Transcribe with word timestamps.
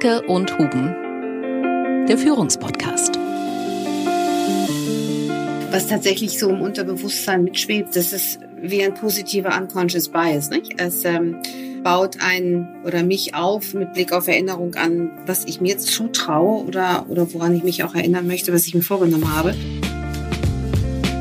Dierke 0.00 0.22
und 0.26 0.56
Huben, 0.58 2.06
der 2.06 2.16
Führungspodcast. 2.16 3.18
Was 5.70 5.88
tatsächlich 5.88 6.38
so 6.38 6.48
im 6.48 6.62
Unterbewusstsein 6.62 7.44
mitschwebt, 7.44 7.94
das 7.94 8.12
ist 8.12 8.40
wie 8.56 8.82
ein 8.82 8.94
positiver 8.94 9.56
Unconscious 9.60 10.08
Bias. 10.08 10.50
Nicht? 10.50 10.80
Es 10.80 11.04
ähm, 11.04 11.36
baut 11.82 12.16
einen 12.20 12.82
oder 12.84 13.02
mich 13.02 13.34
auf 13.34 13.74
mit 13.74 13.92
Blick 13.92 14.12
auf 14.12 14.26
Erinnerung 14.26 14.74
an, 14.74 15.10
was 15.26 15.44
ich 15.44 15.60
mir 15.60 15.68
jetzt 15.68 15.88
zutraue 15.88 16.64
oder, 16.64 17.06
oder 17.08 17.32
woran 17.34 17.54
ich 17.54 17.62
mich 17.62 17.84
auch 17.84 17.94
erinnern 17.94 18.26
möchte, 18.26 18.52
was 18.52 18.66
ich 18.66 18.74
mir 18.74 18.82
vorgenommen 18.82 19.34
habe 19.34 19.54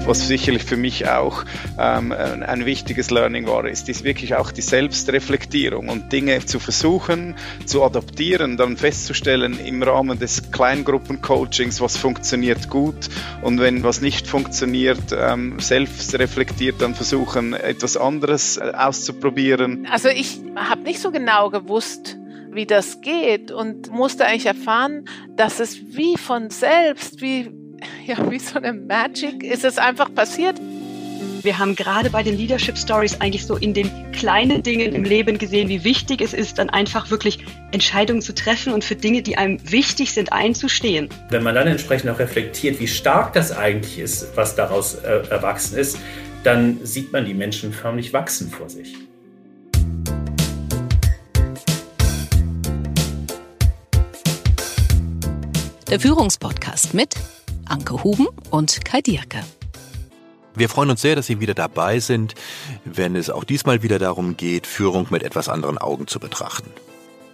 was 0.10 0.28
sicherlich 0.28 0.64
für 0.64 0.76
mich 0.76 1.08
auch 1.08 1.46
ähm, 1.78 2.12
ein 2.12 2.66
wichtiges 2.66 3.12
Learning 3.12 3.46
war, 3.46 3.66
ist, 3.68 3.88
ist 3.90 4.04
wirklich 4.04 4.34
auch 4.34 4.52
die 4.52 4.62
Selbstreflektierung 4.62 5.88
und 5.88 6.12
Dinge 6.12 6.44
zu 6.44 6.60
versuchen, 6.60 7.36
zu 7.66 7.84
adaptieren, 7.84 8.58
dann 8.58 8.76
festzustellen 8.76 9.64
im 9.64 9.84
Rahmen 9.84 10.18
des 10.18 10.52
Kleingruppencoachings, 10.52 11.80
was 11.80 11.96
funktioniert 11.96 12.70
gut 12.72 13.08
und 13.44 13.60
wenn 13.60 13.84
was 13.84 14.02
nicht 14.02 14.26
funktioniert, 14.26 15.16
ähm, 15.16 15.60
selbstreflektiert 15.60 16.82
dann 16.82 16.96
versuchen, 16.96 17.54
etwas 17.54 17.96
anderes 17.96 18.58
äh, 18.58 18.72
auszuprobieren. 18.76 19.88
Also 19.92 20.10
ich 20.10 20.40
habe 20.56 20.82
nicht 20.82 21.02
so 21.02 21.12
genau 21.12 21.52
gewusst, 21.52 22.18
wie 22.52 22.66
das 22.66 23.02
geht 23.02 23.52
und 23.52 23.92
musste 23.92 24.26
eigentlich 24.26 24.48
erfahren, 24.48 25.06
dass 25.36 25.60
es 25.60 25.80
wie 25.96 26.18
von 26.18 26.50
selbst, 26.50 27.22
wie 27.22 27.59
ja, 28.06 28.30
wie 28.30 28.40
so 28.40 28.58
eine 28.58 28.74
Magic 28.74 29.44
ist 29.44 29.64
es 29.64 29.78
einfach 29.78 30.14
passiert. 30.14 30.60
Wir 31.42 31.58
haben 31.58 31.76
gerade 31.76 32.10
bei 32.10 32.22
den 32.22 32.38
Leadership 32.38 32.78
Stories 32.78 33.22
eigentlich 33.22 33.46
so 33.46 33.56
in 33.56 33.74
den 33.74 34.12
kleinen 34.12 34.62
Dingen 34.62 34.94
im 34.94 35.06
Leben 35.06 35.38
gesehen, 35.38 35.70
wie 35.70 35.86
wichtig 35.86 36.20
es 36.22 36.34
ist, 36.34 36.58
dann 36.58 36.70
einfach 36.70 37.12
wirklich 37.12 37.46
Entscheidungen 37.72 38.22
zu 38.22 38.36
treffen 38.36 38.74
und 38.74 38.84
für 38.84 38.96
Dinge, 38.96 39.22
die 39.22 39.38
einem 39.38 39.58
wichtig 39.72 40.12
sind, 40.12 40.34
einzustehen. 40.34 41.08
Wenn 41.30 41.44
man 41.44 41.56
dann 41.56 41.68
entsprechend 41.68 42.10
auch 42.10 42.20
reflektiert, 42.20 42.80
wie 42.82 42.88
stark 42.88 43.32
das 43.34 43.54
eigentlich 43.54 44.00
ist, 44.00 44.36
was 44.36 44.56
daraus 44.56 44.96
äh, 44.96 45.28
erwachsen 45.30 45.78
ist, 45.78 45.98
dann 46.44 46.80
sieht 46.84 47.14
man 47.14 47.26
die 47.26 47.34
Menschen 47.34 47.72
förmlich 47.72 48.12
wachsen 48.12 48.50
vor 48.50 48.70
sich. 48.70 48.96
Der 55.90 56.00
Führungspodcast 56.00 56.94
mit 56.94 57.16
Anke 57.70 58.04
Huben 58.04 58.28
und 58.50 58.84
Kai 58.84 59.02
Dierke. 59.02 59.44
Wir 60.56 60.70
freuen 60.70 60.90
uns 60.90 61.02
sehr, 61.02 61.16
dass 61.16 61.28
Sie 61.28 61.40
wieder 61.40 61.54
dabei 61.54 62.00
sind, 62.00 62.34
wenn 62.84 63.16
es 63.16 63.30
auch 63.30 63.44
diesmal 63.44 63.84
wieder 63.84 64.00
darum 64.00 64.36
geht, 64.36 64.68
Führung 64.68 65.08
mit 65.12 65.24
etwas 65.24 65.48
anderen 65.48 65.78
Augen 65.78 66.08
zu 66.08 66.20
betrachten. 66.20 66.72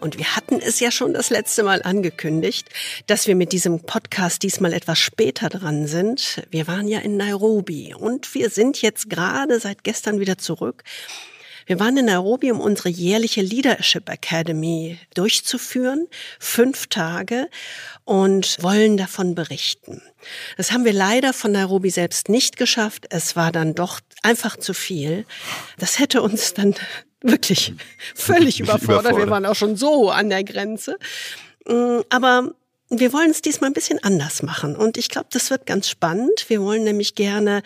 Und 0.02 0.18
wir 0.18 0.36
hatten 0.36 0.60
es 0.60 0.80
ja 0.80 0.92
schon 0.92 1.14
das 1.14 1.30
letzte 1.30 1.64
Mal 1.64 1.82
angekündigt, 1.82 2.70
dass 3.08 3.28
wir 3.28 3.36
mit 3.36 3.54
diesem 3.54 3.84
Podcast 3.84 4.44
diesmal 4.44 4.74
etwas 4.74 5.00
später 5.00 5.50
dran 5.50 5.88
sind. 5.88 6.44
Wir 6.52 6.68
waren 6.68 6.88
ja 6.88 7.00
in 7.00 7.18
Nairobi 7.18 7.96
und 7.98 8.36
wir 8.36 8.50
sind 8.50 8.82
jetzt 8.82 9.10
gerade 9.10 9.60
seit 9.60 9.84
gestern 9.84 10.20
wieder 10.20 10.38
zurück. 10.38 10.84
Wir 11.66 11.80
waren 11.80 11.98
in 11.98 12.06
Nairobi, 12.06 12.52
um 12.52 12.60
unsere 12.60 12.90
jährliche 12.90 13.42
Leadership 13.42 14.08
Academy 14.08 15.00
durchzuführen. 15.16 16.08
Fünf 16.40 16.86
Tage 16.88 17.50
und 18.06 18.62
wollen 18.62 18.98
davon 18.98 19.36
berichten. 19.36 20.02
Das 20.58 20.72
haben 20.72 20.86
wir 20.86 20.94
leider 20.94 21.34
von 21.34 21.52
Nairobi 21.52 21.90
selbst 21.90 22.30
nicht 22.30 22.56
geschafft. 22.56 23.08
Es 23.10 23.36
war 23.36 23.52
dann 23.52 23.74
doch 23.74 24.00
einfach 24.22 24.58
zu 24.58 24.74
viel. 24.74 25.26
Das 25.80 26.00
hätte 26.00 26.22
uns 26.22 26.54
dann 26.54 26.76
wirklich 27.22 27.74
völlig 28.16 28.60
überfordert. 28.60 29.18
Wir 29.18 29.30
waren 29.30 29.46
auch 29.46 29.56
schon 29.56 29.76
so 29.76 30.12
an 30.12 30.30
der 30.30 30.44
Grenze. 30.44 30.98
Mm, 31.68 32.02
aber 32.10 32.52
wir 32.90 33.12
wollen 33.14 33.32
es 33.32 33.42
diesmal 33.42 33.72
ein 33.72 33.74
bisschen 33.74 33.98
anders 34.04 34.44
machen 34.44 34.76
und 34.76 34.96
ich 34.98 35.10
glaube, 35.10 35.28
das 35.32 35.50
wird 35.50 35.66
ganz 35.66 35.90
spannend. 35.90 36.46
Wir 36.50 36.62
wollen 36.62 36.84
nämlich 36.84 37.16
gerne 37.16 37.64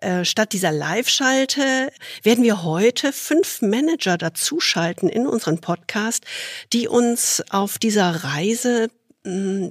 äh, 0.00 0.24
statt 0.24 0.52
dieser 0.52 0.72
Live-Schalte 0.72 1.92
werden 2.24 2.42
wir 2.42 2.64
heute 2.64 3.12
fünf 3.12 3.62
Manager 3.62 4.18
dazuschalten 4.18 5.08
in 5.08 5.28
unseren 5.28 5.60
Podcast, 5.60 6.24
die 6.72 6.88
uns 6.88 7.44
auf 7.50 7.78
dieser 7.78 8.24
Reise 8.24 8.88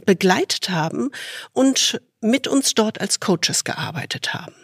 begleitet 0.06 0.70
haben 0.70 1.12
und 1.54 2.02
mit 2.22 2.48
uns 2.48 2.74
dort 2.74 3.00
als 3.00 3.20
Coaches 3.20 3.64
gearbeitet 3.64 4.34
haben. 4.34 4.56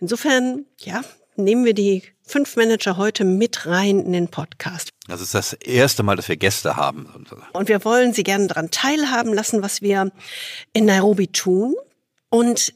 Insofern, 0.00 0.66
ja, 0.80 1.02
nehmen 1.36 1.64
wir 1.64 1.74
die 1.74 2.02
fünf 2.22 2.56
Manager 2.56 2.96
heute 2.96 3.24
mit 3.24 3.66
rein 3.66 4.00
in 4.00 4.12
den 4.12 4.28
Podcast. 4.28 4.90
Das 5.08 5.20
ist 5.20 5.34
das 5.34 5.52
erste 5.52 6.02
Mal, 6.02 6.16
dass 6.16 6.28
wir 6.28 6.36
Gäste 6.36 6.76
haben. 6.76 7.06
Und 7.52 7.68
wir 7.68 7.84
wollen 7.84 8.12
Sie 8.12 8.22
gerne 8.22 8.46
daran 8.46 8.70
teilhaben 8.70 9.34
lassen, 9.34 9.62
was 9.62 9.82
wir 9.82 10.10
in 10.72 10.84
Nairobi 10.86 11.28
tun. 11.28 11.74
Und 12.30 12.72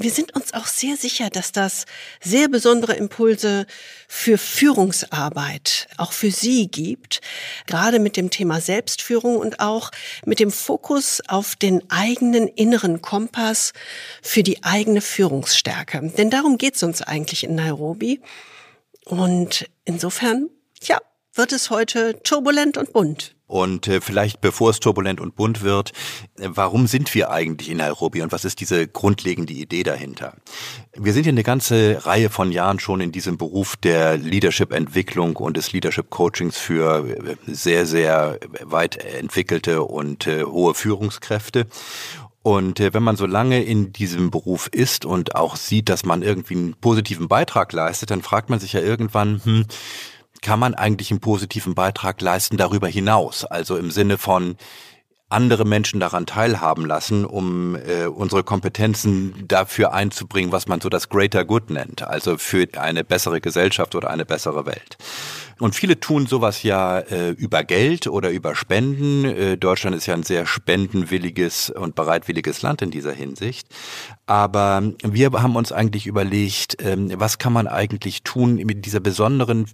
wir 0.00 0.10
sind 0.10 0.34
uns 0.34 0.54
auch 0.54 0.66
sehr 0.66 0.96
sicher, 0.96 1.28
dass 1.28 1.52
das 1.52 1.84
sehr 2.22 2.48
besondere 2.48 2.94
Impulse 2.94 3.66
für 4.08 4.38
Führungsarbeit 4.38 5.88
auch 5.98 6.12
für 6.12 6.30
Sie 6.30 6.68
gibt, 6.68 7.20
gerade 7.66 7.98
mit 7.98 8.16
dem 8.16 8.30
Thema 8.30 8.60
Selbstführung 8.60 9.36
und 9.36 9.60
auch 9.60 9.90
mit 10.24 10.40
dem 10.40 10.50
Fokus 10.50 11.20
auf 11.28 11.54
den 11.54 11.88
eigenen 11.90 12.48
inneren 12.48 13.02
Kompass 13.02 13.72
für 14.22 14.42
die 14.42 14.64
eigene 14.64 15.02
Führungsstärke. 15.02 16.12
Denn 16.16 16.30
darum 16.30 16.56
geht 16.56 16.76
es 16.76 16.82
uns 16.82 17.02
eigentlich 17.02 17.44
in 17.44 17.54
Nairobi. 17.54 18.20
Und 19.04 19.68
insofern, 19.84 20.48
ja, 20.82 20.98
wird 21.34 21.52
es 21.52 21.68
heute 21.70 22.22
turbulent 22.22 22.76
und 22.78 22.92
bunt. 22.92 23.34
Und 23.50 23.88
äh, 23.88 24.00
vielleicht 24.00 24.40
bevor 24.40 24.70
es 24.70 24.78
turbulent 24.78 25.20
und 25.20 25.34
bunt 25.34 25.62
wird, 25.62 25.90
äh, 26.38 26.46
warum 26.50 26.86
sind 26.86 27.12
wir 27.16 27.32
eigentlich 27.32 27.68
in 27.68 27.78
Nairobi 27.78 28.22
und 28.22 28.30
was 28.30 28.44
ist 28.44 28.60
diese 28.60 28.86
grundlegende 28.86 29.52
Idee 29.52 29.82
dahinter? 29.82 30.36
Wir 30.96 31.12
sind 31.12 31.26
ja 31.26 31.32
eine 31.32 31.42
ganze 31.42 32.06
Reihe 32.06 32.30
von 32.30 32.52
Jahren 32.52 32.78
schon 32.78 33.00
in 33.00 33.10
diesem 33.10 33.38
Beruf 33.38 33.76
der 33.76 34.16
Leadership-Entwicklung 34.16 35.34
und 35.34 35.56
des 35.56 35.72
Leadership-Coachings 35.72 36.58
für 36.58 37.04
äh, 37.04 37.36
sehr, 37.48 37.86
sehr 37.86 38.38
weit 38.62 38.96
entwickelte 38.98 39.82
und 39.82 40.28
äh, 40.28 40.44
hohe 40.44 40.74
Führungskräfte. 40.74 41.66
Und 42.42 42.78
äh, 42.78 42.94
wenn 42.94 43.02
man 43.02 43.16
so 43.16 43.26
lange 43.26 43.64
in 43.64 43.92
diesem 43.92 44.30
Beruf 44.30 44.68
ist 44.68 45.04
und 45.04 45.34
auch 45.34 45.56
sieht, 45.56 45.88
dass 45.88 46.04
man 46.04 46.22
irgendwie 46.22 46.54
einen 46.54 46.74
positiven 46.74 47.26
Beitrag 47.26 47.72
leistet, 47.72 48.12
dann 48.12 48.22
fragt 48.22 48.48
man 48.48 48.60
sich 48.60 48.74
ja 48.74 48.80
irgendwann, 48.80 49.40
hm, 49.42 49.64
kann 50.42 50.58
man 50.58 50.74
eigentlich 50.74 51.10
einen 51.10 51.20
positiven 51.20 51.74
Beitrag 51.74 52.20
leisten 52.20 52.56
darüber 52.56 52.88
hinaus? 52.88 53.44
Also 53.44 53.76
im 53.76 53.90
Sinne 53.90 54.18
von 54.18 54.56
andere 55.30 55.64
Menschen 55.64 56.00
daran 56.00 56.26
teilhaben 56.26 56.84
lassen, 56.84 57.24
um 57.24 57.76
äh, 57.76 58.06
unsere 58.06 58.42
Kompetenzen 58.42 59.46
dafür 59.46 59.92
einzubringen, 59.92 60.50
was 60.52 60.66
man 60.66 60.80
so 60.80 60.88
das 60.88 61.08
Greater 61.08 61.44
Good 61.44 61.70
nennt, 61.70 62.02
also 62.02 62.36
für 62.36 62.66
eine 62.76 63.04
bessere 63.04 63.40
Gesellschaft 63.40 63.94
oder 63.94 64.10
eine 64.10 64.26
bessere 64.26 64.66
Welt. 64.66 64.98
Und 65.60 65.74
viele 65.74 66.00
tun 66.00 66.26
sowas 66.26 66.62
ja 66.62 66.98
äh, 67.00 67.30
über 67.30 67.64
Geld 67.64 68.06
oder 68.06 68.30
über 68.30 68.56
Spenden. 68.56 69.26
Äh, 69.26 69.58
Deutschland 69.58 69.94
ist 69.94 70.06
ja 70.06 70.14
ein 70.14 70.22
sehr 70.22 70.46
spendenwilliges 70.46 71.68
und 71.70 71.94
bereitwilliges 71.94 72.62
Land 72.62 72.80
in 72.80 72.90
dieser 72.90 73.12
Hinsicht. 73.12 73.68
Aber 74.26 74.82
wir 75.02 75.30
haben 75.32 75.56
uns 75.56 75.70
eigentlich 75.70 76.06
überlegt, 76.06 76.78
ähm, 76.82 77.12
was 77.14 77.38
kann 77.38 77.52
man 77.52 77.68
eigentlich 77.68 78.22
tun 78.22 78.56
mit 78.56 78.86
dieser 78.86 79.00
besonderen 79.00 79.66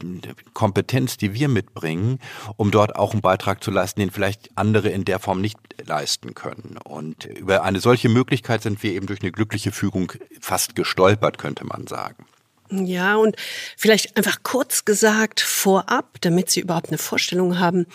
Kompetenz, 0.54 1.16
die 1.18 1.34
wir 1.34 1.48
mitbringen, 1.48 2.18
um 2.56 2.72
dort 2.72 2.96
auch 2.96 3.12
einen 3.12 3.22
Beitrag 3.22 3.62
zu 3.62 3.70
leisten, 3.70 4.00
den 4.00 4.10
vielleicht 4.10 4.50
andere 4.56 4.88
in 4.88 5.04
der 5.04 5.20
Form 5.20 5.40
nicht 5.40 5.58
leisten 5.84 6.34
können. 6.34 6.78
Und 6.82 7.26
über 7.26 7.62
eine 7.62 7.78
solche 7.78 8.08
Möglichkeit 8.08 8.62
sind 8.62 8.82
wir 8.82 8.92
eben 8.92 9.06
durch 9.06 9.22
eine 9.22 9.30
glückliche 9.30 9.70
Fügung 9.70 10.12
fast 10.40 10.74
gestolpert, 10.74 11.38
könnte 11.38 11.64
man 11.64 11.86
sagen. 11.86 12.26
Ja, 12.70 13.16
und 13.16 13.36
vielleicht 13.76 14.16
einfach 14.16 14.42
kurz 14.42 14.84
gesagt 14.84 15.40
vorab, 15.40 16.20
damit 16.20 16.50
Sie 16.50 16.60
überhaupt 16.60 16.88
eine 16.88 16.98
Vorstellung 16.98 17.58
haben, 17.58 17.86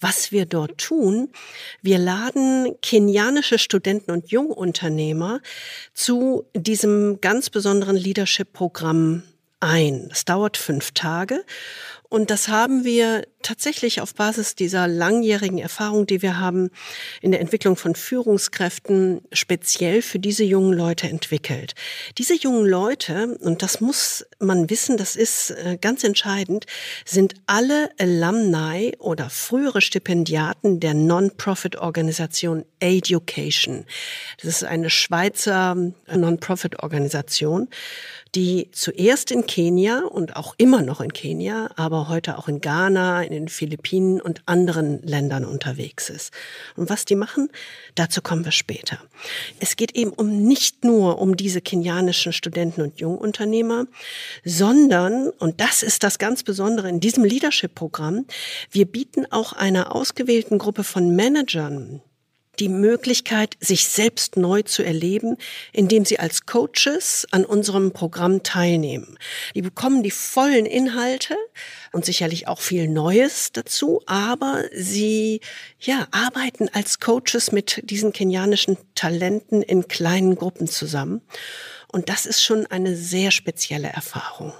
was 0.00 0.32
wir 0.32 0.46
dort 0.46 0.78
tun. 0.78 1.30
Wir 1.82 1.98
laden 1.98 2.76
kenianische 2.82 3.58
Studenten 3.58 4.10
und 4.10 4.30
Jungunternehmer 4.30 5.40
zu 5.94 6.44
diesem 6.54 7.20
ganz 7.20 7.50
besonderen 7.50 7.96
Leadership-Programm 7.96 9.22
ein. 9.60 10.08
Es 10.12 10.24
dauert 10.24 10.56
fünf 10.56 10.92
Tage 10.92 11.44
und 12.08 12.30
das 12.30 12.48
haben 12.48 12.84
wir 12.84 13.26
tatsächlich 13.42 14.00
auf 14.00 14.14
Basis 14.14 14.54
dieser 14.54 14.88
langjährigen 14.88 15.58
Erfahrung, 15.58 16.06
die 16.06 16.22
wir 16.22 16.38
haben 16.38 16.70
in 17.20 17.30
der 17.30 17.40
Entwicklung 17.40 17.76
von 17.76 17.94
Führungskräften, 17.94 19.20
speziell 19.32 20.02
für 20.02 20.18
diese 20.18 20.44
jungen 20.44 20.72
Leute 20.72 21.08
entwickelt. 21.08 21.74
Diese 22.18 22.34
jungen 22.34 22.66
Leute, 22.66 23.38
und 23.40 23.62
das 23.62 23.80
muss 23.80 24.26
man 24.38 24.70
wissen, 24.70 24.96
das 24.96 25.16
ist 25.16 25.50
äh, 25.50 25.78
ganz 25.80 26.04
entscheidend, 26.04 26.66
sind 27.04 27.34
alle 27.46 27.90
Alumni 27.98 28.96
oder 28.98 29.30
frühere 29.30 29.80
Stipendiaten 29.80 30.80
der 30.80 30.94
Non-Profit-Organisation 30.94 32.64
Education. 32.80 33.84
Das 34.42 34.50
ist 34.50 34.64
eine 34.64 34.90
Schweizer 34.90 35.74
Non-Profit-Organisation, 35.74 37.68
die 38.34 38.68
zuerst 38.72 39.30
in 39.30 39.46
Kenia 39.46 40.00
und 40.00 40.36
auch 40.36 40.54
immer 40.58 40.82
noch 40.82 41.00
in 41.00 41.12
Kenia, 41.12 41.70
aber 41.76 42.08
heute 42.08 42.38
auch 42.38 42.48
in 42.48 42.60
Ghana, 42.60 43.22
in 43.22 43.37
den 43.38 43.48
Philippinen 43.48 44.20
und 44.20 44.42
anderen 44.46 45.02
Ländern 45.02 45.44
unterwegs 45.44 46.10
ist. 46.10 46.32
Und 46.76 46.90
was 46.90 47.04
die 47.04 47.14
machen, 47.14 47.48
dazu 47.94 48.20
kommen 48.20 48.44
wir 48.44 48.52
später. 48.52 48.98
Es 49.60 49.76
geht 49.76 49.94
eben 49.96 50.10
um 50.10 50.42
nicht 50.46 50.84
nur 50.84 51.18
um 51.18 51.36
diese 51.36 51.60
kenianischen 51.60 52.32
Studenten 52.32 52.82
und 52.82 53.00
Jungunternehmer, 53.00 53.86
sondern, 54.44 55.30
und 55.30 55.60
das 55.60 55.82
ist 55.82 56.02
das 56.02 56.18
ganz 56.18 56.42
Besondere 56.42 56.88
in 56.88 57.00
diesem 57.00 57.24
Leadership-Programm, 57.24 58.26
wir 58.70 58.86
bieten 58.86 59.26
auch 59.30 59.52
einer 59.52 59.94
ausgewählten 59.94 60.58
Gruppe 60.58 60.84
von 60.84 61.14
Managern 61.14 62.02
die 62.58 62.68
Möglichkeit, 62.68 63.56
sich 63.60 63.86
selbst 63.86 64.36
neu 64.36 64.62
zu 64.62 64.82
erleben, 64.82 65.36
indem 65.72 66.04
sie 66.04 66.18
als 66.18 66.46
Coaches 66.46 67.26
an 67.30 67.44
unserem 67.44 67.92
Programm 67.92 68.42
teilnehmen. 68.42 69.18
Die 69.54 69.62
bekommen 69.62 70.02
die 70.02 70.10
vollen 70.10 70.66
Inhalte 70.66 71.36
und 71.92 72.04
sicherlich 72.04 72.48
auch 72.48 72.60
viel 72.60 72.88
Neues 72.88 73.52
dazu, 73.52 74.02
aber 74.06 74.64
sie 74.74 75.40
ja, 75.80 76.06
arbeiten 76.10 76.68
als 76.72 77.00
Coaches 77.00 77.52
mit 77.52 77.80
diesen 77.90 78.12
kenianischen 78.12 78.76
Talenten 78.94 79.62
in 79.62 79.88
kleinen 79.88 80.36
Gruppen 80.36 80.68
zusammen. 80.68 81.22
Und 81.90 82.08
das 82.08 82.26
ist 82.26 82.42
schon 82.42 82.66
eine 82.66 82.96
sehr 82.96 83.30
spezielle 83.30 83.88
Erfahrung. 83.88 84.52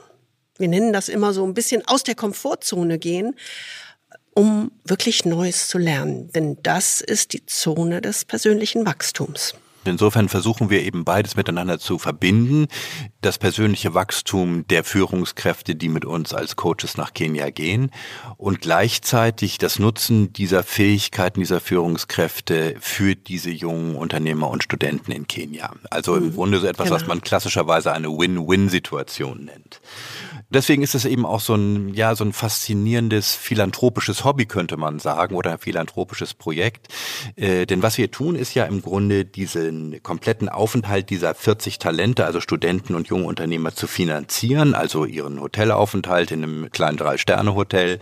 Wir 0.57 0.69
nennen 0.69 0.93
das 0.93 1.09
immer 1.09 1.33
so 1.33 1.45
ein 1.45 1.55
bisschen 1.55 1.87
aus 1.87 2.03
der 2.03 2.15
Komfortzone 2.15 2.99
gehen 2.99 3.35
um 4.39 4.71
wirklich 4.85 5.25
Neues 5.25 5.67
zu 5.67 5.79
lernen. 5.79 6.31
Denn 6.31 6.59
das 6.63 7.01
ist 7.01 7.33
die 7.33 7.45
Zone 7.47 8.01
des 8.01 8.25
persönlichen 8.25 8.87
Wachstums. 8.87 9.57
Insofern 9.85 10.29
versuchen 10.29 10.71
wir 10.71 10.83
eben 10.83 11.05
beides 11.05 11.37
miteinander 11.37 11.79
zu 11.79 11.99
verbinden. 11.99 12.67
Das 13.21 13.39
persönliche 13.39 13.95
Wachstum 13.95 14.67
der 14.69 14.85
Führungskräfte, 14.85 15.75
die 15.75 15.89
mit 15.89 16.05
uns 16.05 16.35
als 16.35 16.57
Coaches 16.57 16.97
nach 16.97 17.15
Kenia 17.15 17.51
gehen 17.51 17.91
und 18.37 18.61
gleichzeitig 18.61 19.59
das 19.59 19.79
Nutzen 19.79 20.33
dieser 20.33 20.63
Fähigkeiten 20.63 21.41
dieser 21.41 21.61
Führungskräfte 21.61 22.77
für 22.81 23.17
diese 23.17 23.51
jungen 23.51 23.97
Unternehmer 23.97 24.51
und 24.51 24.63
Studenten 24.63 25.13
in 25.13 25.27
Kenia. 25.27 25.73
Also 25.91 26.17
im 26.17 26.27
mhm. 26.27 26.35
Grunde 26.35 26.61
so 26.61 26.67
etwas, 26.67 26.87
genau. 26.87 26.97
was 26.97 27.07
man 27.07 27.21
klassischerweise 27.21 27.93
eine 27.93 28.09
Win-Win-Situation 28.09 29.45
nennt. 29.45 29.81
Deswegen 30.51 30.83
ist 30.83 30.95
es 30.95 31.05
eben 31.05 31.27
auch 31.27 31.41
so 31.41 31.55
ein, 31.55 31.93
ja, 31.93 32.15
so 32.15 32.25
ein 32.25 32.33
faszinierendes 32.33 33.35
philanthropisches 33.35 34.25
Hobby, 34.25 34.47
könnte 34.47 34.79
man 34.79 34.99
sagen, 34.99 35.35
oder 35.35 35.53
ein 35.53 35.59
philanthropisches 35.59 36.33
Projekt. 36.33 36.89
Äh, 37.37 37.67
denn 37.67 37.83
was 37.83 37.99
wir 37.99 38.11
tun, 38.11 38.35
ist 38.35 38.55
ja 38.55 38.65
im 38.65 38.81
Grunde 38.81 39.27
diesen 39.27 40.03
kompletten 40.03 40.49
Aufenthalt 40.49 41.11
dieser 41.11 41.35
40 41.35 41.79
Talente, 41.79 42.25
also 42.25 42.41
Studenten 42.41 42.95
und 42.95 43.09
junge 43.09 43.27
Unternehmer 43.27 43.75
zu 43.75 43.87
finanzieren, 43.87 44.75
also 44.75 45.05
ihren 45.05 45.39
Hotelaufenthalt 45.39 46.31
in 46.31 46.43
einem 46.43 46.71
kleinen 46.71 46.97
Drei-Sterne-Hotel 46.97 47.99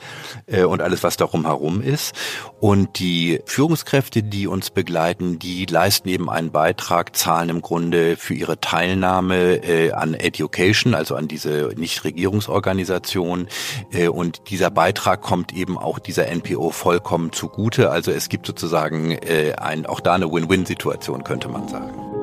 äh, 0.46 0.62
und 0.62 0.82
alles, 0.82 1.02
was 1.02 1.16
darum 1.16 1.46
herum 1.46 1.82
ist. 1.82 2.14
Und 2.60 3.00
die 3.00 3.40
Führungskräfte, 3.46 4.22
die 4.22 4.46
uns 4.46 4.70
begleiten, 4.70 5.40
die 5.40 5.66
leisten 5.66 6.08
eben 6.08 6.31
einen 6.31 6.52
Beitrag, 6.52 7.16
zahlen 7.16 7.49
im 7.49 7.60
Grunde 7.60 8.16
für 8.16 8.34
ihre 8.34 8.60
Teilnahme 8.60 9.64
äh, 9.64 9.90
an 9.90 10.14
Education, 10.14 10.94
also 10.94 11.16
an 11.16 11.26
diese 11.26 11.72
Nichtregierung 11.76 12.35
Nichtregierungsorganisation 12.36 13.48
äh, 13.92 14.08
und 14.08 14.50
dieser 14.50 14.70
Beitrag 14.70 15.22
kommt 15.22 15.52
eben 15.52 15.78
auch 15.78 15.98
dieser 15.98 16.26
NPO 16.34 16.70
vollkommen 16.70 17.32
zugute. 17.32 17.90
Also 17.90 18.10
es 18.12 18.28
gibt 18.28 18.46
sozusagen 18.46 19.12
äh, 19.12 19.54
ein, 19.56 19.86
auch 19.86 20.00
da 20.00 20.14
eine 20.14 20.30
Win-Win-Situation, 20.30 21.24
könnte 21.24 21.48
man 21.48 21.68
sagen. 21.68 22.16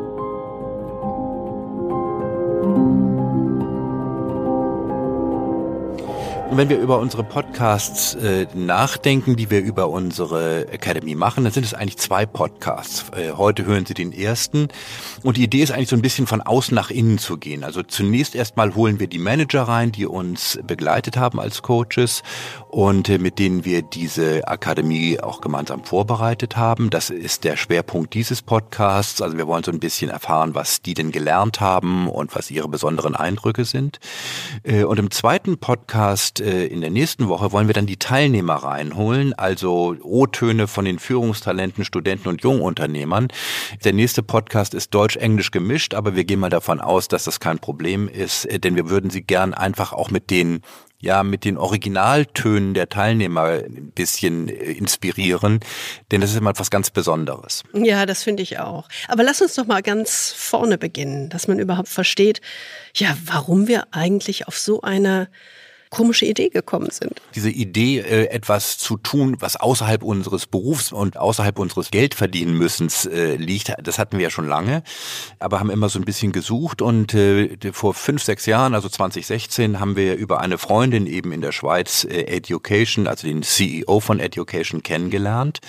Und 6.54 6.60
wenn 6.60 6.70
wir 6.70 6.78
über 6.78 7.00
unsere 7.00 7.24
Podcasts 7.24 8.14
äh, 8.14 8.46
nachdenken, 8.54 9.36
die 9.36 9.50
wir 9.50 9.60
über 9.60 9.90
unsere 9.90 10.68
Academy 10.68 11.16
machen, 11.16 11.46
dann 11.46 11.52
sind 11.52 11.66
es 11.66 11.74
eigentlich 11.74 11.98
zwei 11.98 12.28
Podcasts. 12.28 13.06
Äh, 13.18 13.32
heute 13.32 13.66
hören 13.66 13.88
Sie 13.88 13.96
den 13.96 14.14
ersten. 14.14 14.68
Und 15.24 15.38
die 15.38 15.44
Idee 15.46 15.64
ist 15.64 15.72
eigentlich 15.72 15.90
so 15.90 15.96
ein 15.96 16.04
bisschen 16.04 16.28
von 16.28 16.42
außen 16.42 16.76
nach 16.76 16.92
innen 16.92 17.18
zu 17.18 17.38
gehen. 17.38 17.64
Also 17.64 17.82
zunächst 17.82 18.36
erstmal 18.36 18.76
holen 18.76 19.00
wir 19.00 19.08
die 19.08 19.18
Manager 19.18 19.64
rein, 19.64 19.92
die 19.92 20.06
uns 20.06 20.60
begleitet 20.68 21.18
haben 21.18 21.40
als 21.40 21.64
Coaches 21.64 22.22
und 22.70 23.10
äh, 23.10 23.18
mit 23.18 23.40
denen 23.40 23.66
wir 23.66 23.82
diese 23.82 24.48
Akademie 24.48 25.20
auch 25.20 25.42
gemeinsam 25.42 25.84
vorbereitet 25.84 26.56
haben. 26.56 26.92
Das 26.92 27.10
ist 27.10 27.46
der 27.46 27.58
Schwerpunkt 27.58 28.14
dieses 28.14 28.44
Podcasts. 28.44 29.24
Also 29.24 29.38
wir 29.38 29.48
wollen 29.48 29.64
so 29.64 29.72
ein 29.72 29.80
bisschen 29.80 30.12
erfahren, 30.12 30.54
was 30.54 30.84
die 30.84 30.94
denn 30.94 31.12
gelernt 31.12 31.62
haben 31.62 32.08
und 32.08 32.36
was 32.36 32.52
ihre 32.52 32.68
besonderen 32.68 33.16
Eindrücke 33.16 33.66
sind. 33.66 34.00
Äh, 34.62 34.84
und 34.84 35.00
im 35.00 35.10
zweiten 35.10 35.58
Podcast 35.58 36.43
äh, 36.44 36.66
in 36.66 36.82
der 36.82 36.90
nächsten 36.90 37.30
Woche 37.30 37.52
wollen 37.52 37.68
wir 37.68 37.74
dann 37.74 37.86
die 37.86 37.98
Teilnehmer 37.98 38.56
reinholen, 38.56 39.34
also 39.34 39.96
O-Töne 40.02 40.68
von 40.68 40.86
den 40.86 41.00
Führungstalenten, 41.00 41.86
Studenten 41.86 42.28
und 42.28 42.44
Jungunternehmern. 42.44 43.30
Der 43.84 43.94
nächste 43.94 44.24
Podcast 44.24 44.74
ist 44.74 44.94
Deutsch-Englisch 44.94 45.52
gemischt, 45.52 45.94
aber 45.94 46.16
wir 46.16 46.26
gehen 46.26 46.40
mal 46.40 46.50
davon 46.50 46.82
aus, 46.82 47.08
dass 47.08 47.24
das 47.24 47.40
kein 47.40 47.60
Problem 47.60 48.08
ist, 48.08 48.46
äh, 48.46 48.60
denn 48.60 48.76
wir 48.76 48.90
würden 48.90 49.10
sie 49.10 49.24
gern 49.24 49.54
einfach 49.54 49.94
auch 49.94 50.12
mit 50.12 50.30
den 50.30 50.62
ja 51.00 51.22
mit 51.22 51.44
den 51.44 51.58
Originaltönen 51.58 52.74
der 52.74 52.88
Teilnehmer 52.88 53.44
ein 53.44 53.92
bisschen 53.94 54.48
äh, 54.48 54.72
inspirieren, 54.72 55.60
denn 56.12 56.22
das 56.22 56.32
ist 56.32 56.38
immer 56.38 56.52
etwas 56.52 56.72
ganz 56.72 56.92
Besonderes. 56.92 57.64
Ja, 57.74 58.06
das 58.06 58.24
finde 58.24 58.42
ich 58.42 58.60
auch. 58.60 58.88
Aber 59.10 59.24
lass 59.24 59.42
uns 59.42 59.56
doch 59.56 59.66
mal 59.66 59.82
ganz 59.82 60.34
vorne 60.36 60.78
beginnen, 60.78 61.30
dass 61.30 61.48
man 61.48 61.60
überhaupt 61.60 61.90
versteht, 61.90 62.40
ja, 62.96 63.18
warum 63.26 63.68
wir 63.68 63.88
eigentlich 63.92 64.48
auf 64.48 64.58
so 64.58 64.82
eine 64.82 65.28
komische 65.94 66.26
Idee 66.26 66.50
gekommen 66.50 66.90
sind. 66.90 67.22
Diese 67.36 67.52
Idee, 67.52 68.00
äh, 68.00 68.26
etwas 68.30 68.80
zu 68.80 68.98
tun, 68.98 69.38
was 69.40 69.56
außerhalb 69.56 70.02
unseres 70.02 70.48
Berufs 70.48 70.92
und 70.92 71.18
außerhalb 71.18 71.60
unseres 71.60 71.92
Geldverdienenmüssens 71.92 73.06
äh, 73.06 73.36
liegt, 73.36 73.72
das 73.82 74.00
hatten 74.00 74.18
wir 74.18 74.24
ja 74.24 74.30
schon 74.32 74.48
lange, 74.48 74.82
aber 75.40 75.60
haben 75.60 75.70
immer 75.70 75.90
so 75.90 76.00
ein 76.00 76.06
bisschen 76.06 76.32
gesucht 76.32 76.82
und 76.82 77.14
äh, 77.14 77.56
vor 77.74 77.94
fünf, 77.94 78.24
sechs 78.24 78.48
Jahren, 78.48 78.74
also 78.74 78.90
2016, 78.90 79.80
haben 79.80 79.96
wir 79.96 80.16
über 80.16 80.42
eine 80.42 80.58
Freundin 80.58 81.06
eben 81.06 81.32
in 81.32 81.42
der 81.42 81.52
Schweiz 81.52 82.06
Education, 82.06 83.08
also 83.08 83.28
den 83.28 83.44
CEO 83.44 84.00
von 84.00 84.20
Education 84.20 84.82
kennengelernt 84.82 85.60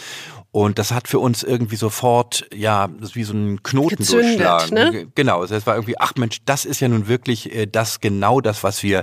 und 0.55 0.79
das 0.79 0.93
hat 0.93 1.09
für 1.09 1.19
uns 1.19 1.43
irgendwie 1.43 1.75
sofort, 1.75 2.47
ja, 2.55 2.88
wie 3.15 3.25
so 3.25 3.32
ein 3.32 3.65
Knoten 3.65 3.97
Gezündet, 3.97 4.38
durchschlagen. 4.38 4.73
Ne? 4.73 5.06
Genau, 5.17 5.43
es 5.43 5.67
war 5.67 5.75
irgendwie, 5.75 5.99
ach 5.99 6.12
Mensch, 6.15 6.38
das 6.44 6.65
ist 6.65 6.79
ja 6.79 6.87
nun 6.87 7.09
wirklich 7.09 7.53
äh, 7.53 7.67
das 7.67 7.99
genau 7.99 8.41
das, 8.41 8.62
was 8.62 8.85
wir 8.85 9.03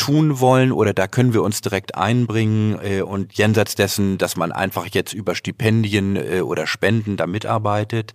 tun 0.00 0.40
wollen 0.40 0.72
oder 0.72 0.94
da 0.94 1.06
können 1.06 1.34
wir 1.34 1.42
uns 1.42 1.60
direkt 1.60 1.94
einbringen 1.94 2.78
äh, 2.82 3.02
und 3.02 3.34
jenseits 3.34 3.74
dessen, 3.74 4.16
dass 4.16 4.34
man 4.34 4.50
einfach 4.50 4.86
jetzt 4.86 5.12
über 5.12 5.34
Stipendien 5.34 6.16
äh, 6.16 6.40
oder 6.40 6.66
Spenden 6.66 7.18
da 7.18 7.26
mitarbeitet. 7.26 8.14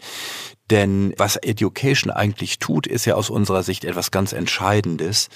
Denn 0.71 1.13
was 1.17 1.35
Education 1.35 2.11
eigentlich 2.11 2.57
tut, 2.57 2.87
ist 2.87 3.05
ja 3.05 3.13
aus 3.13 3.29
unserer 3.29 3.61
Sicht 3.61 3.85
etwas 3.85 4.09
ganz 4.09 4.33
Entscheidendes. 4.33 5.29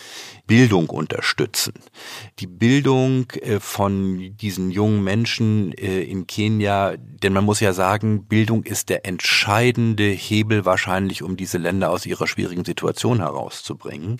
Bildung 0.49 0.89
unterstützen. 0.89 1.75
Die 2.39 2.47
Bildung 2.47 3.29
äh, 3.33 3.59
von 3.59 4.35
diesen 4.35 4.71
jungen 4.71 5.03
Menschen 5.03 5.73
äh, 5.73 6.01
in 6.01 6.25
Kenia, 6.25 6.95
denn 6.97 7.33
man 7.33 7.45
muss 7.45 7.59
ja 7.59 7.71
sagen, 7.71 8.23
Bildung 8.23 8.63
ist 8.63 8.89
der 8.89 9.05
entscheidende 9.05 10.05
Hebel 10.05 10.65
wahrscheinlich, 10.65 11.21
um 11.21 11.37
diese 11.37 11.59
Länder 11.59 11.91
aus 11.91 12.07
ihrer 12.07 12.25
schwierigen 12.25 12.65
Situation 12.65 13.19
herauszubringen. 13.19 14.19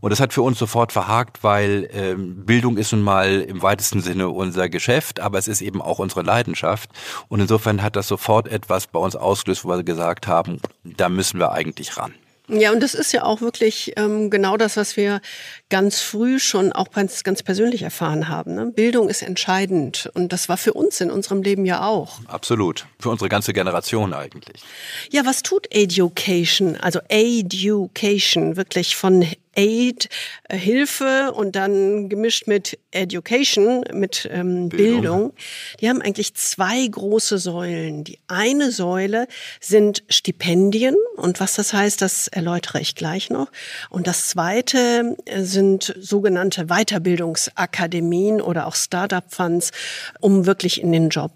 Und 0.00 0.10
das 0.10 0.18
hat 0.18 0.32
für 0.32 0.42
uns 0.42 0.58
sofort 0.58 0.90
verhakt, 0.90 1.44
weil 1.44 1.67
ähm, 1.92 2.44
Bildung 2.44 2.76
ist 2.76 2.92
nun 2.92 3.02
mal 3.02 3.40
im 3.40 3.62
weitesten 3.62 4.00
Sinne 4.00 4.28
unser 4.28 4.68
Geschäft, 4.68 5.20
aber 5.20 5.38
es 5.38 5.48
ist 5.48 5.60
eben 5.60 5.82
auch 5.82 5.98
unsere 5.98 6.22
Leidenschaft. 6.22 6.90
Und 7.28 7.40
insofern 7.40 7.82
hat 7.82 7.96
das 7.96 8.08
sofort 8.08 8.48
etwas 8.48 8.86
bei 8.86 8.98
uns 8.98 9.16
ausgelöst, 9.16 9.64
wo 9.64 9.68
wir 9.68 9.82
gesagt 9.82 10.26
haben, 10.26 10.60
da 10.84 11.08
müssen 11.08 11.38
wir 11.38 11.52
eigentlich 11.52 11.96
ran. 11.96 12.14
Ja, 12.50 12.72
und 12.72 12.82
das 12.82 12.94
ist 12.94 13.12
ja 13.12 13.24
auch 13.24 13.42
wirklich 13.42 13.92
ähm, 13.96 14.30
genau 14.30 14.56
das, 14.56 14.78
was 14.78 14.96
wir 14.96 15.20
ganz 15.68 16.00
früh 16.00 16.38
schon 16.38 16.72
auch 16.72 16.90
ganz, 16.90 17.22
ganz 17.22 17.42
persönlich 17.42 17.82
erfahren 17.82 18.28
haben. 18.28 18.54
Ne? 18.54 18.66
Bildung 18.66 19.10
ist 19.10 19.20
entscheidend 19.20 20.10
und 20.14 20.32
das 20.32 20.48
war 20.48 20.56
für 20.56 20.72
uns 20.72 20.98
in 21.02 21.10
unserem 21.10 21.42
Leben 21.42 21.66
ja 21.66 21.86
auch. 21.86 22.20
Absolut, 22.26 22.86
für 22.98 23.10
unsere 23.10 23.28
ganze 23.28 23.52
Generation 23.52 24.14
eigentlich. 24.14 24.62
Ja, 25.10 25.26
was 25.26 25.42
tut 25.42 25.66
Education, 25.70 26.76
also 26.76 27.00
Education, 27.08 28.56
wirklich 28.56 28.96
von 28.96 29.26
Aid, 29.58 30.08
äh, 30.44 30.56
Hilfe 30.56 31.32
und 31.32 31.56
dann 31.56 32.08
gemischt 32.08 32.46
mit 32.46 32.78
Education, 32.92 33.82
mit 33.92 34.28
ähm, 34.30 34.68
Bildung. 34.68 35.00
Bildung. 35.00 35.32
Die 35.80 35.88
haben 35.88 36.00
eigentlich 36.00 36.34
zwei 36.34 36.86
große 36.86 37.38
Säulen. 37.38 38.04
Die 38.04 38.20
eine 38.28 38.70
Säule 38.70 39.26
sind 39.60 40.04
Stipendien 40.08 40.94
und 41.16 41.40
was 41.40 41.54
das 41.54 41.72
heißt, 41.72 42.00
das 42.00 42.28
erläutere 42.28 42.80
ich 42.80 42.94
gleich 42.94 43.30
noch. 43.30 43.50
Und 43.90 44.06
das 44.06 44.28
zweite 44.28 45.16
äh, 45.24 45.42
sind 45.42 45.92
sogenannte 45.98 46.66
Weiterbildungsakademien 46.66 48.40
oder 48.40 48.68
auch 48.68 48.76
Startup-Funds, 48.76 49.72
um 50.20 50.46
wirklich 50.46 50.80
in 50.80 50.92
den 50.92 51.08
Job 51.08 51.32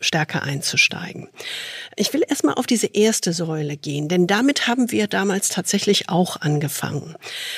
stärker 0.00 0.42
einzusteigen. 0.42 1.28
Ich 1.96 2.12
will 2.12 2.22
erstmal 2.26 2.54
auf 2.54 2.66
diese 2.66 2.86
erste 2.86 3.32
Säule 3.32 3.76
gehen, 3.76 4.08
denn 4.08 4.26
damit 4.26 4.66
haben 4.66 4.90
wir 4.90 5.06
damals 5.06 5.48
tatsächlich 5.48 6.08
auch 6.08 6.40
angefangen. 6.40 7.16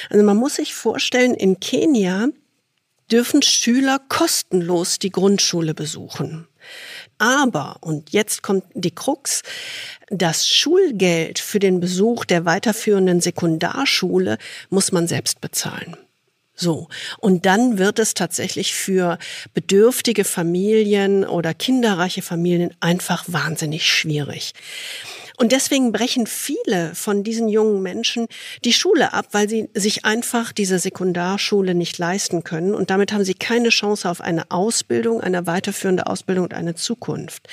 Also 0.08 0.24
man 0.24 0.36
muss 0.36 0.56
sich 0.56 0.74
vorstellen, 0.74 1.34
in 1.34 1.60
Kenia 1.60 2.28
dürfen 3.10 3.42
Schüler 3.42 4.00
kostenlos 4.08 4.98
die 4.98 5.10
Grundschule 5.10 5.74
besuchen. 5.74 6.46
Aber, 7.18 7.76
und 7.80 8.10
jetzt 8.10 8.42
kommt 8.42 8.64
die 8.74 8.94
Krux, 8.94 9.42
das 10.08 10.48
Schulgeld 10.48 11.38
für 11.38 11.58
den 11.58 11.80
Besuch 11.80 12.24
der 12.24 12.44
weiterführenden 12.44 13.20
Sekundarschule 13.20 14.38
muss 14.70 14.92
man 14.92 15.06
selbst 15.06 15.40
bezahlen. 15.40 15.96
So. 16.60 16.88
Und 17.18 17.46
dann 17.46 17.78
wird 17.78 17.98
es 17.98 18.12
tatsächlich 18.12 18.74
für 18.74 19.18
bedürftige 19.54 20.24
Familien 20.24 21.24
oder 21.24 21.54
kinderreiche 21.54 22.20
Familien 22.20 22.74
einfach 22.80 23.24
wahnsinnig 23.28 23.90
schwierig. 23.90 24.52
Und 25.38 25.52
deswegen 25.52 25.90
brechen 25.90 26.26
viele 26.26 26.94
von 26.94 27.24
diesen 27.24 27.48
jungen 27.48 27.80
Menschen 27.80 28.26
die 28.62 28.74
Schule 28.74 29.14
ab, 29.14 29.28
weil 29.32 29.48
sie 29.48 29.70
sich 29.72 30.04
einfach 30.04 30.52
diese 30.52 30.78
Sekundarschule 30.78 31.74
nicht 31.74 31.96
leisten 31.96 32.44
können. 32.44 32.74
Und 32.74 32.90
damit 32.90 33.14
haben 33.14 33.24
sie 33.24 33.32
keine 33.32 33.70
Chance 33.70 34.10
auf 34.10 34.20
eine 34.20 34.50
Ausbildung, 34.50 35.22
eine 35.22 35.46
weiterführende 35.46 36.08
Ausbildung 36.08 36.44
und 36.44 36.52
eine 36.52 36.74
Zukunft. 36.74 37.48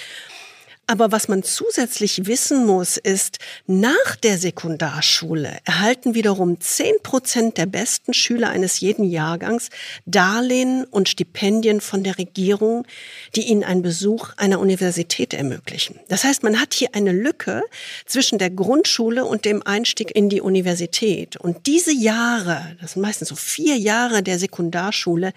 Aber 0.90 1.12
was 1.12 1.28
man 1.28 1.44
zusätzlich 1.44 2.28
wissen 2.28 2.66
muss, 2.66 2.96
ist, 2.96 3.40
nach 3.66 4.16
der 4.24 4.38
Sekundarschule 4.38 5.58
erhalten 5.66 6.16
wiederum 6.16 6.62
zehn 6.62 6.96
Prozent 7.04 7.58
der 7.58 7.66
besten 7.66 8.14
Schüler 8.14 8.50
eines 8.50 8.80
jeden 8.80 9.04
Jahrgangs 9.04 9.70
Darlehen 10.06 10.86
und 10.86 11.10
Stipendien 11.10 11.82
von 11.82 12.06
der 12.06 12.18
Regierung, 12.18 12.88
die 13.36 13.50
ihnen 13.50 13.66
einen 13.66 13.82
Besuch 13.82 14.30
einer 14.38 14.62
Universität 14.62 15.34
ermöglichen. 15.34 16.00
Das 16.08 16.24
heißt, 16.24 16.44
man 16.44 16.58
hat 16.62 16.74
hier 16.74 16.90
eine 16.94 17.12
Lücke 17.12 17.64
zwischen 18.06 18.38
der 18.38 18.50
Grundschule 18.50 19.26
und 19.26 19.44
dem 19.44 19.62
Einstieg 19.68 20.16
in 20.16 20.30
die 20.30 20.40
Universität. 20.40 21.36
Und 21.36 21.68
diese 21.68 21.92
Jahre, 21.92 22.78
das 22.80 22.94
sind 22.94 23.02
meistens 23.02 23.28
so 23.28 23.36
vier 23.36 23.76
Jahre 23.76 24.24
der 24.24 24.40
Sekundarschule, 24.40 25.34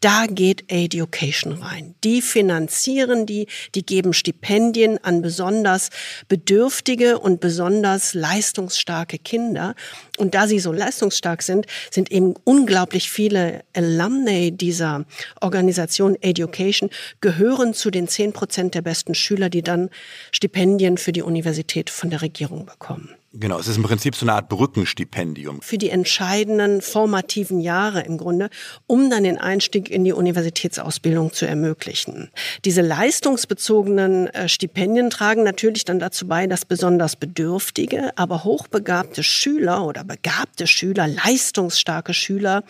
da 0.00 0.24
geht 0.26 0.64
Education 0.68 1.52
rein. 1.62 1.94
Die 2.04 2.22
finanzieren 2.22 3.26
die, 3.26 3.48
die 3.74 3.84
geben 3.84 4.14
Stipendien 4.14 4.93
an 5.02 5.22
besonders 5.22 5.90
bedürftige 6.28 7.18
und 7.18 7.40
besonders 7.40 8.14
leistungsstarke 8.14 9.18
Kinder. 9.18 9.74
Und 10.18 10.34
da 10.34 10.46
sie 10.46 10.58
so 10.58 10.72
leistungsstark 10.72 11.42
sind, 11.42 11.66
sind 11.90 12.10
eben 12.10 12.34
unglaublich 12.44 13.10
viele 13.10 13.62
Alumni 13.74 14.52
dieser 14.52 15.04
Organisation 15.40 16.16
Education 16.20 16.90
gehören 17.20 17.74
zu 17.74 17.90
den 17.90 18.08
zehn 18.08 18.32
Prozent 18.32 18.74
der 18.74 18.82
besten 18.82 19.14
Schüler, 19.14 19.50
die 19.50 19.62
dann 19.62 19.90
Stipendien 20.32 20.98
für 20.98 21.12
die 21.12 21.22
Universität 21.22 21.90
von 21.90 22.10
der 22.10 22.22
Regierung 22.22 22.66
bekommen. 22.66 23.10
Genau, 23.36 23.58
es 23.58 23.66
ist 23.66 23.78
im 23.78 23.82
Prinzip 23.82 24.14
so 24.14 24.24
eine 24.24 24.34
Art 24.34 24.48
Brückenstipendium. 24.48 25.60
Für 25.60 25.76
die 25.76 25.90
entscheidenden 25.90 26.80
formativen 26.80 27.58
Jahre 27.60 28.02
im 28.02 28.16
Grunde, 28.16 28.48
um 28.86 29.10
dann 29.10 29.24
den 29.24 29.38
Einstieg 29.38 29.90
in 29.90 30.04
die 30.04 30.12
Universitätsausbildung 30.12 31.32
zu 31.32 31.44
ermöglichen. 31.44 32.30
Diese 32.64 32.80
leistungsbezogenen 32.80 34.28
äh, 34.28 34.48
Stipendien 34.48 35.10
tragen 35.10 35.42
natürlich 35.42 35.84
dann 35.84 35.98
dazu 35.98 36.28
bei, 36.28 36.46
dass 36.46 36.64
besonders 36.64 37.16
bedürftige, 37.16 38.16
aber 38.16 38.44
hochbegabte 38.44 39.24
Schüler 39.24 39.84
oder 39.84 40.04
begabte 40.04 40.68
Schüler, 40.68 41.08
leistungsstarke 41.08 42.14
Schüler 42.14 42.62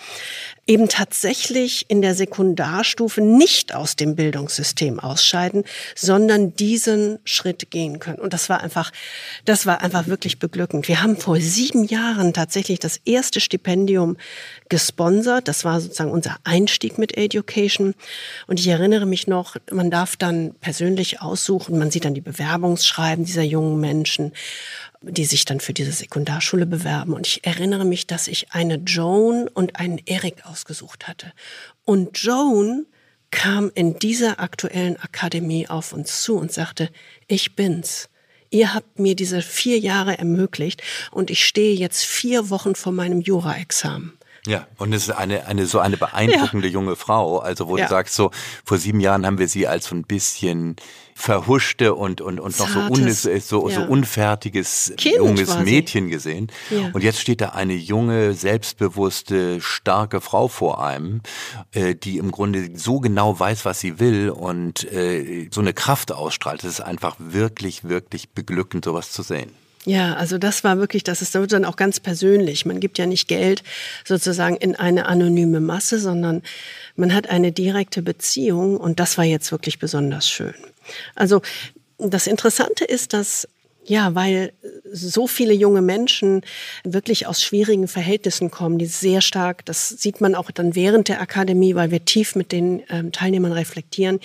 eben 0.66 0.88
tatsächlich 0.88 1.86
in 1.88 2.00
der 2.00 2.14
Sekundarstufe 2.14 3.20
nicht 3.20 3.74
aus 3.74 3.96
dem 3.96 4.16
Bildungssystem 4.16 4.98
ausscheiden, 4.98 5.64
sondern 5.94 6.54
diesen 6.54 7.18
Schritt 7.24 7.70
gehen 7.70 7.98
können. 7.98 8.18
Und 8.18 8.32
das 8.32 8.48
war 8.48 8.62
einfach, 8.62 8.90
das 9.44 9.66
war 9.66 9.82
einfach 9.82 10.06
wirklich 10.06 10.38
beglückend. 10.38 10.88
Wir 10.88 11.02
haben 11.02 11.16
vor 11.16 11.38
sieben 11.40 11.84
Jahren 11.84 12.32
tatsächlich 12.32 12.78
das 12.78 13.00
erste 13.04 13.40
Stipendium 13.40 14.16
gesponsert. 14.70 15.48
Das 15.48 15.64
war 15.64 15.80
sozusagen 15.80 16.10
unser 16.10 16.36
Einstieg 16.44 16.96
mit 16.96 17.16
Education. 17.16 17.94
Und 18.46 18.58
ich 18.58 18.68
erinnere 18.68 19.06
mich 19.06 19.26
noch, 19.26 19.56
man 19.70 19.90
darf 19.90 20.16
dann 20.16 20.54
persönlich 20.60 21.20
aussuchen, 21.20 21.78
man 21.78 21.90
sieht 21.90 22.06
dann 22.06 22.14
die 22.14 22.20
Bewerbungsschreiben 22.20 23.24
dieser 23.24 23.42
jungen 23.42 23.80
Menschen 23.80 24.32
die 25.10 25.24
sich 25.24 25.44
dann 25.44 25.60
für 25.60 25.72
diese 25.72 25.92
Sekundarschule 25.92 26.66
bewerben. 26.66 27.14
Und 27.14 27.26
ich 27.26 27.44
erinnere 27.44 27.84
mich, 27.84 28.06
dass 28.06 28.28
ich 28.28 28.52
eine 28.52 28.76
Joan 28.76 29.48
und 29.48 29.76
einen 29.76 30.00
Eric 30.06 30.46
ausgesucht 30.46 31.08
hatte. 31.08 31.32
Und 31.84 32.18
Joan 32.18 32.86
kam 33.30 33.70
in 33.74 33.98
dieser 33.98 34.40
aktuellen 34.40 34.96
Akademie 34.96 35.68
auf 35.68 35.92
uns 35.92 36.22
zu 36.22 36.36
und 36.36 36.52
sagte, 36.52 36.90
ich 37.26 37.56
bin's. 37.56 38.08
Ihr 38.50 38.72
habt 38.72 39.00
mir 39.00 39.16
diese 39.16 39.42
vier 39.42 39.80
Jahre 39.80 40.16
ermöglicht 40.16 40.82
und 41.10 41.30
ich 41.30 41.44
stehe 41.44 41.74
jetzt 41.74 42.04
vier 42.04 42.50
Wochen 42.50 42.76
vor 42.76 42.92
meinem 42.92 43.20
Jura-Examen. 43.20 44.16
Ja, 44.46 44.68
und 44.76 44.92
es 44.92 45.08
ist 45.08 45.10
eine, 45.10 45.46
eine 45.46 45.66
so 45.66 45.78
eine 45.78 45.96
beeindruckende 45.96 46.68
ja. 46.68 46.74
junge 46.74 46.96
Frau. 46.96 47.38
Also, 47.38 47.66
wo 47.66 47.76
ja. 47.76 47.84
du 47.84 47.90
sagst, 47.90 48.14
so, 48.14 48.30
vor 48.64 48.78
sieben 48.78 49.00
Jahren 49.00 49.24
haben 49.24 49.38
wir 49.38 49.48
sie 49.48 49.66
als 49.66 49.86
so 49.86 49.94
ein 49.94 50.04
bisschen 50.04 50.76
verhuschte 51.14 51.94
und, 51.94 52.20
und, 52.20 52.40
und 52.40 52.58
noch 52.58 52.68
so, 52.68 52.80
un, 52.80 53.10
so, 53.10 53.68
ja. 53.68 53.74
so 53.74 53.82
unfertiges 53.82 54.92
kind 54.96 55.16
junges. 55.16 55.56
Mädchen 55.58 56.10
gesehen. 56.10 56.48
Ja. 56.70 56.90
Und 56.92 57.02
jetzt 57.02 57.20
steht 57.20 57.40
da 57.40 57.50
eine 57.50 57.74
junge, 57.74 58.34
selbstbewusste, 58.34 59.60
starke 59.60 60.20
Frau 60.20 60.48
vor 60.48 60.84
einem, 60.84 61.22
äh, 61.72 61.94
die 61.94 62.18
im 62.18 62.32
Grunde 62.32 62.70
so 62.74 63.00
genau 63.00 63.38
weiß, 63.38 63.64
was 63.64 63.80
sie 63.80 64.00
will 64.00 64.30
und 64.30 64.90
äh, 64.92 65.48
so 65.52 65.60
eine 65.60 65.72
Kraft 65.72 66.12
ausstrahlt. 66.12 66.64
Das 66.64 66.70
ist 66.70 66.80
einfach 66.80 67.16
wirklich, 67.18 67.84
wirklich 67.84 68.30
beglückend, 68.30 68.84
sowas 68.84 69.12
zu 69.12 69.22
sehen. 69.22 69.50
Ja, 69.86 70.14
also 70.14 70.38
das 70.38 70.64
war 70.64 70.78
wirklich, 70.78 71.04
das 71.04 71.20
ist 71.20 71.34
dann 71.34 71.64
auch 71.64 71.76
ganz 71.76 72.00
persönlich. 72.00 72.64
Man 72.64 72.80
gibt 72.80 72.96
ja 72.98 73.04
nicht 73.04 73.28
Geld 73.28 73.62
sozusagen 74.04 74.56
in 74.56 74.76
eine 74.76 75.06
anonyme 75.06 75.60
Masse, 75.60 75.98
sondern 75.98 76.42
man 76.96 77.14
hat 77.14 77.28
eine 77.28 77.52
direkte 77.52 78.00
Beziehung 78.00 78.78
und 78.78 78.98
das 78.98 79.18
war 79.18 79.24
jetzt 79.24 79.52
wirklich 79.52 79.78
besonders 79.78 80.28
schön. 80.28 80.54
Also 81.14 81.42
das 81.98 82.26
Interessante 82.26 82.84
ist, 82.84 83.12
dass 83.12 83.46
ja, 83.86 84.14
weil 84.14 84.52
so 84.90 85.26
viele 85.26 85.52
junge 85.52 85.82
Menschen 85.82 86.42
wirklich 86.84 87.26
aus 87.26 87.42
schwierigen 87.42 87.88
Verhältnissen 87.88 88.50
kommen, 88.50 88.78
die 88.78 88.86
sehr 88.86 89.20
stark, 89.20 89.64
das 89.66 89.88
sieht 89.88 90.20
man 90.20 90.34
auch 90.34 90.50
dann 90.50 90.74
während 90.74 91.08
der 91.08 91.20
Akademie, 91.20 91.74
weil 91.74 91.90
wir 91.90 92.04
tief 92.04 92.34
mit 92.34 92.52
den 92.52 92.82
ähm, 92.88 93.12
Teilnehmern 93.12 93.52
reflektieren, 93.52 94.20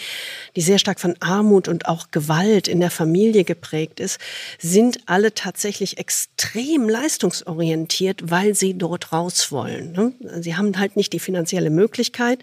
die 0.55 0.61
sehr 0.61 0.79
stark 0.79 0.99
von 0.99 1.15
Armut 1.19 1.67
und 1.67 1.87
auch 1.87 2.11
Gewalt 2.11 2.67
in 2.67 2.79
der 2.79 2.91
Familie 2.91 3.43
geprägt 3.43 3.99
ist, 3.99 4.19
sind 4.59 4.99
alle 5.07 5.33
tatsächlich 5.33 5.97
extrem 5.97 6.87
leistungsorientiert, 6.87 8.31
weil 8.31 8.55
sie 8.55 8.75
dort 8.75 9.11
raus 9.11 9.51
wollen. 9.51 9.91
Ne? 9.91 10.13
Sie 10.41 10.55
haben 10.55 10.77
halt 10.77 10.95
nicht 10.95 11.13
die 11.13 11.19
finanzielle 11.19 11.69
Möglichkeit, 11.69 12.39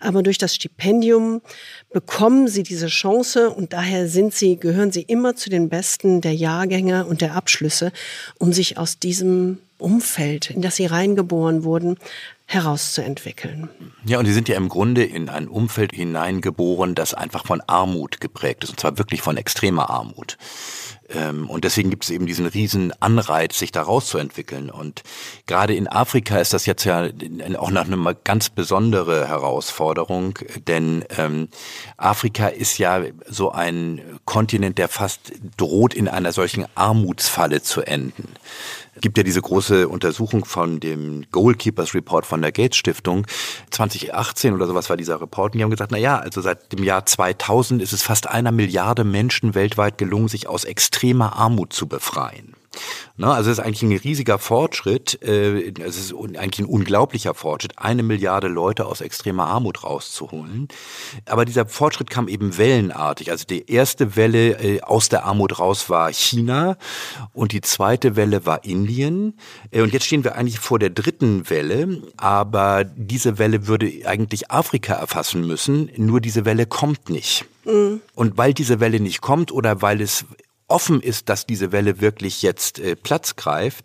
aber 0.00 0.22
durch 0.22 0.38
das 0.38 0.54
Stipendium 0.54 1.40
bekommen 1.92 2.48
sie 2.48 2.62
diese 2.62 2.88
Chance 2.88 3.50
und 3.50 3.72
daher 3.72 4.08
sind 4.08 4.34
sie, 4.34 4.56
gehören 4.56 4.92
sie 4.92 5.02
immer 5.02 5.36
zu 5.36 5.48
den 5.48 5.68
Besten 5.68 6.20
der 6.20 6.34
Jahrgänge 6.58 7.06
und 7.06 7.20
der 7.20 7.34
Abschlüsse, 7.34 7.92
um 8.38 8.52
sich 8.52 8.78
aus 8.78 8.98
diesem 8.98 9.58
Umfeld, 9.78 10.50
in 10.50 10.60
das 10.60 10.76
sie 10.76 10.86
reingeboren 10.86 11.62
wurden, 11.62 11.98
herauszuentwickeln. 12.46 13.68
Ja, 14.04 14.18
und 14.18 14.26
die 14.26 14.32
sind 14.32 14.48
ja 14.48 14.56
im 14.56 14.68
Grunde 14.68 15.04
in 15.04 15.28
ein 15.28 15.46
Umfeld 15.46 15.92
hineingeboren, 15.92 16.94
das 16.94 17.14
einfach 17.14 17.46
von 17.46 17.60
Armut 17.66 18.20
geprägt 18.20 18.64
ist, 18.64 18.70
und 18.70 18.80
zwar 18.80 18.98
wirklich 18.98 19.22
von 19.22 19.36
extremer 19.36 19.88
Armut. 19.90 20.36
Ähm, 21.10 21.48
und 21.48 21.64
deswegen 21.64 21.90
gibt 21.90 22.04
es 22.04 22.10
eben 22.10 22.26
diesen 22.26 22.46
riesen 22.46 22.92
Anreiz, 23.00 23.58
sich 23.58 23.72
da 23.72 23.82
rauszuentwickeln. 23.82 24.70
Und 24.70 25.02
gerade 25.46 25.74
in 25.74 25.88
Afrika 25.88 26.38
ist 26.38 26.52
das 26.52 26.66
jetzt 26.66 26.84
ja 26.84 27.08
auch 27.58 27.70
noch 27.70 27.86
eine 27.86 28.16
ganz 28.24 28.50
besondere 28.50 29.28
Herausforderung, 29.28 30.38
denn 30.66 31.04
ähm, 31.16 31.48
Afrika 31.96 32.48
ist 32.48 32.78
ja 32.78 33.02
so 33.26 33.52
ein 33.52 34.00
Kontinent, 34.24 34.78
der 34.78 34.88
fast 34.88 35.32
droht, 35.56 35.94
in 35.94 36.08
einer 36.08 36.32
solchen 36.32 36.66
Armutsfalle 36.74 37.62
zu 37.62 37.82
enden 37.82 38.34
gibt 39.00 39.18
ja 39.18 39.24
diese 39.24 39.42
große 39.42 39.88
Untersuchung 39.88 40.44
von 40.44 40.80
dem 40.80 41.24
Goalkeepers 41.30 41.94
Report 41.94 42.26
von 42.26 42.42
der 42.42 42.52
Gates 42.52 42.76
Stiftung. 42.76 43.26
2018 43.70 44.54
oder 44.54 44.66
sowas 44.66 44.90
war 44.90 44.96
dieser 44.96 45.20
Report. 45.20 45.54
Und 45.54 45.58
die 45.58 45.64
haben 45.64 45.70
gesagt, 45.70 45.92
na 45.92 45.98
ja, 45.98 46.18
also 46.18 46.40
seit 46.40 46.72
dem 46.72 46.82
Jahr 46.84 47.06
2000 47.06 47.82
ist 47.82 47.92
es 47.92 48.02
fast 48.02 48.28
einer 48.28 48.52
Milliarde 48.52 49.04
Menschen 49.04 49.54
weltweit 49.54 49.98
gelungen, 49.98 50.28
sich 50.28 50.48
aus 50.48 50.64
extremer 50.64 51.36
Armut 51.36 51.72
zu 51.72 51.86
befreien. 51.86 52.57
Ne, 53.16 53.26
also 53.26 53.50
es 53.50 53.58
ist 53.58 53.64
eigentlich 53.64 53.82
ein 53.82 53.96
riesiger 53.96 54.38
Fortschritt, 54.38 55.20
äh, 55.22 55.72
es 55.82 55.96
ist 55.96 56.14
eigentlich 56.14 56.60
ein 56.60 56.66
unglaublicher 56.66 57.34
Fortschritt, 57.34 57.72
eine 57.76 58.04
Milliarde 58.04 58.46
Leute 58.46 58.86
aus 58.86 59.00
extremer 59.00 59.48
Armut 59.48 59.82
rauszuholen. 59.82 60.68
Aber 61.26 61.44
dieser 61.44 61.66
Fortschritt 61.66 62.10
kam 62.10 62.28
eben 62.28 62.56
wellenartig. 62.58 63.32
Also 63.32 63.44
die 63.44 63.68
erste 63.70 64.14
Welle 64.14 64.52
äh, 64.60 64.82
aus 64.82 65.08
der 65.08 65.24
Armut 65.24 65.58
raus 65.58 65.90
war 65.90 66.12
China 66.12 66.76
und 67.32 67.52
die 67.52 67.60
zweite 67.60 68.14
Welle 68.14 68.46
war 68.46 68.64
Indien. 68.64 69.36
Äh, 69.72 69.82
und 69.82 69.92
jetzt 69.92 70.06
stehen 70.06 70.22
wir 70.22 70.36
eigentlich 70.36 70.60
vor 70.60 70.78
der 70.78 70.90
dritten 70.90 71.50
Welle, 71.50 72.02
aber 72.16 72.84
diese 72.84 73.38
Welle 73.38 73.66
würde 73.66 73.90
eigentlich 74.04 74.52
Afrika 74.52 74.94
erfassen 74.94 75.44
müssen, 75.44 75.90
nur 75.96 76.20
diese 76.20 76.44
Welle 76.44 76.66
kommt 76.66 77.10
nicht. 77.10 77.46
Mhm. 77.64 78.00
Und 78.14 78.38
weil 78.38 78.54
diese 78.54 78.78
Welle 78.78 79.00
nicht 79.00 79.20
kommt 79.20 79.50
oder 79.50 79.82
weil 79.82 80.00
es 80.00 80.24
offen 80.68 81.00
ist, 81.00 81.28
dass 81.28 81.46
diese 81.46 81.72
Welle 81.72 82.00
wirklich 82.00 82.42
jetzt 82.42 82.78
äh, 82.78 82.94
Platz 82.94 83.36
greift, 83.36 83.84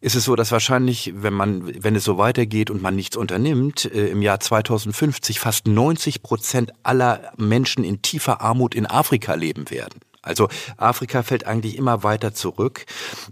ist 0.00 0.16
es 0.16 0.24
so, 0.24 0.34
dass 0.34 0.50
wahrscheinlich, 0.50 1.12
wenn 1.14 1.34
man, 1.34 1.84
wenn 1.84 1.94
es 1.94 2.04
so 2.04 2.18
weitergeht 2.18 2.70
und 2.70 2.82
man 2.82 2.96
nichts 2.96 3.16
unternimmt, 3.16 3.84
äh, 3.84 4.08
im 4.08 4.22
Jahr 4.22 4.40
2050 4.40 5.38
fast 5.38 5.66
90 5.66 6.22
Prozent 6.22 6.72
aller 6.82 7.32
Menschen 7.36 7.84
in 7.84 8.02
tiefer 8.02 8.40
Armut 8.40 8.74
in 8.74 8.86
Afrika 8.86 9.34
leben 9.34 9.70
werden. 9.70 10.00
Also 10.22 10.48
Afrika 10.76 11.22
fällt 11.24 11.46
eigentlich 11.46 11.76
immer 11.76 12.04
weiter 12.04 12.32
zurück 12.32 12.86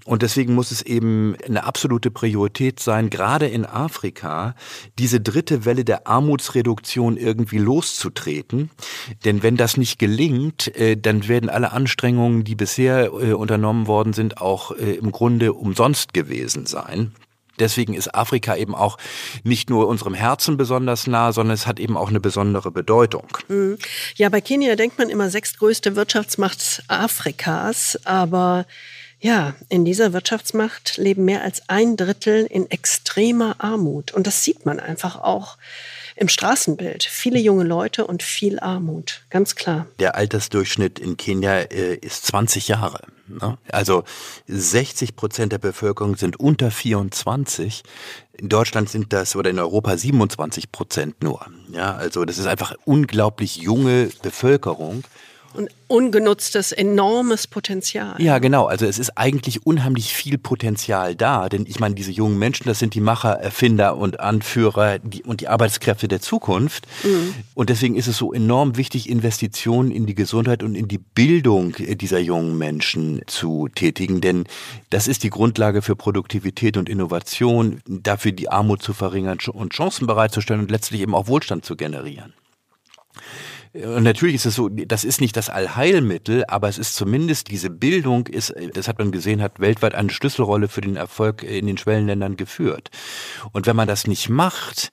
und 0.05 0.23
deswegen 0.23 0.55
muss 0.55 0.73
es 0.73 0.83
eben 0.83 1.37
eine 1.47 1.65
absolute 1.65 2.11
Priorität 2.11 2.81
sein, 2.81 3.11
gerade 3.11 3.47
in 3.47 3.65
Afrika 3.65 4.57
diese 4.99 5.21
dritte 5.21 5.65
Welle 5.65 5.85
der 5.85 6.09
Armutsreduktion 6.09 7.17
irgendwie 7.17 7.59
loszutreten. 7.59 8.71
Denn 9.25 9.45
wenn 9.45 9.57
das 9.57 9.77
nicht 9.77 9.99
gelingt, 10.01 10.75
äh, 10.77 10.97
dann 10.97 11.29
werden 11.29 11.49
alle 11.49 11.73
Anstrengungen, 11.73 12.43
die 12.43 12.57
bisher 12.57 13.07
äh, 13.07 13.33
unternommen 13.33 13.87
worden 13.87 14.13
sind, 14.13 14.39
auch 14.39 14.73
äh, 14.73 14.95
im 14.95 15.13
Grunde 15.13 15.53
umsonst 15.53 16.13
gewesen 16.13 16.67
sein. 16.67 17.13
Deswegen 17.61 17.95
ist 17.95 18.15
Afrika 18.15 18.57
eben 18.57 18.75
auch 18.75 18.99
nicht 19.45 19.71
nur 19.71 19.87
unserem 19.87 20.15
Herzen 20.15 20.57
besonders 20.57 21.07
nah, 21.07 21.33
sondern 21.33 21.55
es 21.55 21.67
hat 21.67 21.79
eben 21.79 21.97
auch 21.97 22.09
eine 22.09 22.21
besondere 22.21 22.71
Bedeutung. 22.71 23.29
Mhm. 23.49 23.79
Ja, 24.17 24.29
bei 24.29 24.41
Kenia 24.41 24.77
denkt 24.77 24.99
man 24.99 25.09
immer 25.11 25.31
sechstgrößte 25.31 25.95
Wirtschaftsmacht 25.95 26.83
Afrikas, 26.89 27.99
aber 28.05 28.67
ja, 29.21 29.55
in 29.69 29.85
dieser 29.85 30.15
Wirtschaftsmacht 30.15 30.97
leben 30.97 31.27
mehr 31.27 31.43
als 31.43 31.69
ein 31.69 31.97
Drittel 31.97 32.47
in 32.47 32.71
extremer 32.71 33.57
Armut. 33.59 34.13
Und 34.13 34.27
das 34.27 34.43
sieht 34.43 34.65
man 34.65 34.81
einfach 34.81 35.17
auch 35.17 35.59
im 36.21 36.29
Straßenbild. 36.29 37.03
Viele 37.03 37.41
junge 37.41 37.65
Leute 37.65 38.07
und 38.07 38.23
viel 38.23 38.61
Armut, 38.61 39.25
ganz 39.31 39.57
klar. 39.57 39.87
Der 39.99 40.17
Altersdurchschnitt 40.17 40.99
in 40.99 41.17
Kenia 41.17 41.61
äh, 41.61 41.95
ist 41.95 42.27
20 42.27 42.69
Jahre. 42.69 43.01
Ne? 43.27 43.57
Also 43.73 44.05
60 44.47 45.17
Prozent 45.17 45.53
der 45.53 45.59
Bevölkerung 45.59 46.17
sind 46.17 46.39
unter 46.39 46.71
24. 46.71 47.83
In 48.37 48.51
Deutschland 48.51 48.91
sind 48.91 49.15
das 49.15 49.35
oder 49.35 49.49
in 49.49 49.59
Europa 49.59 49.97
27 49.97 50.71
Prozent 50.71 51.23
nur. 51.23 51.47
Ja, 51.73 51.95
also 51.95 52.27
das 52.27 52.37
ist 52.37 52.47
einfach 52.47 52.75
unglaublich 52.85 53.57
junge 53.57 54.11
Bevölkerung. 54.23 55.05
Und 55.53 55.69
ungenutztes, 55.89 56.71
enormes 56.71 57.49
Potenzial. 57.49 58.15
Ja, 58.23 58.39
genau. 58.39 58.67
Also 58.67 58.87
es 58.87 59.01
ist 59.01 59.19
eigentlich 59.19 59.67
unheimlich 59.67 60.15
viel 60.15 60.39
Potenzial 60.39 61.17
da, 61.17 61.49
denn 61.49 61.67
ich 61.67 61.81
meine, 61.81 61.97
diese 61.97 62.13
jungen 62.13 62.39
Menschen, 62.39 62.69
das 62.69 62.79
sind 62.79 62.95
die 62.95 63.01
Macher, 63.01 63.33
Erfinder 63.33 63.97
und 63.97 64.21
Anführer 64.21 65.01
die, 65.01 65.25
und 65.25 65.41
die 65.41 65.49
Arbeitskräfte 65.49 66.07
der 66.07 66.21
Zukunft. 66.21 66.87
Mhm. 67.03 67.35
Und 67.55 67.71
deswegen 67.71 67.97
ist 67.97 68.07
es 68.07 68.17
so 68.17 68.33
enorm 68.33 68.77
wichtig, 68.77 69.11
Investitionen 69.11 69.91
in 69.91 70.07
die 70.07 70.15
Gesundheit 70.15 70.63
und 70.63 70.77
in 70.77 70.87
die 70.87 70.99
Bildung 70.99 71.75
dieser 71.77 72.21
jungen 72.21 72.57
Menschen 72.57 73.23
zu 73.27 73.69
tätigen, 73.75 74.21
denn 74.21 74.45
das 74.91 75.09
ist 75.09 75.25
die 75.25 75.31
Grundlage 75.31 75.83
für 75.83 75.97
Produktivität 75.97 76.77
und 76.77 76.89
Innovation, 76.89 77.81
dafür 77.87 78.31
die 78.31 78.49
Armut 78.49 78.83
zu 78.83 78.93
verringern 78.93 79.39
und 79.53 79.73
Chancen 79.73 80.07
bereitzustellen 80.07 80.61
und 80.61 80.71
letztlich 80.71 81.01
eben 81.01 81.15
auch 81.15 81.27
Wohlstand 81.27 81.65
zu 81.65 81.75
generieren. 81.75 82.33
Und 83.73 84.03
natürlich 84.03 84.35
ist 84.35 84.47
es 84.47 84.57
so, 84.57 84.69
das 84.69 85.05
ist 85.05 85.21
nicht 85.21 85.37
das 85.37 85.49
Allheilmittel, 85.49 86.45
aber 86.49 86.69
es 86.69 86.77
ist 86.77 86.97
zumindest 86.97 87.51
diese 87.53 87.71
Bildung 87.71 88.27
ist, 88.27 88.53
das 88.75 88.89
hat 88.89 88.99
man 88.99 89.13
gesehen, 89.13 89.41
hat 89.41 89.61
weltweit 89.61 89.95
eine 89.95 90.11
Schlüsselrolle 90.11 90.67
für 90.67 90.81
den 90.81 90.97
Erfolg 90.97 91.45
in 91.45 91.69
den 91.69 91.79
Schwellenländern 91.79 92.37
geführt. 92.37 92.91
Und 93.53 93.67
wenn 93.67 93.77
man 93.77 93.87
das 93.87 94.09
nicht 94.09 94.29
macht, 94.29 94.91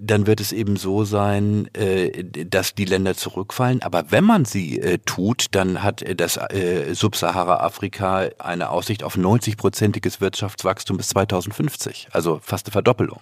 dann 0.00 0.26
wird 0.26 0.40
es 0.40 0.52
eben 0.52 0.76
so 0.76 1.04
sein, 1.04 1.68
äh, 1.74 2.22
dass 2.22 2.74
die 2.74 2.84
Länder 2.84 3.14
zurückfallen. 3.14 3.82
Aber 3.82 4.10
wenn 4.10 4.24
man 4.24 4.44
sie 4.44 4.78
äh, 4.78 4.98
tut, 4.98 5.46
dann 5.52 5.82
hat 5.82 6.04
das 6.20 6.36
äh, 6.36 6.94
Subsahara-Afrika 6.94 8.28
eine 8.38 8.68
Aussicht 8.70 9.02
auf 9.04 9.16
90-prozentiges 9.16 10.20
Wirtschaftswachstum 10.20 10.98
bis 10.98 11.08
2050, 11.08 12.08
also 12.12 12.40
fast 12.42 12.66
eine 12.66 12.72
Verdoppelung. 12.72 13.20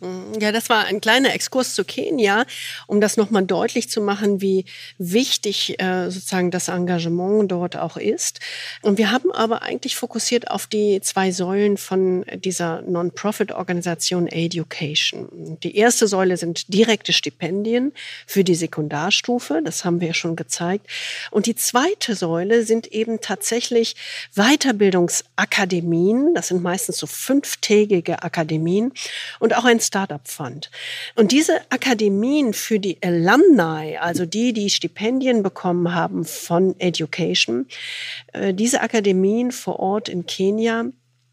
Mm, 0.00 0.38
ja, 0.40 0.52
das 0.52 0.68
war 0.68 0.84
ein 0.84 1.00
kleiner 1.00 1.34
Exkurs 1.34 1.74
zu 1.74 1.84
Kenia, 1.84 2.44
um 2.86 3.00
das 3.00 3.16
nochmal 3.16 3.44
deutlich 3.44 3.90
zu 3.90 4.00
machen, 4.00 4.40
wie 4.40 4.64
wichtig 4.98 5.80
äh, 5.80 6.10
sozusagen 6.10 6.50
das 6.50 6.68
Engagement 6.68 7.50
dort 7.50 7.76
auch 7.76 7.96
ist. 7.96 8.40
Und 8.82 8.98
wir 8.98 9.10
haben 9.10 9.32
aber 9.32 9.62
eigentlich 9.62 9.96
fokussiert 9.96 10.50
auf 10.50 10.66
die 10.66 11.00
zwei 11.00 11.32
Säulen 11.32 11.76
von 11.76 12.24
dieser 12.34 12.82
Non-Profit-Organisation 12.82 14.28
Education. 14.28 15.58
Die 15.62 15.76
erste 15.76 16.06
Säule 16.06 16.36
sind 16.36 16.72
direkte 16.72 17.12
Stipendien 17.12 17.92
für 18.26 18.44
die 18.44 18.54
Sekundarstufe, 18.54 19.60
das 19.64 19.84
haben 19.84 20.00
wir 20.00 20.08
ja 20.08 20.14
schon 20.14 20.36
gezeigt. 20.36 20.86
Und 21.30 21.46
die 21.46 21.56
zweite 21.56 22.14
Säule 22.14 22.64
sind 22.64 22.86
eben 22.86 23.20
tatsächlich 23.20 23.96
Weiterbildungsakademien, 24.34 26.34
das 26.34 26.48
sind 26.48 26.62
meistens 26.62 26.98
so 26.98 27.06
fünftägige 27.06 28.22
Akademien 28.22 28.92
und 29.40 29.56
auch 29.56 29.64
ein 29.64 29.80
Startup 29.88 30.26
Fund. 30.28 30.70
Und 31.16 31.32
diese 31.32 31.60
Akademien 31.70 32.52
für 32.52 32.78
die 32.78 32.98
Alumni, 33.02 33.96
also 33.96 34.26
die, 34.26 34.52
die 34.52 34.70
Stipendien 34.70 35.42
bekommen 35.42 35.94
haben 35.94 36.24
von 36.24 36.78
Education, 36.78 37.66
äh, 38.32 38.54
diese 38.54 38.82
Akademien 38.82 39.50
vor 39.50 39.80
Ort 39.80 40.08
in 40.08 40.26
Kenia, 40.26 40.84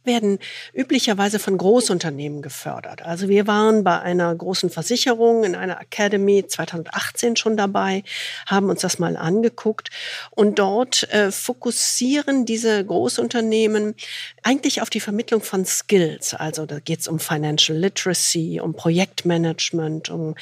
werden 0.06 0.40
üblicherweise 0.74 1.40
von 1.40 1.58
Großunternehmen 1.58 2.42
gefördert. 2.42 3.02
Also 3.02 3.30
wir 3.30 3.48
waren 3.48 3.84
bei 3.84 4.00
einer 4.00 4.34
großen 4.34 4.70
Versicherung 4.70 5.44
in 5.44 5.56
einer 5.56 5.80
Academy 5.82 6.46
2018 6.48 7.36
schon 7.36 7.58
dabei, 7.58 8.04
haben 8.46 8.70
uns 8.70 8.82
das 8.82 9.00
mal 9.00 9.18
angeguckt 9.18 9.90
und 10.32 10.60
dort 10.60 11.12
äh, 11.12 11.32
fokussieren 11.32 12.46
diese 12.46 12.84
Großunternehmen 12.84 13.96
eigentlich 14.44 14.82
auf 14.82 14.90
die 14.90 15.00
Vermittlung 15.00 15.42
von 15.42 15.66
Skills. 15.66 16.34
Also 16.34 16.66
da 16.66 16.80
geht 16.80 17.02
es 17.02 17.08
um 17.08 17.20
Financial 17.20 17.78
Literacy, 17.78 18.60
um 18.62 18.74
Projektmanagement, 18.74 20.10
um 20.10 20.36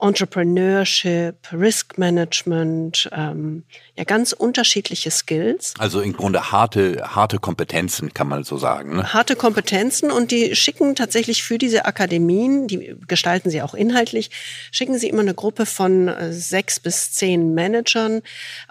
Entrepreneurship, 0.00 1.36
Risk 1.52 1.98
Management, 1.98 3.08
ähm, 3.12 3.64
ja 3.96 4.04
ganz 4.04 4.32
unterschiedliche 4.32 5.10
Skills. 5.10 5.74
Also 5.78 6.00
im 6.00 6.12
Grunde 6.12 6.52
harte, 6.52 7.02
harte 7.14 7.38
Kompetenzen 7.38 8.12
kann 8.12 8.28
man 8.28 8.44
so 8.44 8.58
sagen. 8.58 8.96
Ne? 8.96 9.12
Harte 9.12 9.36
Kompetenzen 9.36 10.10
und 10.10 10.30
die 10.30 10.54
schicken 10.54 10.94
tatsächlich 10.94 11.42
für 11.42 11.58
diese 11.58 11.86
Akademien, 11.86 12.66
die 12.66 12.94
gestalten 13.06 13.50
sie 13.50 13.62
auch 13.62 13.74
inhaltlich, 13.74 14.30
schicken 14.70 14.98
sie 14.98 15.08
immer 15.08 15.22
eine 15.22 15.34
Gruppe 15.34 15.66
von 15.66 16.08
äh, 16.08 16.32
sechs 16.32 16.78
bis 16.78 17.12
zehn 17.12 17.54
Managern 17.54 18.22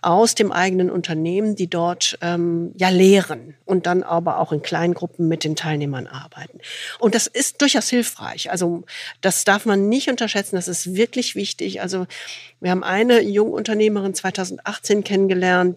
aus 0.01 0.35
dem 0.35 0.51
eigenen 0.51 0.91
Unternehmen, 0.91 1.55
die 1.55 1.67
dort 1.67 2.17
ähm, 2.21 2.71
ja 2.77 2.89
lehren 2.89 3.55
und 3.65 3.87
dann 3.87 4.03
aber 4.03 4.39
auch 4.39 4.51
in 4.51 4.61
kleinen 4.61 4.93
Gruppen 4.93 5.27
mit 5.27 5.43
den 5.43 5.55
Teilnehmern 5.55 6.07
arbeiten. 6.07 6.59
Und 6.99 7.15
das 7.15 7.27
ist 7.27 7.61
durchaus 7.61 7.89
hilfreich. 7.89 8.51
Also 8.51 8.83
das 9.21 9.43
darf 9.43 9.65
man 9.65 9.89
nicht 9.89 10.09
unterschätzen. 10.09 10.55
Das 10.55 10.67
ist 10.67 10.95
wirklich 10.95 11.35
wichtig. 11.35 11.81
Also 11.81 12.05
wir 12.61 12.71
haben 12.71 12.83
eine 12.83 13.21
Jungunternehmerin 13.21 14.13
2018 14.13 15.03
kennengelernt, 15.03 15.14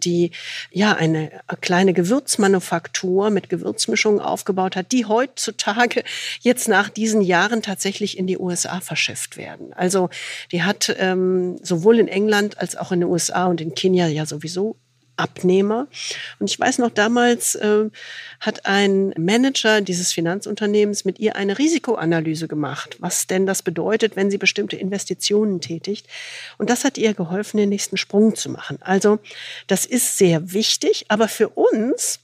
die 0.01 0.31
ja 0.71 0.95
eine 0.95 1.31
kleine 1.61 1.93
Gewürzmanufaktur 1.93 3.31
mit 3.31 3.49
Gewürzmischungen 3.49 4.21
aufgebaut 4.21 4.77
hat, 4.77 4.93
die 4.93 5.07
heutzutage 5.07 6.03
jetzt 6.41 6.69
nach 6.69 6.89
diesen 6.89 7.21
Jahren 7.21 7.63
tatsächlich 7.63 8.19
in 8.19 8.27
die 8.27 8.39
USA 8.39 8.81
verschifft 8.81 9.37
werden. 9.37 9.73
Also 9.73 10.11
die 10.53 10.63
hat 10.63 10.95
ähm, 10.99 11.59
sowohl 11.63 11.99
in 11.99 12.09
England 12.09 12.59
als 12.59 12.77
auch 12.77 12.93
in 12.93 13.01
den 13.01 13.09
USA 13.09 13.47
und 13.47 13.61
in 13.61 13.75
Kenia 13.75 14.07
ja 14.09 14.27
sowieso 14.27 14.77
Abnehmer. 15.19 15.89
Und 16.39 16.51
ich 16.51 16.59
weiß 16.59 16.79
noch, 16.79 16.91
damals 16.91 17.55
äh, 17.57 17.91
hat 18.41 18.67
ein 18.67 19.15
Manager 19.19 19.81
dieses 19.81 20.13
Finanzunternehmens 20.13 21.05
mit 21.05 21.19
ihr 21.19 21.37
eine 21.37 21.59
Risikoanalyse 21.59 22.49
gemacht, 22.49 22.97
was 23.01 23.27
denn 23.27 23.47
das 23.47 23.63
bedeutet, 23.63 24.17
wenn 24.17 24.31
sie 24.31 24.39
bestimmte 24.39 24.77
Investitionen 24.77 25.61
tätigt. 25.61 26.07
Und 26.57 26.71
das 26.71 26.85
hat 26.85 26.99
ihr 26.99 27.15
geholfen, 27.15 27.59
den 27.59 27.69
nächsten 27.69 27.97
Sprung 27.97 28.35
zu 28.37 28.51
machen. 28.51 28.79
Also 28.81 29.19
das 29.67 29.87
ist 29.87 30.19
sehr 30.19 30.53
wichtig, 30.53 31.07
aber 31.09 31.29
für 31.29 31.49
uns, 31.51 32.21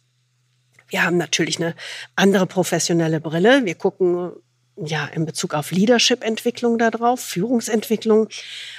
wir 0.88 1.04
haben 1.04 1.16
natürlich 1.16 1.58
eine 1.58 1.74
andere 2.14 2.46
professionelle 2.46 3.20
Brille. 3.20 3.64
Wir 3.64 3.74
gucken 3.74 4.32
ja, 4.76 5.06
in 5.06 5.24
Bezug 5.24 5.54
auf 5.54 5.70
Leadership-Entwicklung 5.70 6.78
da 6.78 6.90
drauf, 6.90 7.20
Führungsentwicklung. 7.20 8.28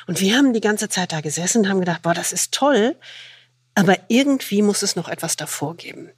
Und 0.08 0.20
wir 0.20 0.36
haben 0.36 0.54
die 0.54 0.62
ganze 0.62 0.90
Zeit 0.90 1.12
da 1.12 1.22
gesessen 1.22 1.60
und 1.60 1.70
haben 1.70 1.80
gedacht, 1.80 2.02
boah, 2.02 2.14
das 2.14 2.34
ist 2.34 2.54
toll. 2.54 2.96
Aber 3.78 3.98
irgendwie 4.08 4.62
muss 4.62 4.84
es 4.84 4.96
noch 4.96 5.10
etwas 5.10 5.36
davor 5.36 5.76
geben. 5.76 6.10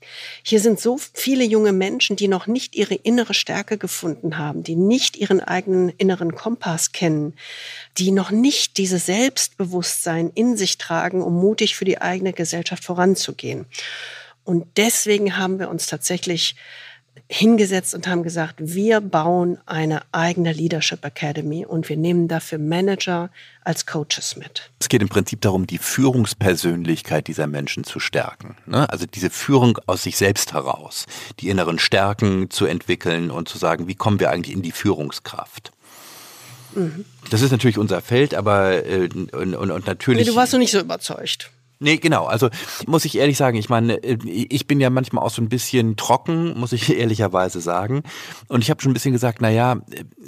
Hier 0.44 0.60
sind 0.60 0.80
so 0.80 1.00
viele 1.14 1.44
junge 1.44 1.74
Menschen, 1.74 2.16
die 2.16 2.28
noch 2.28 2.46
nicht 2.46 2.76
ihre 2.76 2.94
innere 2.94 3.34
Stärke 3.34 3.80
gefunden 3.80 4.38
haben, 4.38 4.62
die 4.62 4.76
nicht 4.76 5.18
ihren 5.18 5.42
eigenen 5.42 5.90
inneren 5.90 6.36
Kompass 6.36 6.92
kennen, 6.92 7.34
die 7.98 8.12
noch 8.12 8.30
nicht 8.30 8.78
dieses 8.78 9.08
Selbstbewusstsein 9.08 10.30
in 10.36 10.56
sich 10.56 10.78
tragen, 10.78 11.24
um 11.24 11.34
mutig 11.34 11.76
für 11.76 11.86
die 11.86 12.00
eigene 12.00 12.32
Gesellschaft 12.32 12.84
voranzugehen. 12.84 13.66
Und 14.44 14.66
deswegen 14.78 15.36
haben 15.36 15.58
wir 15.58 15.70
uns 15.70 15.88
tatsächlich 15.88 16.56
hingesetzt 17.30 17.94
und 17.94 18.08
haben 18.08 18.24
gesagt, 18.24 18.56
wir 18.60 19.02
bauen 19.02 19.58
eine 19.66 20.02
eigene 20.14 20.54
Leadership 20.54 21.04
Academy 21.04 21.66
und 21.66 21.90
wir 21.90 21.98
nehmen 21.98 22.28
dafür 22.28 22.58
Manager 22.58 23.30
als 23.64 23.86
Coaches 23.86 24.38
mit. 24.38 24.70
Es 24.80 24.88
geht 24.88 25.02
im 25.02 25.10
Prinzip 25.10 25.42
darum, 25.42 25.68
die 25.68 25.78
Führungspersönlichkeit 25.78 27.28
dieser 27.28 27.48
Menschen 27.48 27.84
zu 27.84 28.00
stärken. 28.00 28.56
Ne? 28.66 28.90
Also 28.90 29.06
diese 29.06 29.30
Führung 29.30 29.78
aus 29.88 30.04
sich 30.04 30.16
selbst 30.16 30.54
heraus, 30.54 31.06
die 31.42 31.50
inneren 31.50 31.80
Stärken 31.80 32.50
zu 32.50 32.66
entwickeln 32.66 33.30
und 33.30 33.50
zu 33.50 33.58
sagen, 33.58 33.88
wie 33.88 33.96
kommen 33.96 34.22
wir 34.22 34.30
eigentlich 34.30 34.56
in 34.56 34.62
die 34.62 34.72
Führungskraft. 34.72 35.72
Mhm. 36.76 37.04
Das 37.30 37.42
ist 37.42 37.52
natürlich 37.52 37.78
unser 37.78 38.02
Feld, 38.02 38.36
aber 38.36 38.86
äh, 38.86 39.10
und, 39.14 39.34
und, 39.34 39.72
und 39.72 39.86
natürlich. 39.86 40.26
Nee, 40.26 40.32
du 40.32 40.36
warst 40.36 40.54
noch 40.54 40.60
nicht 40.60 40.72
so 40.72 40.80
überzeugt. 40.80 41.52
Nee, 41.80 41.98
genau. 41.98 42.26
Also 42.26 42.50
muss 42.88 43.06
ich 43.06 43.18
ehrlich 43.18 43.38
sagen, 43.38 43.58
ich 43.58 43.70
meine, 43.70 44.04
äh, 44.04 44.18
ich 44.26 44.68
bin 44.68 44.80
ja 44.80 44.90
manchmal 44.90 45.24
auch 45.24 45.30
so 45.30 45.42
ein 45.42 45.50
bisschen 45.50 45.96
trocken, 45.96 46.58
muss 46.58 46.74
ich 46.74 46.90
ehrlicherweise 46.98 47.62
sagen. 47.62 48.04
Und 48.48 48.64
ich 48.64 48.70
habe 48.70 48.82
schon 48.82 48.92
ein 48.92 48.94
bisschen 48.94 49.14
gesagt, 49.14 49.40
na 49.42 49.50
ja, 49.50 49.78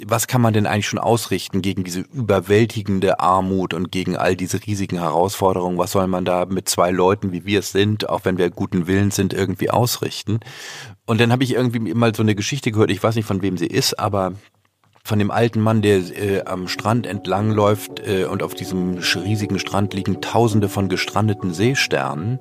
was 0.06 0.26
kann 0.26 0.40
man 0.40 0.54
denn 0.54 0.66
eigentlich 0.66 0.86
schon 0.86 0.98
ausrichten 0.98 1.62
gegen 1.62 1.84
diese 1.84 2.00
überwältigende 2.00 3.20
Armut 3.20 3.74
und 3.74 3.90
gegen 3.90 4.16
all 4.16 4.36
diese 4.36 4.64
riesigen 4.64 4.98
Herausforderungen? 4.98 5.78
Was 5.78 5.92
soll 5.92 6.06
man 6.06 6.24
da 6.24 6.46
mit 6.46 6.68
zwei 6.68 6.90
Leuten, 6.90 7.32
wie 7.32 7.44
wir 7.44 7.60
es 7.60 7.72
sind, 7.72 8.08
auch 8.08 8.24
wenn 8.24 8.38
wir 8.38 8.50
guten 8.50 8.86
Willens 8.86 9.16
sind, 9.16 9.32
irgendwie 9.32 9.70
ausrichten? 9.70 10.40
Und 11.06 11.20
dann 11.20 11.32
habe 11.32 11.42
ich 11.42 11.54
irgendwie 11.54 11.94
mal 11.94 12.14
so 12.14 12.22
eine 12.22 12.36
Geschichte 12.36 12.70
gehört, 12.70 12.90
ich 12.90 13.02
weiß 13.02 13.16
nicht 13.16 13.26
von 13.26 13.42
wem 13.42 13.56
sie 13.56 13.66
ist, 13.66 13.98
aber 13.98 14.34
von 15.02 15.18
dem 15.18 15.30
alten 15.30 15.60
Mann, 15.60 15.82
der 15.82 15.98
äh, 15.98 16.42
am 16.44 16.68
Strand 16.68 17.06
entlang 17.06 17.50
läuft 17.50 18.00
äh, 18.06 18.24
und 18.24 18.42
auf 18.42 18.54
diesem 18.54 18.98
riesigen 18.98 19.58
Strand 19.58 19.94
liegen 19.94 20.20
tausende 20.20 20.68
von 20.68 20.88
gestrandeten 20.88 21.52
Seesternen. 21.52 22.40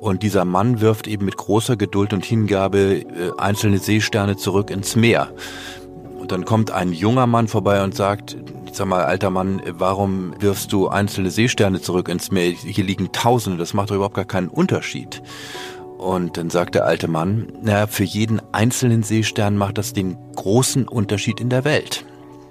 Und 0.00 0.22
dieser 0.22 0.46
Mann 0.46 0.80
wirft 0.80 1.06
eben 1.06 1.26
mit 1.26 1.36
großer 1.36 1.76
Geduld 1.76 2.12
und 2.12 2.24
Hingabe 2.24 2.78
äh, 2.78 3.04
einzelne 3.36 3.78
Seesterne 3.78 4.36
zurück 4.36 4.70
ins 4.70 4.96
Meer. 4.96 5.32
Und 6.18 6.32
dann 6.32 6.44
kommt 6.44 6.70
ein 6.70 6.92
junger 6.92 7.26
Mann 7.26 7.48
vorbei 7.48 7.82
und 7.82 7.94
sagt, 7.94 8.36
sag 8.72 8.86
mal, 8.86 9.04
alter 9.04 9.30
Mann, 9.30 9.60
warum 9.66 10.34
wirfst 10.40 10.72
du 10.72 10.88
einzelne 10.88 11.30
Seesterne 11.30 11.80
zurück 11.80 12.08
ins 12.08 12.30
Meer? 12.30 12.50
Hier 12.50 12.84
liegen 12.84 13.12
Tausende, 13.12 13.58
das 13.58 13.74
macht 13.74 13.90
doch 13.90 13.96
überhaupt 13.96 14.14
gar 14.14 14.24
keinen 14.24 14.48
Unterschied. 14.48 15.22
Und 16.00 16.38
dann 16.38 16.48
sagt 16.48 16.74
der 16.74 16.86
alte 16.86 17.08
Mann, 17.08 17.52
na, 17.60 17.86
für 17.86 18.04
jeden 18.04 18.40
einzelnen 18.52 19.02
Seestern 19.02 19.58
macht 19.58 19.76
das 19.76 19.92
den 19.92 20.16
großen 20.34 20.88
Unterschied 20.88 21.40
in 21.40 21.50
der 21.50 21.64
Welt. 21.64 22.06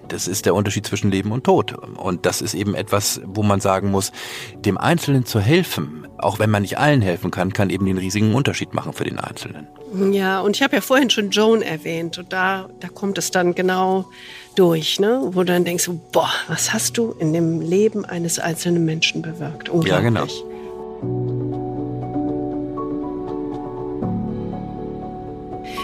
Das 0.08 0.28
ist 0.28 0.46
der 0.46 0.54
Unterschied 0.54 0.86
zwischen 0.86 1.10
Leben 1.10 1.32
und 1.32 1.46
Tod. 1.46 1.74
Und 1.74 2.28
das 2.28 2.44
ist 2.44 2.54
eben 2.54 2.76
etwas, 2.76 3.22
wo 3.26 3.42
man 3.42 3.60
sagen 3.60 3.90
muss, 3.90 4.12
dem 4.54 4.78
Einzelnen 4.78 5.26
zu 5.26 5.40
helfen, 5.40 6.06
auch 6.20 6.38
wenn 6.38 6.52
man 6.52 6.62
nicht 6.62 6.78
allen 6.78 7.02
helfen 7.02 7.32
kann, 7.32 7.52
kann 7.52 7.72
eben 7.72 7.88
den 7.88 7.98
riesigen 7.98 8.36
Unterschied 8.36 8.76
machen 8.76 8.94
für 8.94 9.04
den 9.04 9.18
Einzelnen. 9.18 9.68
Ja, 10.12 10.42
und 10.42 10.56
ich 10.56 10.62
habe 10.62 10.76
ja 10.76 10.82
vorhin 10.82 11.10
schon 11.10 11.32
Joan 11.32 11.64
erwähnt 11.64 12.20
und 12.20 12.32
da, 12.32 12.70
da 12.80 12.88
kommt 12.88 13.18
es 13.18 13.32
dann 13.32 13.56
genau 13.56 14.06
durch, 14.54 15.00
ne? 15.00 15.22
wo 15.32 15.40
du 15.40 15.46
dann 15.46 15.66
denkst, 15.66 15.90
boah, 16.12 16.30
was 16.48 16.72
hast 16.72 17.00
du 17.00 17.16
in 17.18 17.34
dem 17.34 17.62
Leben 17.62 18.06
eines 18.06 18.38
einzelnen 18.38 18.86
Menschen 18.86 19.24
bewirkt? 19.24 19.72
Ja, 19.86 20.02
genau. 20.02 20.28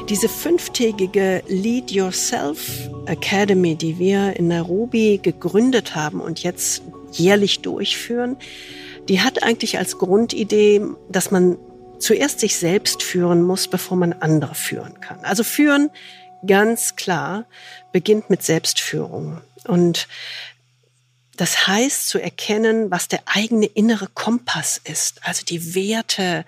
Diese 0.10 0.30
fünftägige 0.30 1.42
Lead 1.48 1.90
Yourself 1.90 2.90
Academy, 3.08 3.76
die 3.76 3.98
wir 3.98 4.36
in 4.36 4.50
Nairobi 4.50 5.20
gegründet 5.22 5.96
haben 5.96 6.22
und 6.22 6.44
jetzt 6.44 6.84
jährlich 7.12 7.62
durchführen, 7.62 8.38
die 9.10 9.22
hat 9.22 9.42
eigentlich 9.42 9.80
als 9.80 9.98
Grundidee, 9.98 10.82
dass 11.10 11.32
man 11.32 11.58
zuerst 11.98 12.40
sich 12.40 12.56
selbst 12.56 13.02
führen 13.02 13.42
muss, 13.42 13.68
bevor 13.68 13.98
man 13.98 14.14
andere 14.14 14.54
führen 14.54 15.00
kann. 15.02 15.18
Also 15.24 15.44
führen, 15.44 15.90
ganz 16.46 16.96
klar, 16.96 17.46
beginnt 17.92 18.30
mit 18.30 18.44
Selbstführung. 18.44 19.42
Und 19.68 20.08
das 21.38 21.68
heißt 21.68 22.08
zu 22.08 22.20
erkennen, 22.20 22.92
was 22.92 23.08
der 23.08 23.22
eigene 23.26 23.66
innere 23.66 24.08
Kompass 24.08 24.80
ist, 24.84 25.26
also 25.26 25.44
die 25.44 25.76
Werte, 25.76 26.46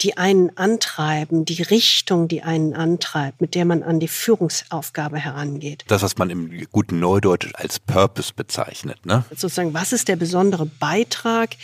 die 0.00 0.16
einen 0.16 0.56
antreiben, 0.56 1.44
die 1.44 1.62
Richtung, 1.62 2.28
die 2.28 2.42
einen 2.42 2.74
antreibt, 2.74 3.40
mit 3.40 3.54
der 3.54 3.64
man 3.64 3.82
an 3.82 4.00
die 4.00 4.08
Führungsaufgabe 4.08 5.18
herangeht. 5.18 5.84
Das, 5.88 6.02
was 6.02 6.16
man 6.18 6.30
im 6.30 6.66
guten 6.70 7.00
Neudeutsch 7.00 7.48
als 7.54 7.78
Purpose 7.80 8.32
bezeichnet. 8.34 9.04
Ne? 9.06 9.24
Sozusagen, 9.30 9.74
was 9.74 9.92
ist 9.92 10.08
der 10.08 10.16
besondere 10.16 10.66
Beitrag, 10.66 11.56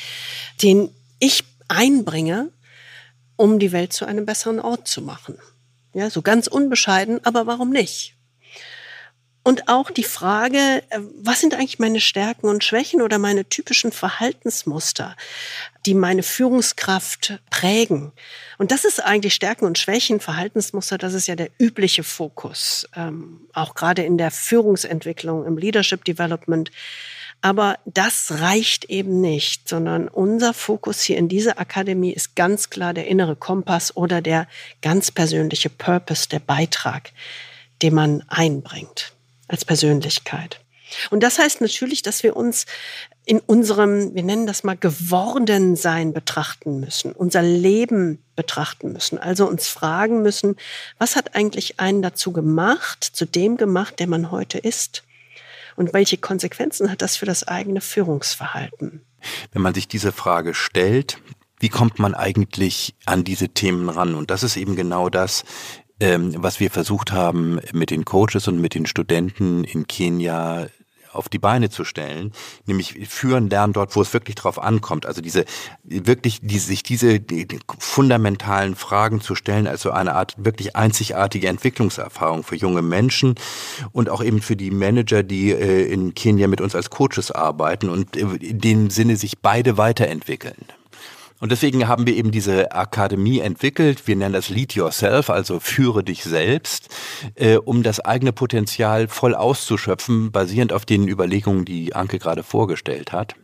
den 0.63 0.91
ich 1.19 1.45
einbringe, 1.69 2.51
um 3.37 3.59
die 3.59 3.73
Welt 3.73 3.93
zu 3.93 4.05
einem 4.05 4.27
besseren 4.27 4.61
Ort 4.61 4.89
zu 4.89 5.03
machen? 5.03 5.39
Ja, 5.93 6.11
so 6.11 6.23
ganz 6.23 6.49
unbescheiden, 6.49 7.25
aber 7.25 7.47
warum 7.47 7.71
nicht? 7.71 8.14
Und 9.47 9.69
auch 9.69 9.91
die 9.91 10.05
Frage, 10.05 10.83
äh, 10.89 11.01
was 11.23 11.41
sind 11.41 11.55
eigentlich 11.55 11.79
meine 11.79 12.01
Stärken 12.01 12.49
und 12.49 12.65
Schwächen 12.65 13.03
oder 13.03 13.19
meine 13.19 13.47
typischen 13.47 13.93
Verhaltensmuster, 13.93 15.17
die 15.85 15.93
meine 15.93 16.23
Führungskraft 16.23 17.39
prägen. 17.51 18.13
Und 18.57 18.71
das 18.71 18.87
ist 18.87 19.05
eigentlich 19.05 19.35
Stärken 19.35 19.67
und 19.67 19.77
Schwächen, 19.77 20.19
Verhaltensmuster, 20.19 20.97
das 20.97 21.13
ist 21.13 21.27
ja 21.27 21.37
der 21.37 21.51
übliche 21.59 22.05
Fokus, 22.05 22.89
ähm, 22.97 23.47
auch 23.53 23.75
gerade 23.75 24.03
in 24.03 24.17
der 24.17 24.31
Führungsentwicklung, 24.31 25.45
im 25.45 25.59
Leadership 25.59 26.07
Development. 26.07 26.71
Aber 27.43 27.79
das 27.85 28.41
reicht 28.41 28.87
eben 28.87 29.21
nicht, 29.21 29.69
sondern 29.69 30.09
unser 30.09 30.55
Fokus 30.55 31.03
hier 31.03 31.19
in 31.19 31.29
dieser 31.29 31.59
Akademie 31.59 32.13
ist 32.13 32.35
ganz 32.35 32.71
klar 32.71 32.95
der 32.95 33.09
innere 33.09 33.37
Kompass 33.37 33.95
oder 33.95 34.23
der 34.23 34.49
ganz 34.81 35.11
persönliche 35.11 35.69
Purpose, 35.69 36.31
der 36.31 36.39
Beitrag, 36.39 37.11
den 37.83 37.93
man 37.93 38.25
einbringt 38.29 39.14
als 39.49 39.65
Persönlichkeit. 39.65 40.61
Und 41.11 41.23
das 41.23 41.39
heißt 41.39 41.61
natürlich, 41.61 42.03
dass 42.03 42.23
wir 42.23 42.37
uns 42.37 42.67
in 43.25 43.41
unserem, 43.41 44.15
wir 44.15 44.23
nennen 44.23 44.47
das 44.47 44.65
mal 44.65 44.77
geworden 44.77 45.77
sein 45.77 46.13
betrachten 46.13 46.81
müssen, 46.81 47.13
unser 47.13 47.43
Leben 47.43 48.23
betrachten 48.37 48.93
müssen. 48.93 49.19
Also 49.19 49.49
uns 49.49 49.67
fragen 49.67 50.23
müssen, 50.23 50.57
was 50.99 51.17
hat 51.17 51.35
eigentlich 51.35 51.81
einen 51.81 52.03
dazu 52.03 52.33
gemacht, 52.33 53.03
zu 53.03 53.25
dem 53.25 53.57
gemacht, 53.57 53.99
der 53.99 54.07
man 54.07 54.31
heute 54.31 54.59
ist? 54.59 55.05
Und 55.77 55.93
welche 55.93 56.19
Konsequenzen 56.19 56.91
hat 56.91 57.03
das 57.03 57.17
für 57.17 57.27
das 57.27 57.49
eigene 57.49 57.81
Führungsverhalten? 57.81 59.05
Wenn 59.53 59.63
man 59.63 59.75
sich 59.75 59.89
diese 59.89 60.13
Frage 60.13 60.55
stellt, 60.55 61.19
wie 61.59 61.69
kommt 61.69 61.99
man 61.99 62.15
eigentlich 62.15 62.95
an 63.07 63.25
diese 63.25 63.49
Themen 63.49 63.89
ran? 63.89 64.15
Und 64.15 64.31
das 64.31 64.43
ist 64.43 64.57
eben 64.57 64.77
genau 64.77 65.09
das, 65.09 65.45
ähm, 66.01 66.35
was 66.39 66.61
wir 66.61 66.71
versucht 66.71 67.13
haben, 67.13 67.61
mit 67.73 67.91
den 67.91 68.05
Coaches 68.05 68.49
und 68.49 68.61
mit 68.61 68.75
den 68.75 68.87
Studenten 68.87 69.65
in 69.65 69.87
Kenia 69.87 70.67
auf 71.15 71.29
die 71.29 71.39
Beine 71.39 71.71
zu 71.71 71.85
stellen, 71.85 72.33
nämlich 72.67 73.09
führen 73.09 73.49
lernen 73.49 73.73
dort, 73.73 73.95
wo 73.97 74.03
es 74.03 74.13
wirklich 74.13 74.35
drauf 74.35 74.61
ankommt. 74.61 75.07
Also 75.07 75.23
diese 75.23 75.45
wirklich 75.85 76.41
die, 76.43 76.59
sich 76.59 76.83
diese 76.83 77.21
die, 77.21 77.47
die 77.47 77.61
fundamentalen 77.79 78.75
Fragen 78.75 79.21
zu 79.21 79.35
stellen, 79.35 79.67
also 79.67 79.91
eine 79.91 80.15
Art 80.15 80.35
wirklich 80.37 80.77
einzigartige 80.77 81.49
Entwicklungserfahrung 81.49 82.43
für 82.43 82.57
junge 82.57 82.83
Menschen 82.83 83.37
und 83.93 84.11
auch 84.11 84.23
eben 84.23 84.43
für 84.43 84.57
die 84.57 84.71
Manager, 84.71 85.23
die 85.23 85.53
äh, 85.53 85.85
in 85.91 86.15
Kenia 86.15 86.49
mit 86.49 86.61
uns 86.61 86.75
als 86.75 86.91
Coaches 86.91 87.31
arbeiten 87.31 87.89
und 87.89 88.17
äh, 88.17 88.21
in 88.21 88.59
dem 88.59 88.91
Sinne 88.91 89.17
sich 89.17 89.39
beide 89.39 89.77
weiterentwickeln. 89.77 90.67
Und 91.41 91.53
deswegen 91.53 91.89
haben 91.89 92.07
wir 92.07 92.15
eben 92.15 92.31
diese 92.31 92.73
Akademie 92.73 93.41
entwickelt. 93.41 94.07
Wir 94.07 94.17
nennen 94.17 94.33
das 94.33 94.49
Lead 94.49 94.75
Yourself, 94.75 95.31
also 95.31 95.61
führe 95.61 96.03
dich 96.03 96.25
selbst, 96.25 96.89
äh, 97.35 97.57
um 97.57 97.83
das 97.83 98.01
eigene 98.01 98.33
Potenzial 98.33 99.09
voll 99.09 99.35
auszuschöpfen, 99.35 100.33
basierend 100.33 100.73
auf 100.73 100.87
den 100.87 101.09
Überlegungen, 101.09 101.65
die 101.65 101.95
Anke 101.95 102.19
gerade 102.19 102.43
vorgestellt 102.43 103.13
hat. 103.13 103.35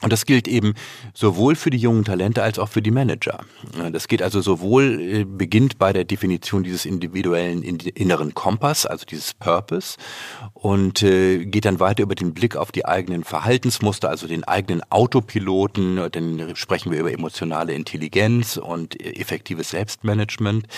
Und 0.00 0.12
das 0.12 0.26
gilt 0.26 0.46
eben 0.46 0.74
sowohl 1.12 1.56
für 1.56 1.70
die 1.70 1.78
jungen 1.78 2.04
Talente 2.04 2.42
als 2.42 2.60
auch 2.60 2.68
für 2.68 2.82
die 2.82 2.92
Manager. 2.92 3.40
Das 3.90 4.06
geht 4.06 4.22
also 4.22 4.40
sowohl, 4.40 5.00
äh, 5.00 5.24
beginnt 5.24 5.78
bei 5.78 5.92
der 5.92 6.04
Definition 6.04 6.62
dieses 6.62 6.86
individuellen 6.86 7.62
inneren 7.62 8.32
Kompass, 8.32 8.86
also 8.86 9.04
dieses 9.04 9.34
Purpose, 9.34 9.96
und 10.54 11.02
äh, 11.02 11.44
geht 11.44 11.64
dann 11.64 11.80
weiter 11.80 12.04
über 12.04 12.14
den 12.14 12.32
Blick 12.32 12.54
auf 12.54 12.70
die 12.70 12.86
eigenen 12.86 13.24
Verhaltensmuster, 13.24 14.08
also 14.08 14.28
den 14.28 14.44
eigenen 14.44 14.82
Autopiloten, 14.88 16.00
dann 16.12 16.54
sprechen 16.54 16.92
wir 16.92 17.00
über 17.00 17.12
emotionale 17.12 17.72
Intelligenz 17.72 18.56
und 18.56 19.02
äh, 19.02 19.14
effektives 19.20 19.70
Selbstmanagement. 19.70 20.68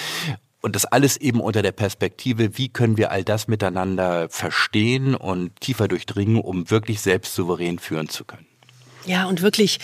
Und 0.62 0.76
das 0.76 0.86
alles 0.86 1.18
eben 1.18 1.40
unter 1.40 1.60
der 1.62 1.72
Perspektive, 1.72 2.56
wie 2.56 2.68
können 2.70 2.96
wir 2.96 3.10
all 3.10 3.24
das 3.24 3.48
miteinander 3.48 4.28
verstehen 4.30 5.14
und 5.14 5.58
tiefer 5.60 5.88
durchdringen, 5.88 6.40
um 6.40 6.70
wirklich 6.70 7.00
selbst 7.00 7.34
souverän 7.34 7.78
führen 7.78 8.08
zu 8.08 8.24
können. 8.24 8.49
Ja, 9.06 9.24
und 9.26 9.42
wirklich 9.42 9.78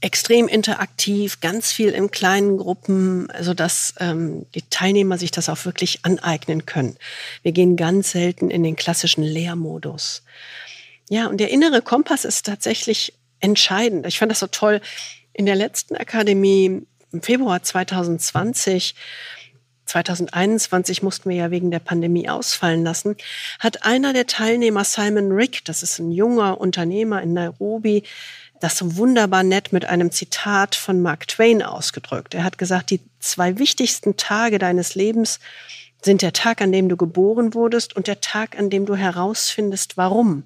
extrem 0.00 0.48
interaktiv, 0.48 1.40
ganz 1.40 1.70
viel 1.70 1.90
in 1.90 2.10
kleinen 2.10 2.56
Gruppen, 2.56 3.28
sodass 3.40 3.94
ähm, 4.00 4.46
die 4.54 4.62
Teilnehmer 4.62 5.18
sich 5.18 5.30
das 5.30 5.48
auch 5.48 5.64
wirklich 5.64 6.00
aneignen 6.04 6.66
können. 6.66 6.96
Wir 7.42 7.52
gehen 7.52 7.76
ganz 7.76 8.12
selten 8.12 8.50
in 8.50 8.62
den 8.62 8.76
klassischen 8.76 9.22
Lehrmodus. 9.22 10.22
Ja, 11.08 11.26
und 11.26 11.38
der 11.38 11.50
innere 11.50 11.82
Kompass 11.82 12.24
ist 12.24 12.46
tatsächlich 12.46 13.14
entscheidend. 13.40 14.06
Ich 14.06 14.18
fand 14.18 14.32
das 14.32 14.40
so 14.40 14.46
toll. 14.46 14.80
In 15.34 15.46
der 15.46 15.56
letzten 15.56 15.96
Akademie 15.96 16.82
im 17.12 17.22
Februar 17.22 17.62
2020 17.62 18.94
2021 19.84 21.02
mussten 21.02 21.28
wir 21.28 21.36
ja 21.36 21.50
wegen 21.50 21.70
der 21.70 21.78
Pandemie 21.78 22.28
ausfallen 22.28 22.82
lassen, 22.82 23.16
hat 23.58 23.84
einer 23.84 24.12
der 24.12 24.26
Teilnehmer, 24.26 24.84
Simon 24.84 25.32
Rick, 25.32 25.64
das 25.64 25.82
ist 25.82 25.98
ein 25.98 26.12
junger 26.12 26.60
Unternehmer 26.60 27.20
in 27.20 27.34
Nairobi, 27.34 28.04
das 28.62 28.78
so 28.78 28.96
wunderbar 28.96 29.42
nett 29.42 29.72
mit 29.72 29.84
einem 29.84 30.10
Zitat 30.10 30.74
von 30.74 31.02
Mark 31.02 31.26
Twain 31.26 31.62
ausgedrückt. 31.62 32.34
Er 32.34 32.44
hat 32.44 32.58
gesagt, 32.58 32.90
die 32.90 33.00
zwei 33.18 33.58
wichtigsten 33.58 34.16
Tage 34.16 34.58
deines 34.58 34.94
Lebens 34.94 35.40
sind 36.04 36.22
der 36.22 36.32
Tag, 36.32 36.60
an 36.60 36.72
dem 36.72 36.88
du 36.88 36.96
geboren 36.96 37.54
wurdest 37.54 37.94
und 37.96 38.06
der 38.06 38.20
Tag, 38.20 38.58
an 38.58 38.70
dem 38.70 38.86
du 38.86 38.94
herausfindest, 38.94 39.96
warum. 39.96 40.44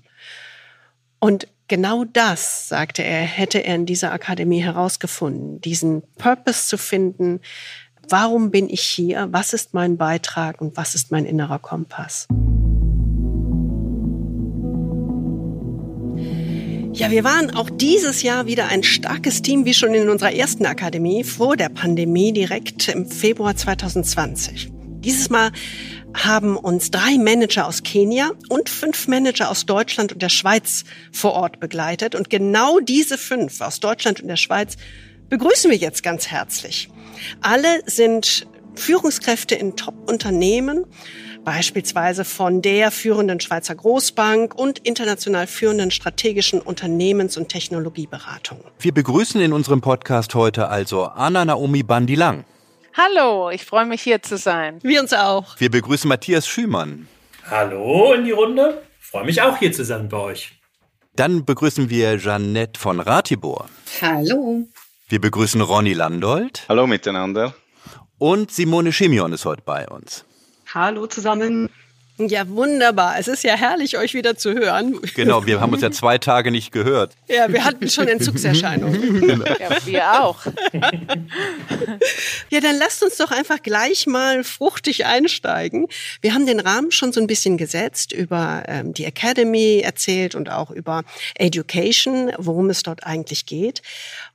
Und 1.19 1.49
genau 1.69 2.05
das, 2.05 2.69
sagte 2.69 3.03
er, 3.03 3.23
hätte 3.23 3.59
er 3.59 3.75
in 3.75 3.87
dieser 3.87 4.13
Akademie 4.13 4.63
herausgefunden, 4.63 5.61
diesen 5.61 6.03
Purpose 6.19 6.69
zu 6.69 6.79
finden, 6.79 7.41
warum 8.09 8.51
bin 8.51 8.69
ich 8.69 8.83
hier, 8.83 9.29
was 9.31 9.53
ist 9.53 9.75
mein 9.75 9.97
Beitrag 9.97 10.61
und 10.61 10.77
was 10.77 10.95
ist 10.95 11.11
mein 11.11 11.25
innerer 11.25 11.59
Kompass. 11.59 12.29
Ja, 16.97 17.11
wir 17.11 17.25
waren 17.25 17.55
auch 17.55 17.69
dieses 17.69 18.23
Jahr 18.23 18.47
wieder 18.47 18.69
ein 18.69 18.83
starkes 18.83 19.43
Team, 19.43 19.67
wie 19.67 19.75
schon 19.75 19.93
in 19.93 20.09
unserer 20.09 20.33
ersten 20.33 20.65
Akademie 20.65 21.25
vor 21.25 21.55
der 21.55 21.69
Pandemie, 21.69 22.33
direkt 22.33 22.89
im 22.89 23.05
Februar 23.05 23.55
2020. 23.55 24.71
Dieses 24.73 25.29
Mal 25.29 25.53
haben 26.15 26.57
uns 26.57 26.91
drei 26.91 27.19
Manager 27.19 27.67
aus 27.67 27.83
Kenia 27.83 28.31
und 28.49 28.71
fünf 28.71 29.09
Manager 29.09 29.51
aus 29.51 29.67
Deutschland 29.67 30.13
und 30.13 30.23
der 30.23 30.31
Schweiz 30.31 30.85
vor 31.13 31.35
Ort 31.35 31.61
begleitet. 31.61 32.15
Und 32.15 32.31
genau 32.31 32.81
diese 32.81 33.19
fünf 33.19 33.61
aus 33.61 33.79
Deutschland 33.79 34.23
und 34.23 34.29
der 34.29 34.37
Schweiz 34.37 34.77
begrüßen 35.29 35.71
wir 35.71 35.77
jetzt 35.77 36.03
ganz 36.03 36.29
herzlich. 36.29 36.89
Alle 37.43 37.83
sind 37.85 38.47
Führungskräfte 38.75 39.55
in 39.55 39.77
Top-Unternehmen 39.77 40.87
beispielsweise 41.47 42.25
von 42.25 42.61
der 42.61 42.91
führenden 42.91 43.39
Schweizer 43.39 43.77
Großbank 43.77 44.55
und 44.55 44.81
international 44.81 45.47
führenden 45.47 45.93
strategischen 45.93 46.61
Unternehmens- 46.61 47.37
und 47.37 47.49
Technologieberatung. 47.49 48.61
Wir 48.81 48.93
begrüßen 48.93 49.41
in 49.41 49.53
unserem 49.53 49.81
Podcast 49.81 50.35
heute 50.35 50.69
also 50.69 51.05
Anna 51.05 51.45
Naomi 51.45 51.85
Bandilang. 51.85 52.45
Hallo, 52.95 53.51
ich 53.51 53.65
freue 53.65 53.87
mich 53.87 54.03
hier 54.03 54.21
zu 54.23 54.37
sein. 54.37 54.81
Wir 54.83 55.01
uns 55.01 55.13
auch. 55.13 55.59
Wir 55.61 55.71
begrüßen 55.71 56.09
Matthias 56.09 56.49
Schümann. 56.49 57.07
Hallo 57.49 58.13
in 58.15 58.25
die 58.25 58.33
Runde. 58.33 58.83
Ich 59.01 59.07
freue 59.07 59.25
mich 59.25 59.41
auch 59.41 59.57
hier 59.57 59.71
zu 59.71 59.85
sein 59.85 60.09
bei 60.09 60.19
euch. 60.19 60.53
Dann 61.15 61.45
begrüßen 61.45 61.89
wir 61.89 62.19
Jeannette 62.19 62.79
von 62.79 62.99
Ratibor. 62.99 63.69
Hallo. 64.03 64.67
Wir 65.09 65.21
begrüßen 65.21 65.61
Ronny 65.61 65.93
Landolt. 65.93 66.65
Hallo 66.69 66.89
miteinander. 66.89 67.55
Und 68.19 68.51
Simone 68.51 68.93
Schimion 68.93 69.33
ist 69.33 69.45
heute 69.45 69.63
bei 69.65 69.87
uns. 69.87 70.26
Hallo 70.77 71.07
zusammen. 71.07 71.71
Ja, 72.19 72.49
wunderbar. 72.49 73.19
Es 73.19 73.29
ist 73.29 73.45
ja 73.45 73.55
herrlich, 73.55 73.97
euch 73.97 74.13
wieder 74.13 74.37
zu 74.37 74.53
hören. 74.53 74.99
Genau, 75.15 75.47
wir 75.47 75.61
haben 75.61 75.73
uns 75.73 75.81
ja 75.83 75.91
zwei 76.03 76.17
Tage 76.19 76.51
nicht 76.51 76.71
gehört. 76.71 77.15
Ja, 77.29 77.51
wir 77.53 77.65
hatten 77.65 77.89
schon 77.89 78.09
Entzugserscheinungen. 78.09 78.97
Genau. 79.27 79.45
Ja, 79.59 79.87
wir 79.87 80.23
auch. 80.23 80.47
Ja, 82.49 82.61
dann 82.61 82.77
lasst 82.79 83.03
uns 83.03 83.17
doch 83.17 83.33
einfach 83.33 83.63
gleich 83.63 84.07
mal 84.07 84.45
fruchtig 84.45 85.05
einsteigen. 85.05 85.89
Wir 86.21 86.33
haben 86.33 86.47
den 86.47 86.61
Rahmen 86.61 86.93
schon 86.93 87.13
so 87.13 87.21
ein 87.21 87.27
bisschen 87.27 87.57
gesetzt, 87.57 88.13
über 88.13 88.63
ähm, 88.69 88.95
die 88.95 89.05
Academy 89.05 89.81
erzählt 89.85 90.35
und 90.35 90.51
auch 90.51 90.71
über 90.71 91.03
Education, 91.35 92.31
worum 92.39 92.71
es 92.71 92.83
dort 92.83 93.05
eigentlich 93.05 93.47
geht. 93.47 93.83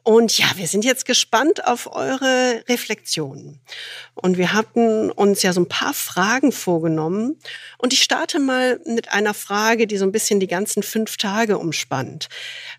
Und 0.04 0.38
ja, 0.38 0.48
wir 0.56 0.68
sind 0.68 0.84
jetzt 0.84 1.06
gespannt 1.06 1.68
auf 1.68 1.94
eure 1.96 2.64
Reflexionen. 2.68 3.60
Und 4.16 4.38
wir 4.38 4.54
hatten 4.54 5.12
uns 5.12 5.44
ja 5.44 5.54
so 5.54 5.62
ein 5.62 5.68
paar 5.68 5.94
Fragen 5.94 6.52
vorgenommen. 6.52 7.38
Und 7.78 7.94
ich 7.94 8.02
starte 8.02 8.40
mal 8.40 8.80
mit 8.86 9.12
einer 9.12 9.34
Frage, 9.34 9.86
die 9.86 9.98
so 9.98 10.06
ein 10.06 10.12
bisschen 10.12 10.40
die 10.40 10.48
ganzen 10.48 10.82
fünf 10.82 11.18
Tage 11.18 11.58
umspannt. 11.58 12.30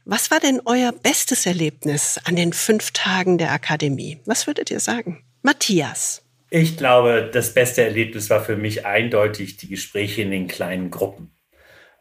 Was 0.05 0.31
war 0.31 0.41
denn 0.41 0.61
euer 0.65 0.93
bestes 0.93 1.47
Erlebnis 1.47 2.19
an 2.25 2.37
den 2.37 2.53
fünf 2.53 2.91
Tagen 2.91 3.39
der 3.39 3.53
Akademie? 3.53 4.21
Was 4.25 4.47
würdet 4.47 4.71
ihr 4.71 4.81
sagen? 4.81 5.25
Matthias. 5.43 6.23
Ich 6.51 6.77
glaube, 6.77 7.31
das 7.33 7.55
beste 7.55 7.83
Erlebnis 7.83 8.29
war 8.29 8.45
für 8.45 8.57
mich 8.57 8.85
eindeutig 8.85 9.57
die 9.57 9.69
Gespräche 9.69 10.23
in 10.23 10.31
den 10.31 10.49
kleinen 10.49 10.91
Gruppen. 10.91 11.32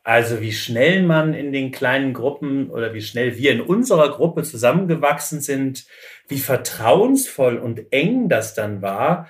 Also 0.04 0.42
wie 0.42 0.52
schnell 0.52 1.04
man 1.04 1.34
in 1.34 1.52
den 1.52 1.72
kleinen 1.72 2.14
Gruppen 2.14 2.72
oder 2.72 2.94
wie 2.94 3.02
schnell 3.02 3.38
wir 3.38 3.52
in 3.52 3.62
unserer 3.62 4.10
Gruppe 4.10 4.42
zusammengewachsen 4.44 5.42
sind, 5.42 5.86
wie 6.28 6.40
vertrauensvoll 6.40 7.58
und 7.58 7.92
eng 7.94 8.28
das 8.28 8.56
dann 8.56 8.82
war, 8.82 9.30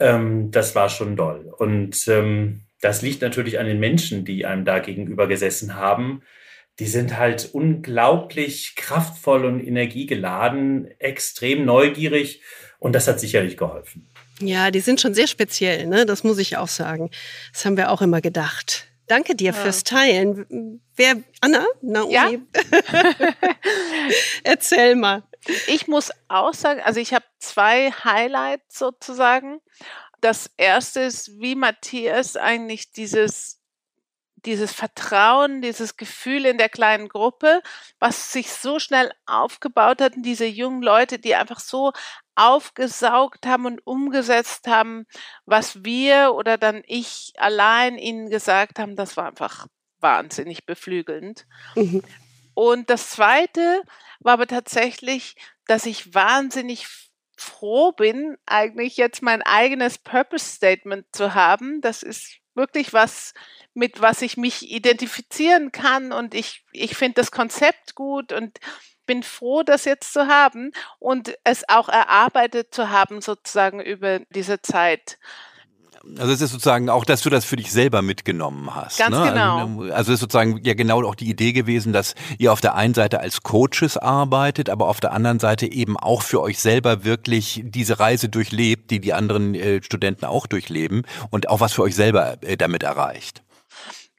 ähm, 0.00 0.50
das 0.50 0.74
war 0.74 0.88
schon 0.88 1.16
doll. 1.16 1.52
Und 1.58 2.08
ähm, 2.08 2.62
das 2.80 3.02
liegt 3.02 3.20
natürlich 3.20 3.58
an 3.58 3.66
den 3.66 3.78
Menschen, 3.78 4.24
die 4.24 4.46
einem 4.46 4.64
da 4.64 4.78
gegenüber 4.78 5.26
gesessen 5.26 5.74
haben. 5.74 6.22
Die 6.78 6.86
sind 6.86 7.18
halt 7.18 7.50
unglaublich 7.52 8.74
kraftvoll 8.76 9.44
und 9.44 9.60
energiegeladen, 9.60 10.88
extrem 10.98 11.64
neugierig 11.64 12.42
und 12.78 12.94
das 12.94 13.08
hat 13.08 13.18
sicherlich 13.20 13.56
geholfen. 13.56 14.08
Ja, 14.40 14.70
die 14.70 14.80
sind 14.80 15.00
schon 15.00 15.14
sehr 15.14 15.26
speziell, 15.26 15.86
ne? 15.86 16.04
Das 16.04 16.22
muss 16.22 16.38
ich 16.38 16.58
auch 16.58 16.68
sagen. 16.68 17.10
Das 17.52 17.64
haben 17.64 17.78
wir 17.78 17.90
auch 17.90 18.02
immer 18.02 18.20
gedacht. 18.20 18.88
Danke 19.06 19.34
dir 19.34 19.52
ja. 19.52 19.52
fürs 19.52 19.84
Teilen. 19.84 20.82
Wer, 20.96 21.22
Anna, 21.40 21.64
Naomi? 21.80 22.12
Ja? 22.12 22.30
Erzähl 24.42 24.96
mal. 24.96 25.22
Ich 25.68 25.86
muss 25.86 26.10
auch 26.28 26.54
sagen, 26.54 26.80
also 26.80 26.98
ich 26.98 27.14
habe 27.14 27.24
zwei 27.38 27.92
Highlights 27.92 28.78
sozusagen. 28.78 29.60
Das 30.20 30.50
erste 30.56 31.00
ist, 31.00 31.38
wie 31.40 31.54
Matthias 31.54 32.36
eigentlich 32.36 32.90
dieses 32.90 33.56
dieses 34.44 34.72
Vertrauen, 34.72 35.60
dieses 35.60 35.96
Gefühl 35.96 36.46
in 36.46 36.56
der 36.56 36.68
kleinen 36.68 37.08
Gruppe, 37.08 37.62
was 37.98 38.32
sich 38.32 38.52
so 38.52 38.78
schnell 38.78 39.12
aufgebaut 39.26 40.00
hat, 40.00 40.16
und 40.16 40.22
diese 40.22 40.46
jungen 40.46 40.82
Leute, 40.82 41.18
die 41.18 41.34
einfach 41.34 41.58
so 41.58 41.92
aufgesaugt 42.36 43.46
haben 43.46 43.66
und 43.66 43.86
umgesetzt 43.86 44.68
haben, 44.68 45.06
was 45.46 45.84
wir 45.84 46.34
oder 46.34 46.58
dann 46.58 46.82
ich 46.86 47.32
allein 47.38 47.98
ihnen 47.98 48.30
gesagt 48.30 48.78
haben, 48.78 48.94
das 48.94 49.16
war 49.16 49.28
einfach 49.28 49.66
wahnsinnig 50.00 50.66
beflügelnd. 50.66 51.46
Mhm. 51.74 52.02
Und 52.54 52.90
das 52.90 53.10
Zweite 53.10 53.82
war 54.20 54.34
aber 54.34 54.46
tatsächlich, 54.46 55.36
dass 55.66 55.84
ich 55.84 56.14
wahnsinnig 56.14 56.86
froh 57.36 57.92
bin, 57.92 58.36
eigentlich 58.46 58.96
jetzt 58.96 59.22
mein 59.22 59.42
eigenes 59.42 59.98
Purpose 59.98 60.46
Statement 60.46 61.06
zu 61.12 61.34
haben. 61.34 61.80
Das 61.80 62.02
ist 62.02 62.38
wirklich 62.54 62.92
was, 62.92 63.34
mit 63.74 64.00
was 64.00 64.22
ich 64.22 64.36
mich 64.36 64.70
identifizieren 64.70 65.70
kann 65.70 66.12
und 66.12 66.34
ich, 66.34 66.64
ich 66.72 66.96
finde 66.96 67.16
das 67.16 67.30
Konzept 67.30 67.94
gut 67.94 68.32
und 68.32 68.58
bin 69.06 69.22
froh, 69.22 69.62
das 69.62 69.84
jetzt 69.84 70.12
zu 70.12 70.28
haben 70.28 70.72
und 70.98 71.34
es 71.44 71.68
auch 71.68 71.88
erarbeitet 71.88 72.74
zu 72.74 72.90
haben, 72.90 73.20
sozusagen 73.20 73.80
über 73.80 74.20
diese 74.30 74.60
Zeit. 74.60 75.18
Also 76.18 76.32
es 76.32 76.40
ist 76.40 76.52
sozusagen 76.52 76.88
auch, 76.88 77.04
dass 77.04 77.22
du 77.22 77.30
das 77.30 77.44
für 77.44 77.56
dich 77.56 77.72
selber 77.72 78.00
mitgenommen 78.00 78.74
hast. 78.74 78.98
Ganz 78.98 79.16
ne? 79.16 79.30
genau. 79.32 79.58
Also, 79.58 79.80
also 79.92 80.12
es 80.12 80.14
ist 80.14 80.20
sozusagen 80.20 80.60
ja 80.62 80.74
genau 80.74 81.02
auch 81.04 81.14
die 81.14 81.28
Idee 81.28 81.52
gewesen, 81.52 81.92
dass 81.92 82.14
ihr 82.38 82.52
auf 82.52 82.60
der 82.60 82.74
einen 82.76 82.94
Seite 82.94 83.20
als 83.20 83.42
Coaches 83.42 83.96
arbeitet, 83.96 84.70
aber 84.70 84.88
auf 84.88 85.00
der 85.00 85.12
anderen 85.12 85.40
Seite 85.40 85.70
eben 85.70 85.96
auch 85.96 86.22
für 86.22 86.40
euch 86.40 86.60
selber 86.60 87.04
wirklich 87.04 87.62
diese 87.64 87.98
Reise 87.98 88.28
durchlebt, 88.28 88.90
die 88.90 89.00
die 89.00 89.14
anderen 89.14 89.54
äh, 89.54 89.82
Studenten 89.82 90.26
auch 90.26 90.46
durchleben 90.46 91.02
und 91.30 91.48
auch 91.48 91.60
was 91.60 91.72
für 91.72 91.82
euch 91.82 91.96
selber 91.96 92.36
äh, 92.42 92.56
damit 92.56 92.82
erreicht. 92.84 93.42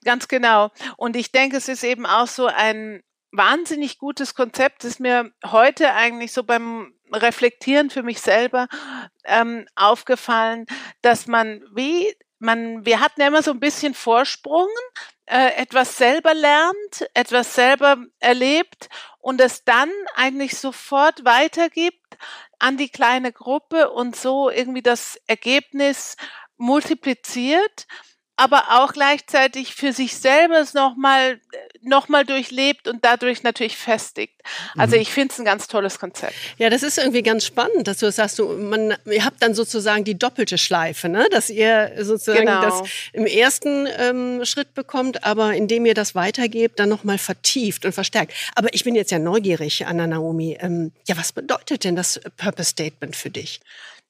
Ganz 0.03 0.27
genau. 0.27 0.71
Und 0.95 1.15
ich 1.15 1.31
denke, 1.31 1.57
es 1.57 1.67
ist 1.67 1.83
eben 1.83 2.05
auch 2.05 2.27
so 2.27 2.47
ein 2.47 3.01
wahnsinnig 3.31 3.97
gutes 3.97 4.35
Konzept, 4.35 4.83
ist 4.83 4.99
mir 4.99 5.31
heute 5.45 5.93
eigentlich 5.93 6.31
so 6.33 6.43
beim 6.43 6.93
Reflektieren 7.11 7.89
für 7.89 8.03
mich 8.03 8.19
selber 8.21 8.67
ähm, 9.23 9.67
aufgefallen, 9.75 10.65
dass 11.01 11.27
man 11.27 11.63
wie 11.73 12.13
man, 12.39 12.85
wir 12.85 12.99
hatten 12.99 13.21
ja 13.21 13.27
immer 13.27 13.41
so 13.41 13.51
ein 13.51 13.59
bisschen 13.59 13.93
Vorsprung, 13.93 14.67
äh, 15.25 15.55
etwas 15.55 15.97
selber 15.97 16.33
lernt, 16.33 17.09
etwas 17.13 17.55
selber 17.55 17.97
erlebt 18.19 18.89
und 19.19 19.41
es 19.41 19.63
dann 19.63 19.91
eigentlich 20.15 20.57
sofort 20.57 21.25
weitergibt 21.25 22.17
an 22.59 22.77
die 22.77 22.89
kleine 22.89 23.31
Gruppe 23.31 23.89
und 23.89 24.15
so 24.15 24.49
irgendwie 24.49 24.81
das 24.81 25.19
Ergebnis 25.27 26.15
multipliziert 26.57 27.87
aber 28.37 28.65
auch 28.69 28.93
gleichzeitig 28.93 29.73
für 29.73 29.91
sich 29.91 30.15
selber 30.15 30.59
es 30.59 30.75
nochmal 30.75 31.41
noch 31.81 32.07
mal 32.07 32.23
durchlebt 32.23 32.87
und 32.87 33.03
dadurch 33.03 33.43
natürlich 33.43 33.77
festigt. 33.77 34.33
Also 34.75 34.95
mhm. 34.95 35.01
ich 35.01 35.11
finde 35.11 35.33
es 35.33 35.39
ein 35.39 35.45
ganz 35.45 35.67
tolles 35.67 35.99
Konzept. 35.99 36.33
Ja, 36.57 36.69
das 36.69 36.83
ist 36.83 36.97
irgendwie 36.97 37.23
ganz 37.23 37.45
spannend, 37.45 37.87
dass 37.87 37.97
du 37.97 38.11
sagst, 38.11 38.39
du, 38.39 38.49
man, 38.49 38.95
ihr 39.05 39.25
habt 39.25 39.41
dann 39.41 39.53
sozusagen 39.53 40.03
die 40.03 40.17
doppelte 40.17 40.57
Schleife, 40.57 41.09
ne? 41.09 41.27
dass 41.31 41.49
ihr 41.49 41.93
sozusagen 41.99 42.45
genau. 42.45 42.61
das 42.61 42.89
im 43.13 43.25
ersten 43.25 43.87
ähm, 43.97 44.45
Schritt 44.45 44.73
bekommt, 44.73 45.23
aber 45.23 45.53
indem 45.53 45.85
ihr 45.85 45.93
das 45.93 46.13
weitergebt, 46.13 46.79
dann 46.79 46.89
nochmal 46.89 47.17
vertieft 47.17 47.85
und 47.85 47.93
verstärkt. 47.93 48.33
Aber 48.55 48.73
ich 48.73 48.83
bin 48.83 48.95
jetzt 48.95 49.11
ja 49.11 49.19
neugierig, 49.19 49.85
Anna 49.87 50.05
Naomi. 50.05 50.57
Ähm, 50.61 50.91
ja, 51.07 51.17
was 51.17 51.31
bedeutet 51.31 51.83
denn 51.83 51.95
das 51.95 52.21
Purpose 52.37 52.69
Statement 52.69 53.15
für 53.15 53.29
dich? 53.29 53.59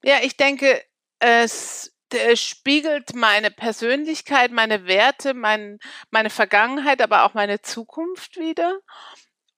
Ja, 0.04 0.16
ich 0.22 0.36
denke, 0.36 0.82
es 1.20 1.92
spiegelt 2.36 3.16
meine 3.16 3.52
Persönlichkeit, 3.52 4.52
meine 4.52 4.86
Werte, 4.86 5.34
mein, 5.34 5.80
meine 6.10 6.30
Vergangenheit, 6.30 7.02
aber 7.02 7.24
auch 7.24 7.34
meine 7.34 7.62
Zukunft 7.62 8.38
wieder 8.38 8.80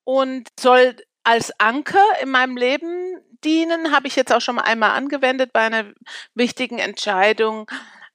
und 0.04 0.48
soll 0.60 0.96
als 1.24 1.52
Anker 1.60 2.04
in 2.22 2.32
meinem 2.32 2.58
Leben 2.58 3.22
dienen, 3.44 3.92
habe 3.92 4.08
ich 4.08 4.16
jetzt 4.16 4.34
auch 4.34 4.42
schon 4.42 4.56
mal 4.56 4.64
einmal 4.64 4.92
angewendet 4.92 5.54
bei 5.54 5.62
einer 5.62 5.94
wichtigen 6.34 6.80
Entscheidung. 6.80 7.70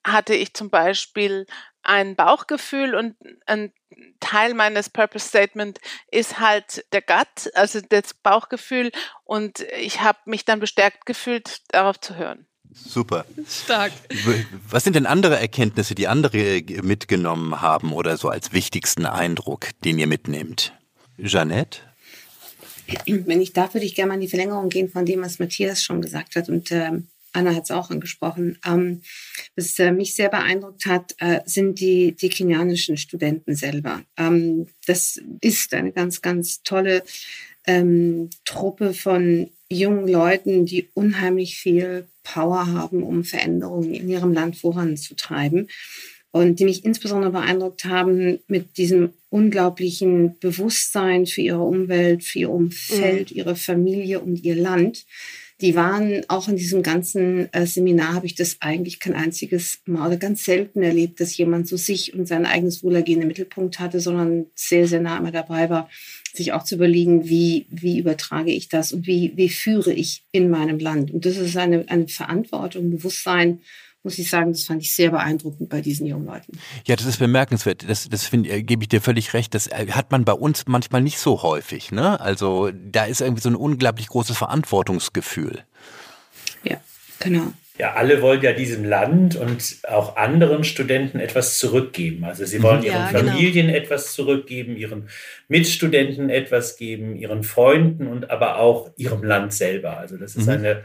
Hatte 0.04 0.34
ich 0.34 0.54
zum 0.54 0.70
Beispiel 0.70 1.46
ein 1.82 2.16
Bauchgefühl 2.16 2.94
und 2.94 3.16
ein 3.46 3.72
Teil 4.18 4.54
meines 4.54 4.90
Purpose 4.90 5.28
Statement 5.28 5.78
ist 6.10 6.40
halt 6.40 6.84
der 6.92 7.02
Gut, 7.02 7.54
also 7.54 7.80
das 7.80 8.14
Bauchgefühl 8.14 8.90
und 9.22 9.60
ich 9.60 10.00
habe 10.00 10.18
mich 10.24 10.44
dann 10.44 10.60
bestärkt 10.60 11.06
gefühlt, 11.06 11.60
darauf 11.68 12.00
zu 12.00 12.16
hören. 12.16 12.48
Super. 12.74 13.24
Stark. 13.48 13.92
Was 14.68 14.84
sind 14.84 14.96
denn 14.96 15.06
andere 15.06 15.38
Erkenntnisse, 15.38 15.94
die 15.94 16.08
andere 16.08 16.62
mitgenommen 16.82 17.60
haben 17.60 17.92
oder 17.92 18.16
so 18.16 18.28
als 18.28 18.52
wichtigsten 18.52 19.06
Eindruck, 19.06 19.68
den 19.84 19.98
ihr 19.98 20.06
mitnehmt? 20.06 20.72
Jeannette? 21.16 21.80
Wenn 23.06 23.40
ich 23.40 23.52
darf, 23.52 23.74
würde 23.74 23.86
ich 23.86 23.94
gerne 23.94 24.08
mal 24.08 24.14
in 24.14 24.20
die 24.20 24.28
Verlängerung 24.28 24.68
gehen 24.68 24.90
von 24.90 25.06
dem, 25.06 25.22
was 25.22 25.38
Matthias 25.38 25.82
schon 25.82 26.02
gesagt 26.02 26.36
hat 26.36 26.48
und 26.48 26.70
ähm, 26.70 27.08
Anna 27.34 27.54
hat 27.54 27.64
es 27.64 27.70
auch 27.70 27.90
angesprochen. 27.90 28.58
Ähm, 28.64 29.02
was 29.56 29.78
äh, 29.78 29.90
mich 29.90 30.14
sehr 30.14 30.28
beeindruckt 30.28 30.86
hat, 30.86 31.14
äh, 31.18 31.40
sind 31.44 31.80
die, 31.80 32.12
die 32.12 32.28
kenianischen 32.28 32.96
Studenten 32.96 33.56
selber. 33.56 34.02
Ähm, 34.16 34.68
das 34.86 35.20
ist 35.40 35.74
eine 35.74 35.92
ganz, 35.92 36.22
ganz 36.22 36.62
tolle 36.62 37.02
ähm, 37.66 38.30
Truppe 38.44 38.94
von 38.94 39.50
jungen 39.70 40.08
Leuten, 40.08 40.66
die 40.66 40.90
unheimlich 40.94 41.56
viel 41.56 42.06
Power 42.22 42.66
haben, 42.66 43.02
um 43.02 43.24
Veränderungen 43.24 43.94
in 43.94 44.08
ihrem 44.08 44.32
Land 44.32 44.56
voranzutreiben 44.56 45.68
und 46.30 46.58
die 46.58 46.64
mich 46.64 46.84
insbesondere 46.84 47.30
beeindruckt 47.30 47.84
haben 47.84 48.40
mit 48.48 48.76
diesem 48.76 49.10
unglaublichen 49.30 50.38
Bewusstsein 50.40 51.26
für 51.26 51.42
ihre 51.42 51.62
Umwelt, 51.62 52.24
für 52.24 52.40
ihr 52.40 52.50
Umfeld, 52.50 53.30
mhm. 53.30 53.36
ihre 53.36 53.56
Familie 53.56 54.20
und 54.20 54.42
ihr 54.42 54.56
Land. 54.56 55.04
Die 55.60 55.76
waren 55.76 56.22
auch 56.28 56.48
in 56.48 56.56
diesem 56.56 56.82
ganzen 56.82 57.52
äh, 57.52 57.66
Seminar, 57.66 58.14
habe 58.14 58.26
ich 58.26 58.34
das 58.34 58.56
eigentlich 58.60 58.98
kein 58.98 59.14
einziges 59.14 59.80
Mal 59.86 60.08
oder 60.08 60.16
ganz 60.16 60.44
selten 60.44 60.82
erlebt, 60.82 61.20
dass 61.20 61.36
jemand 61.36 61.68
so 61.68 61.76
sich 61.76 62.12
und 62.12 62.26
sein 62.26 62.44
eigenes 62.44 62.82
Wohlergehen 62.82 63.22
im 63.22 63.28
Mittelpunkt 63.28 63.78
hatte, 63.78 64.00
sondern 64.00 64.46
sehr, 64.54 64.88
sehr 64.88 65.00
nah 65.00 65.16
immer 65.16 65.30
dabei 65.30 65.70
war, 65.70 65.88
sich 66.32 66.52
auch 66.52 66.64
zu 66.64 66.74
überlegen, 66.74 67.28
wie, 67.28 67.66
wie 67.70 67.98
übertrage 67.98 68.50
ich 68.50 68.68
das 68.68 68.92
und 68.92 69.06
wie, 69.06 69.32
wie 69.36 69.48
führe 69.48 69.92
ich 69.92 70.24
in 70.32 70.50
meinem 70.50 70.80
Land. 70.80 71.12
Und 71.12 71.24
das 71.24 71.36
ist 71.36 71.56
eine, 71.56 71.88
eine 71.88 72.08
Verantwortung, 72.08 72.90
Bewusstsein, 72.90 73.60
muss 74.04 74.18
ich 74.18 74.28
sagen, 74.28 74.52
das 74.52 74.64
fand 74.64 74.82
ich 74.82 74.94
sehr 74.94 75.10
beeindruckend 75.10 75.70
bei 75.70 75.80
diesen 75.80 76.06
jungen 76.06 76.26
Leuten. 76.26 76.58
Ja, 76.86 76.94
das 76.94 77.06
ist 77.06 77.18
bemerkenswert. 77.18 77.88
Das, 77.88 78.08
das 78.08 78.26
finde, 78.26 78.50
äh, 78.50 78.62
gebe 78.62 78.82
ich 78.82 78.88
dir 78.88 79.00
völlig 79.00 79.32
recht. 79.32 79.54
Das 79.54 79.66
äh, 79.66 79.86
hat 79.90 80.12
man 80.12 80.24
bei 80.24 80.34
uns 80.34 80.64
manchmal 80.66 81.00
nicht 81.00 81.18
so 81.18 81.42
häufig. 81.42 81.90
Ne? 81.90 82.20
Also 82.20 82.70
da 82.70 83.04
ist 83.06 83.22
irgendwie 83.22 83.42
so 83.42 83.48
ein 83.48 83.56
unglaublich 83.56 84.08
großes 84.08 84.36
Verantwortungsgefühl. 84.36 85.64
Ja, 86.62 86.76
genau. 87.18 87.52
Ja, 87.76 87.94
alle 87.94 88.22
wollen 88.22 88.40
ja 88.40 88.52
diesem 88.52 88.84
Land 88.84 89.34
und 89.34 89.78
auch 89.88 90.16
anderen 90.16 90.62
Studenten 90.62 91.18
etwas 91.18 91.58
zurückgeben. 91.58 92.24
Also 92.24 92.44
sie 92.44 92.62
wollen 92.62 92.80
mhm. 92.80 92.86
ihren 92.86 92.94
ja, 92.94 93.10
genau. 93.10 93.32
Familien 93.32 93.66
genau. 93.66 93.78
etwas 93.78 94.12
zurückgeben, 94.12 94.76
ihren 94.76 95.08
Mitstudenten 95.48 96.30
etwas 96.30 96.76
geben, 96.76 97.16
ihren 97.16 97.42
Freunden 97.42 98.06
und 98.06 98.30
aber 98.30 98.58
auch 98.58 98.90
ihrem 98.96 99.24
Land 99.24 99.54
selber. 99.54 99.96
Also 99.96 100.18
das 100.18 100.36
ist 100.36 100.46
mhm. 100.46 100.52
eine 100.52 100.84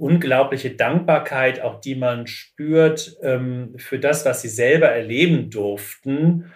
unglaubliche 0.00 0.70
Dankbarkeit, 0.70 1.60
auch 1.60 1.80
die 1.80 1.94
man 1.94 2.26
spürt 2.26 3.16
ähm, 3.22 3.74
für 3.76 3.98
das, 3.98 4.24
was 4.24 4.42
sie 4.42 4.48
selber 4.48 4.88
erleben 4.88 5.50
durften. 5.50 6.52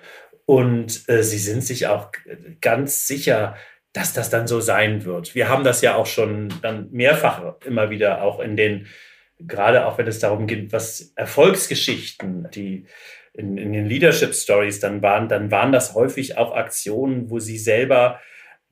Und 0.46 1.08
äh, 1.08 1.22
sie 1.22 1.38
sind 1.38 1.62
sich 1.62 1.86
auch 1.86 2.10
ganz 2.60 3.06
sicher, 3.06 3.56
dass 3.92 4.12
das 4.12 4.30
dann 4.30 4.46
so 4.46 4.60
sein 4.60 5.04
wird. 5.04 5.34
Wir 5.34 5.48
haben 5.48 5.64
das 5.64 5.80
ja 5.80 5.94
auch 5.94 6.06
schon 6.06 6.52
dann 6.62 6.90
mehrfach 6.90 7.54
immer 7.64 7.90
wieder 7.90 8.22
auch 8.22 8.40
in 8.40 8.56
den 8.56 8.86
gerade 9.46 9.86
auch 9.86 9.98
wenn 9.98 10.06
es 10.06 10.18
darum 10.18 10.46
geht, 10.46 10.72
was 10.72 11.12
Erfolgsgeschichten, 11.16 12.48
die 12.54 12.86
in, 13.32 13.58
in 13.58 13.72
den 13.72 13.86
Leadership 13.86 14.34
Stories 14.34 14.80
dann 14.80 15.02
waren, 15.02 15.28
dann 15.28 15.50
waren 15.50 15.72
das 15.72 15.94
häufig 15.94 16.38
auch 16.38 16.54
Aktionen, 16.54 17.30
wo 17.30 17.40
sie 17.40 17.58
selber 17.58 18.20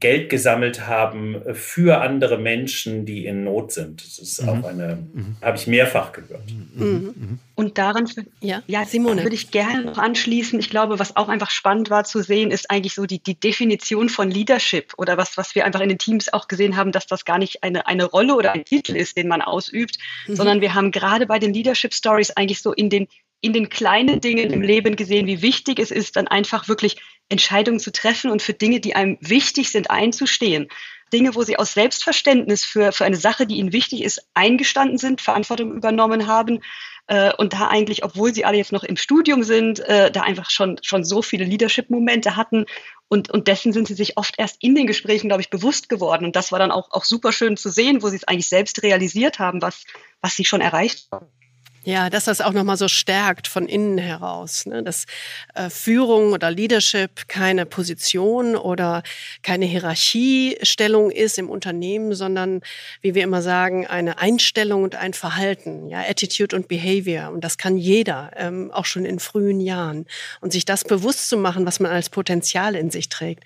Geld 0.03 0.31
gesammelt 0.31 0.88
haben 0.88 1.41
für 1.55 2.01
andere 2.01 2.37
Menschen, 2.37 3.07
die 3.07 3.25
in 3.25 3.45
Not 3.45 3.71
sind. 3.71 4.05
Das 4.05 4.19
ist 4.19 4.43
mhm. 4.43 4.49
auch 4.49 4.65
eine, 4.65 4.97
mhm. 4.97 5.37
habe 5.41 5.57
ich 5.57 5.69
mehrfach 5.69 6.11
gehört. 6.11 6.43
Mhm. 6.75 7.15
mhm. 7.15 7.38
Und 7.55 7.79
daran, 7.79 8.11
ja, 8.41 8.62
ja 8.67 8.85
Simone, 8.85 9.23
würde 9.23 9.37
ich 9.37 9.53
gerne 9.53 9.85
noch 9.85 9.99
anschließen. 9.99 10.59
Ich 10.59 10.71
glaube, 10.71 10.99
was 10.99 11.15
auch 11.15 11.29
einfach 11.29 11.51
spannend 11.51 11.88
war 11.88 12.03
zu 12.03 12.21
sehen, 12.21 12.51
ist 12.51 12.69
eigentlich 12.69 12.95
so 12.95 13.07
die, 13.07 13.23
die 13.23 13.38
Definition 13.38 14.09
von 14.09 14.29
Leadership 14.29 14.93
oder 14.97 15.19
was, 15.19 15.37
was 15.37 15.55
wir 15.55 15.65
einfach 15.65 15.81
in 15.81 15.91
den 15.91 15.99
Teams 15.99 16.33
auch 16.33 16.49
gesehen 16.49 16.77
haben, 16.77 16.91
dass 16.91 17.07
das 17.07 17.25
gar 17.25 17.38
nicht 17.38 17.62
eine, 17.62 17.87
eine 17.87 18.05
Rolle 18.05 18.35
oder 18.35 18.53
ein 18.53 18.65
Titel 18.65 18.97
ist, 18.97 19.17
den 19.17 19.29
man 19.29 19.41
ausübt, 19.41 19.99
mhm. 20.27 20.35
sondern 20.35 20.61
wir 20.61 20.75
haben 20.75 20.91
gerade 20.91 21.27
bei 21.27 21.38
den 21.38 21.55
Leadership 21.55 21.95
Stories 21.95 22.33
eigentlich 22.33 22.61
so 22.61 22.73
in 22.73 22.91
den 22.91 23.07
in 23.42 23.52
den 23.52 23.68
kleinen 23.68 24.20
Dingen 24.20 24.52
im 24.52 24.62
Leben 24.62 24.96
gesehen, 24.96 25.26
wie 25.26 25.42
wichtig 25.42 25.78
es 25.78 25.90
ist, 25.90 26.16
dann 26.16 26.28
einfach 26.28 26.68
wirklich 26.68 26.96
Entscheidungen 27.28 27.81
zu 27.81 27.92
treffen 27.92 28.31
und 28.31 28.40
für 28.40 28.55
Dinge, 28.55 28.81
die 28.81 28.94
einem 28.94 29.18
wichtig 29.20 29.70
sind, 29.70 29.90
einzustehen. 29.90 30.68
Dinge, 31.12 31.35
wo 31.35 31.42
sie 31.42 31.59
aus 31.59 31.74
Selbstverständnis 31.74 32.64
für, 32.64 32.92
für 32.92 33.05
eine 33.05 33.16
Sache, 33.16 33.46
die 33.46 33.57
ihnen 33.57 33.72
wichtig 33.72 34.02
ist, 34.02 34.26
eingestanden 34.33 34.96
sind, 34.96 35.20
Verantwortung 35.20 35.72
übernommen 35.74 36.26
haben 36.26 36.61
äh, 37.09 37.33
und 37.35 37.52
da 37.52 37.68
eigentlich, 37.68 38.05
obwohl 38.05 38.33
sie 38.33 38.44
alle 38.44 38.57
jetzt 38.57 38.72
noch 38.72 38.85
im 38.85 38.96
Studium 38.96 39.42
sind, 39.42 39.81
äh, 39.81 40.11
da 40.11 40.22
einfach 40.22 40.48
schon, 40.48 40.78
schon 40.83 41.05
so 41.05 41.20
viele 41.20 41.44
Leadership-Momente 41.44 42.37
hatten 42.37 42.64
und, 43.09 43.28
und 43.31 43.48
dessen 43.48 43.72
sind 43.72 43.88
sie 43.88 43.94
sich 43.94 44.16
oft 44.16 44.37
erst 44.38 44.62
in 44.62 44.74
den 44.74 44.87
Gesprächen, 44.87 45.28
glaube 45.28 45.42
ich, 45.42 45.50
bewusst 45.50 45.88
geworden. 45.88 46.24
Und 46.24 46.37
das 46.37 46.52
war 46.52 46.59
dann 46.59 46.70
auch, 46.70 46.92
auch 46.92 47.05
super 47.05 47.33
schön 47.33 47.57
zu 47.57 47.68
sehen, 47.68 48.02
wo 48.02 48.09
sie 48.09 48.16
es 48.16 48.24
eigentlich 48.24 48.48
selbst 48.48 48.83
realisiert 48.83 49.38
haben, 49.38 49.61
was, 49.61 49.85
was 50.20 50.35
sie 50.35 50.44
schon 50.44 50.61
erreicht 50.61 51.09
haben. 51.12 51.26
Ja, 51.85 52.11
dass 52.11 52.27
das 52.27 52.40
auch 52.40 52.53
nochmal 52.53 52.77
so 52.77 52.87
stärkt 52.87 53.49
von 53.49 53.66
innen 53.66 53.99
heraus. 53.99 54.66
Ne? 54.66 54.85
Dass 54.85 55.05
äh, 55.55 55.68
Führung 55.68 56.33
oder 56.33 56.51
Leadership 56.51 57.27
keine 57.27 57.66
Position 57.66 58.55
oder 58.55 59.03
keine 59.42 59.66
Hierarchiestellung 59.66 61.11
ist 61.11 61.38
im 61.38 61.51
Unternehmen, 61.51 62.14
sondern, 62.14 62.61
wie 63.01 63.16
wir 63.16 63.25
immer 63.25 63.42
sagen, 63.42 63.87
eine 63.88 64.18
Einstellung 64.18 64.85
und 64.85 64.95
ein 64.95 65.12
Verhalten, 65.12 65.88
ja, 65.88 66.01
Attitude 66.09 66.55
und 66.55 66.68
Behavior. 66.68 67.31
Und 67.31 67.42
das 67.42 67.59
kann 67.59 67.77
jeder, 67.77 68.31
ähm, 68.37 68.71
auch 68.71 68.85
schon 68.85 69.05
in 69.05 69.18
frühen 69.18 69.61
Jahren. 69.61 70.07
Und 70.40 70.53
sich 70.53 70.64
das 70.64 70.85
bewusst 70.85 71.29
zu 71.29 71.37
machen, 71.37 71.66
was 71.66 71.81
man 71.81 71.90
als 71.90 72.11
Potenzial 72.11 72.77
in 72.77 72.90
sich 72.90 73.09
trägt, 73.09 73.45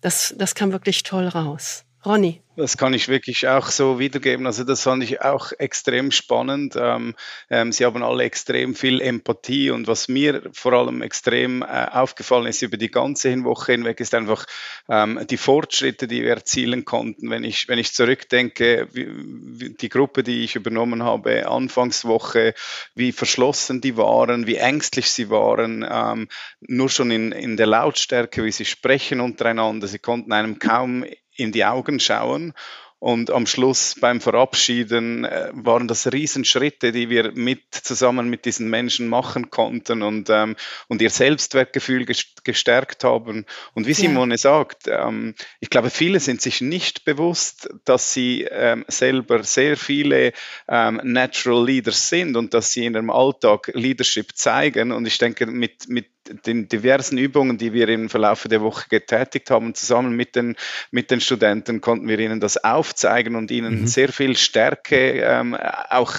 das, 0.00 0.34
das 0.38 0.54
kam 0.54 0.72
wirklich 0.72 1.02
toll 1.02 1.28
raus. 1.28 1.85
Ronny. 2.06 2.40
Das 2.56 2.78
kann 2.78 2.94
ich 2.94 3.08
wirklich 3.08 3.46
auch 3.48 3.68
so 3.68 3.98
wiedergeben. 3.98 4.46
Also 4.46 4.64
das 4.64 4.82
fand 4.82 5.02
ich 5.02 5.20
auch 5.20 5.52
extrem 5.58 6.10
spannend. 6.10 6.74
Ähm, 6.74 7.14
ähm, 7.50 7.70
sie 7.70 7.84
haben 7.84 8.02
alle 8.02 8.24
extrem 8.24 8.74
viel 8.74 9.02
Empathie 9.02 9.70
und 9.70 9.88
was 9.88 10.08
mir 10.08 10.42
vor 10.52 10.72
allem 10.72 11.02
extrem 11.02 11.60
äh, 11.60 11.66
aufgefallen 11.66 12.46
ist 12.46 12.62
über 12.62 12.78
die 12.78 12.90
ganze 12.90 13.44
Woche 13.44 13.72
hinweg, 13.72 14.00
ist 14.00 14.14
einfach 14.14 14.46
ähm, 14.88 15.20
die 15.28 15.36
Fortschritte, 15.36 16.06
die 16.06 16.22
wir 16.22 16.30
erzielen 16.30 16.86
konnten. 16.86 17.28
Wenn 17.28 17.44
ich, 17.44 17.68
wenn 17.68 17.78
ich 17.78 17.92
zurückdenke, 17.92 18.88
wie, 18.92 19.06
wie 19.10 19.70
die 19.74 19.90
Gruppe, 19.90 20.22
die 20.22 20.44
ich 20.44 20.56
übernommen 20.56 21.02
habe, 21.02 21.46
Anfangswoche, 21.48 22.54
wie 22.94 23.12
verschlossen 23.12 23.82
die 23.82 23.98
waren, 23.98 24.46
wie 24.46 24.56
ängstlich 24.56 25.10
sie 25.10 25.28
waren, 25.28 25.86
ähm, 25.86 26.28
nur 26.60 26.88
schon 26.88 27.10
in, 27.10 27.32
in 27.32 27.58
der 27.58 27.66
Lautstärke, 27.66 28.44
wie 28.44 28.52
sie 28.52 28.64
sprechen 28.64 29.20
untereinander. 29.20 29.88
Sie 29.88 29.98
konnten 29.98 30.32
einem 30.32 30.58
kaum 30.58 31.04
in 31.36 31.52
die 31.52 31.64
Augen 31.64 32.00
schauen. 32.00 32.54
Und 32.98 33.30
am 33.30 33.46
Schluss 33.46 33.94
beim 34.00 34.22
Verabschieden 34.22 35.26
äh, 35.26 35.50
waren 35.52 35.86
das 35.86 36.10
Riesenschritte, 36.10 36.92
die 36.92 37.10
wir 37.10 37.32
mit 37.32 37.62
zusammen 37.70 38.30
mit 38.30 38.46
diesen 38.46 38.70
Menschen 38.70 39.08
machen 39.08 39.50
konnten 39.50 40.02
und, 40.02 40.30
ähm, 40.30 40.56
und 40.88 41.02
ihr 41.02 41.10
Selbstwertgefühl 41.10 42.06
gestärkt 42.42 43.04
haben. 43.04 43.44
Und 43.74 43.86
wie 43.86 43.92
Simone 43.92 44.34
ja. 44.34 44.38
sagt, 44.38 44.88
ähm, 44.88 45.34
ich 45.60 45.68
glaube, 45.68 45.90
viele 45.90 46.20
sind 46.20 46.40
sich 46.40 46.62
nicht 46.62 47.04
bewusst, 47.04 47.68
dass 47.84 48.14
sie 48.14 48.44
ähm, 48.50 48.86
selber 48.88 49.44
sehr 49.44 49.76
viele 49.76 50.32
ähm, 50.66 50.98
Natural 51.04 51.66
Leaders 51.66 52.08
sind 52.08 52.34
und 52.34 52.54
dass 52.54 52.72
sie 52.72 52.86
in 52.86 52.94
ihrem 52.94 53.10
Alltag 53.10 53.70
Leadership 53.74 54.34
zeigen. 54.36 54.90
Und 54.90 55.06
ich 55.06 55.18
denke, 55.18 55.44
mit, 55.44 55.86
mit 55.88 56.06
den 56.46 56.68
diversen 56.68 57.18
Übungen, 57.18 57.58
die 57.58 57.72
wir 57.72 57.88
im 57.88 58.08
Verlauf 58.08 58.46
der 58.48 58.60
Woche 58.60 58.88
getätigt 58.88 59.50
haben, 59.50 59.74
zusammen 59.74 60.14
mit 60.14 60.36
den, 60.36 60.56
mit 60.90 61.10
den 61.10 61.20
Studenten, 61.20 61.80
konnten 61.80 62.08
wir 62.08 62.18
ihnen 62.18 62.40
das 62.40 62.62
aufzeigen 62.62 63.36
und 63.36 63.50
ihnen 63.50 63.82
mhm. 63.82 63.86
sehr 63.86 64.12
viel 64.12 64.36
Stärke 64.36 65.20
ähm, 65.20 65.54
auch 65.54 66.14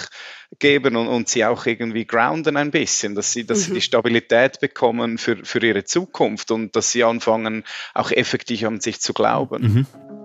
geben 0.58 0.96
und, 0.96 1.08
und 1.08 1.28
sie 1.28 1.44
auch 1.44 1.66
irgendwie 1.66 2.06
grounden 2.06 2.56
ein 2.56 2.70
bisschen, 2.70 3.14
dass 3.14 3.32
sie, 3.32 3.44
dass 3.44 3.58
mhm. 3.58 3.62
sie 3.62 3.74
die 3.74 3.80
Stabilität 3.82 4.60
bekommen 4.60 5.18
für, 5.18 5.44
für 5.44 5.64
ihre 5.64 5.84
Zukunft 5.84 6.50
und 6.50 6.74
dass 6.74 6.92
sie 6.92 7.04
anfangen, 7.04 7.64
auch 7.94 8.10
effektiv 8.10 8.64
an 8.64 8.80
sich 8.80 9.00
zu 9.00 9.12
glauben. 9.12 9.62
Mhm. 9.62 10.17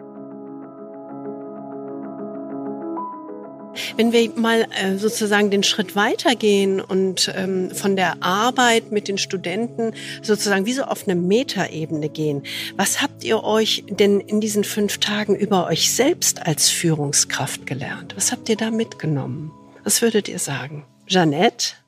Wenn 3.98 4.12
wir 4.12 4.30
mal 4.36 4.68
äh, 4.82 4.98
sozusagen 4.98 5.52
den 5.52 5.64
Schritt 5.64 5.96
weitergehen 5.96 6.82
und 6.82 7.32
ähm, 7.36 7.72
von 7.72 7.96
der 7.96 8.24
Arbeit 8.24 8.92
mit 8.92 9.08
den 9.08 9.18
Studenten 9.18 9.94
sozusagen 10.22 10.66
wie 10.66 10.74
so 10.74 10.84
auf 10.84 11.08
eine 11.08 11.20
Metaebene 11.20 12.10
gehen, 12.10 12.44
was 12.76 13.02
habt 13.02 13.24
ihr 13.24 13.44
euch 13.44 13.84
denn 13.90 14.20
in 14.20 14.42
diesen 14.42 14.64
fünf 14.64 15.00
Tagen 15.00 15.36
über 15.36 15.68
euch 15.68 15.92
selbst 15.92 16.46
als 16.46 16.70
Führungskraft 16.70 17.66
gelernt? 17.66 18.16
Was 18.16 18.32
habt 18.32 18.50
ihr 18.50 18.58
da 18.58 18.72
mitgenommen? 18.72 19.52
Was 19.84 20.02
würdet 20.02 20.28
ihr 20.28 20.40
sagen? 20.40 20.86
Jeanette? 21.08 21.83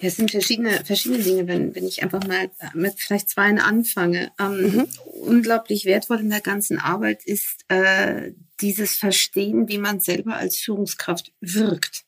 Ja, 0.00 0.08
es 0.08 0.16
sind 0.16 0.30
verschiedene, 0.30 0.84
verschiedene 0.84 1.22
Dinge, 1.22 1.46
wenn, 1.46 1.74
wenn 1.74 1.86
ich 1.86 2.02
einfach 2.02 2.26
mal 2.26 2.50
mit 2.74 2.94
vielleicht 2.98 3.30
zwei 3.30 3.48
anfange. 3.56 4.30
Ähm, 4.38 4.60
mhm. 4.60 4.88
Unglaublich 5.04 5.86
wertvoll 5.86 6.20
in 6.20 6.30
der 6.30 6.42
ganzen 6.42 6.78
Arbeit 6.78 7.24
ist 7.24 7.64
äh, 7.68 8.32
dieses 8.60 8.96
Verstehen, 8.96 9.68
wie 9.68 9.78
man 9.78 10.00
selber 10.00 10.36
als 10.36 10.58
Führungskraft 10.58 11.32
wirkt. 11.40 12.04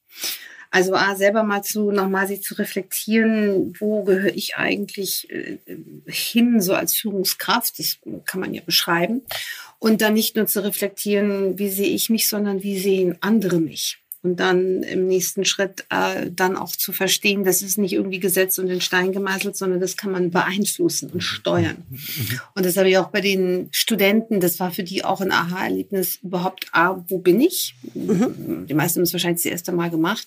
Also 0.70 0.94
A, 0.94 1.16
selber 1.16 1.44
mal 1.44 1.62
zu, 1.62 1.90
nochmal 1.90 2.26
sich 2.26 2.42
zu 2.42 2.54
reflektieren, 2.54 3.72
wo 3.78 4.04
gehöre 4.04 4.34
ich 4.34 4.56
eigentlich 4.56 5.30
äh, 5.30 5.58
hin, 6.06 6.60
so 6.60 6.74
als 6.74 6.94
Führungskraft, 6.94 7.78
das 7.78 7.98
kann 8.26 8.40
man 8.40 8.52
ja 8.52 8.60
beschreiben. 8.60 9.22
Und 9.78 10.02
dann 10.02 10.12
nicht 10.12 10.36
nur 10.36 10.46
zu 10.46 10.62
reflektieren, 10.62 11.58
wie 11.58 11.70
sehe 11.70 11.88
ich 11.88 12.10
mich, 12.10 12.28
sondern 12.28 12.62
wie 12.62 12.78
sehen 12.78 13.16
andere 13.22 13.60
mich 13.60 13.98
und 14.22 14.40
dann 14.40 14.82
im 14.82 15.06
nächsten 15.06 15.44
Schritt 15.44 15.86
äh, 15.90 16.30
dann 16.30 16.56
auch 16.56 16.72
zu 16.72 16.92
verstehen, 16.92 17.44
das 17.44 17.62
ist 17.62 17.78
nicht 17.78 17.92
irgendwie 17.92 18.18
gesetzt 18.18 18.58
und 18.58 18.68
in 18.68 18.80
Stein 18.80 19.12
gemeißelt, 19.12 19.56
sondern 19.56 19.80
das 19.80 19.96
kann 19.96 20.10
man 20.10 20.30
beeinflussen 20.30 21.10
und 21.10 21.22
steuern. 21.22 21.84
Und 22.54 22.66
das 22.66 22.76
habe 22.76 22.90
ich 22.90 22.98
auch 22.98 23.10
bei 23.10 23.20
den 23.20 23.68
Studenten, 23.70 24.40
das 24.40 24.58
war 24.58 24.72
für 24.72 24.82
die 24.82 25.04
auch 25.04 25.20
ein 25.20 25.30
Aha-Erlebnis, 25.30 26.16
überhaupt, 26.22 26.66
ah, 26.72 27.04
wo 27.08 27.18
bin 27.18 27.40
ich? 27.40 27.74
Mhm. 27.94 28.66
Die 28.68 28.74
meisten 28.74 28.98
haben 28.98 29.04
es 29.04 29.12
wahrscheinlich 29.12 29.44
das 29.44 29.52
erste 29.52 29.72
Mal 29.72 29.90
gemacht, 29.90 30.26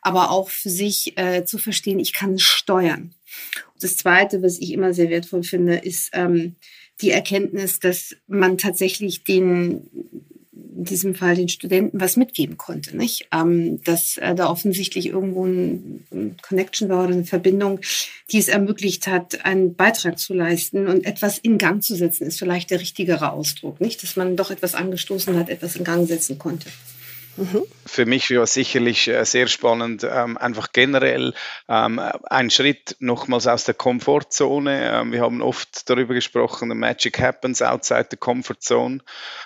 aber 0.00 0.30
auch 0.30 0.48
für 0.48 0.70
sich 0.70 1.18
äh, 1.18 1.44
zu 1.44 1.58
verstehen, 1.58 1.98
ich 1.98 2.14
kann 2.14 2.38
steuern. 2.38 3.14
Und 3.74 3.82
das 3.82 3.96
Zweite, 3.96 4.42
was 4.42 4.58
ich 4.58 4.72
immer 4.72 4.94
sehr 4.94 5.10
wertvoll 5.10 5.42
finde, 5.42 5.76
ist 5.76 6.10
ähm, 6.14 6.56
die 7.02 7.10
Erkenntnis, 7.10 7.78
dass 7.78 8.16
man 8.26 8.58
tatsächlich 8.58 9.24
den 9.24 9.88
in 10.78 10.84
diesem 10.84 11.14
Fall 11.16 11.34
den 11.34 11.48
Studenten 11.48 12.00
was 12.00 12.16
mitgeben 12.16 12.56
konnte, 12.56 12.96
nicht? 12.96 13.28
Ähm, 13.34 13.82
dass 13.82 14.16
äh, 14.16 14.34
da 14.36 14.48
offensichtlich 14.48 15.06
irgendwo 15.06 15.44
ein, 15.44 16.06
ein 16.12 16.36
Connection 16.40 16.88
war 16.88 17.04
oder 17.04 17.14
eine 17.14 17.24
Verbindung, 17.24 17.80
die 18.30 18.38
es 18.38 18.46
ermöglicht 18.46 19.08
hat, 19.08 19.44
einen 19.44 19.74
Beitrag 19.74 20.20
zu 20.20 20.34
leisten 20.34 20.86
und 20.86 21.04
etwas 21.04 21.38
in 21.38 21.58
Gang 21.58 21.82
zu 21.82 21.96
setzen, 21.96 22.28
ist 22.28 22.38
vielleicht 22.38 22.70
der 22.70 22.80
richtigere 22.80 23.32
Ausdruck, 23.32 23.80
nicht? 23.80 24.02
Dass 24.04 24.14
man 24.14 24.36
doch 24.36 24.52
etwas 24.52 24.76
angestoßen 24.76 25.36
hat, 25.36 25.48
etwas 25.48 25.74
in 25.74 25.82
Gang 25.82 26.06
setzen 26.06 26.38
konnte. 26.38 26.70
Für 27.86 28.04
mich 28.04 28.30
war 28.34 28.46
sicherlich 28.46 29.08
äh, 29.08 29.24
sehr 29.24 29.46
spannend, 29.46 30.06
ähm, 30.08 30.36
einfach 30.36 30.72
generell 30.72 31.34
ähm, 31.68 32.00
ein 32.24 32.50
Schritt 32.50 32.96
nochmals 32.98 33.46
aus 33.46 33.64
der 33.64 33.74
Komfortzone. 33.74 35.00
Ähm, 35.00 35.12
wir 35.12 35.20
haben 35.20 35.40
oft 35.40 35.88
darüber 35.88 36.14
gesprochen, 36.14 36.68
the 36.68 36.74
magic 36.74 37.20
happens 37.20 37.62
outside 37.62 38.08
the 38.10 38.16
comfort 38.16 38.60
zone. 38.60 38.98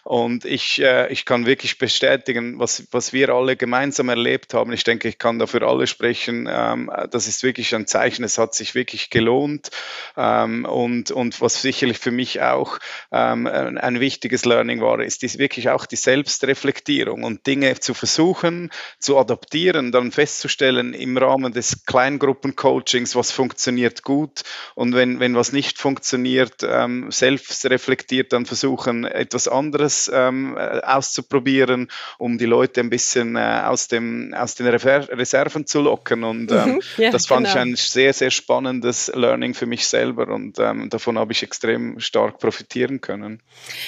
Und 0.04 0.44
ich, 0.44 0.80
äh, 0.80 1.12
ich 1.12 1.24
kann 1.24 1.46
wirklich 1.46 1.78
bestätigen, 1.78 2.58
was, 2.58 2.84
was 2.90 3.12
wir 3.12 3.28
alle 3.28 3.56
gemeinsam 3.56 4.08
erlebt 4.08 4.54
haben. 4.54 4.72
Ich 4.72 4.84
denke, 4.84 5.08
ich 5.08 5.18
kann 5.18 5.38
dafür 5.38 5.62
alle 5.62 5.86
sprechen. 5.86 6.44
Das 6.44 7.28
ist 7.28 7.42
wirklich 7.42 7.74
ein 7.74 7.86
Zeichen, 7.86 8.24
es 8.24 8.38
hat 8.38 8.54
sich 8.54 8.74
wirklich 8.74 9.10
gelohnt. 9.10 9.70
Und, 10.16 11.10
und 11.10 11.40
was 11.40 11.62
sicherlich 11.62 11.98
für 11.98 12.10
mich 12.10 12.40
auch 12.40 12.78
ein 13.10 14.00
wichtiges 14.00 14.44
Learning 14.44 14.80
war, 14.80 15.00
ist 15.00 15.22
wirklich 15.38 15.70
auch 15.70 15.86
die 15.86 15.96
Selbstreflektierung 15.96 17.22
und 17.24 17.46
Dinge 17.46 17.78
zu 17.82 17.94
versuchen, 17.94 18.70
zu 18.98 19.18
adaptieren, 19.18 19.92
dann 19.92 20.12
festzustellen 20.12 20.94
im 20.94 21.16
Rahmen 21.16 21.52
des 21.52 21.84
Kleingruppencoachings, 21.86 23.16
was 23.16 23.30
funktioniert 23.30 24.02
gut 24.02 24.42
und 24.74 24.94
wenn, 24.94 25.20
wenn 25.20 25.34
was 25.34 25.52
nicht 25.52 25.78
funktioniert, 25.78 26.62
ähm, 26.62 27.10
selbst 27.10 27.64
reflektiert 27.66 28.32
dann 28.32 28.46
versuchen, 28.46 29.04
etwas 29.04 29.48
anderes 29.48 30.10
ähm, 30.12 30.56
auszuprobieren, 30.56 31.90
um 32.18 32.38
die 32.38 32.46
Leute 32.46 32.80
ein 32.80 32.90
bisschen 32.90 33.36
äh, 33.36 33.62
aus, 33.64 33.88
dem, 33.88 34.34
aus 34.34 34.54
den 34.54 34.66
Reserven 34.66 35.66
zu 35.66 35.80
locken. 35.80 36.24
Und 36.24 36.50
mhm. 36.50 36.56
ähm, 36.56 36.68
mhm, 36.74 36.80
ja, 36.96 37.10
das 37.10 37.26
fand 37.26 37.46
genau. 37.46 37.56
ich 37.56 37.60
ein 37.60 37.76
sehr, 37.76 38.12
sehr 38.12 38.30
spannendes 38.30 39.10
Learning 39.14 39.54
für 39.54 39.66
mich 39.66 39.86
selber 39.86 40.28
und 40.28 40.58
ähm, 40.58 40.90
davon 40.90 41.18
habe 41.18 41.32
ich 41.32 41.42
extrem 41.42 42.00
stark 42.00 42.38
profitieren 42.38 43.00
können. 43.00 43.42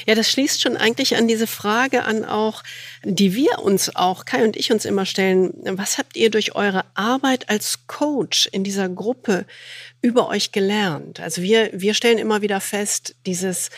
Ja, 0.06 0.14
das 0.14 0.30
schließt 0.30 0.60
schon 0.60 0.76
eigentlich 0.76 1.16
an 1.16 1.28
diese 1.28 1.46
Frage 1.46 2.04
an 2.04 2.24
auch, 2.24 2.62
die 3.02 3.34
wir 3.34 3.60
uns 3.60 3.83
uns 3.84 3.96
auch, 3.96 4.24
Kai 4.24 4.44
und 4.44 4.56
ich 4.56 4.72
uns 4.72 4.84
immer 4.84 5.04
stellen, 5.04 5.52
was 5.64 5.98
habt 5.98 6.16
ihr 6.16 6.30
durch 6.30 6.54
eure 6.54 6.84
Arbeit 6.94 7.50
als 7.50 7.86
Coach 7.86 8.48
in 8.52 8.64
dieser 8.64 8.88
Gruppe 8.88 9.46
über 10.00 10.28
euch 10.28 10.52
gelernt? 10.52 11.20
Also 11.20 11.42
wir, 11.42 11.70
wir 11.72 11.94
stellen 11.94 12.18
immer 12.18 12.40
wieder 12.40 12.60
fest, 12.60 13.14
dieses, 13.26 13.70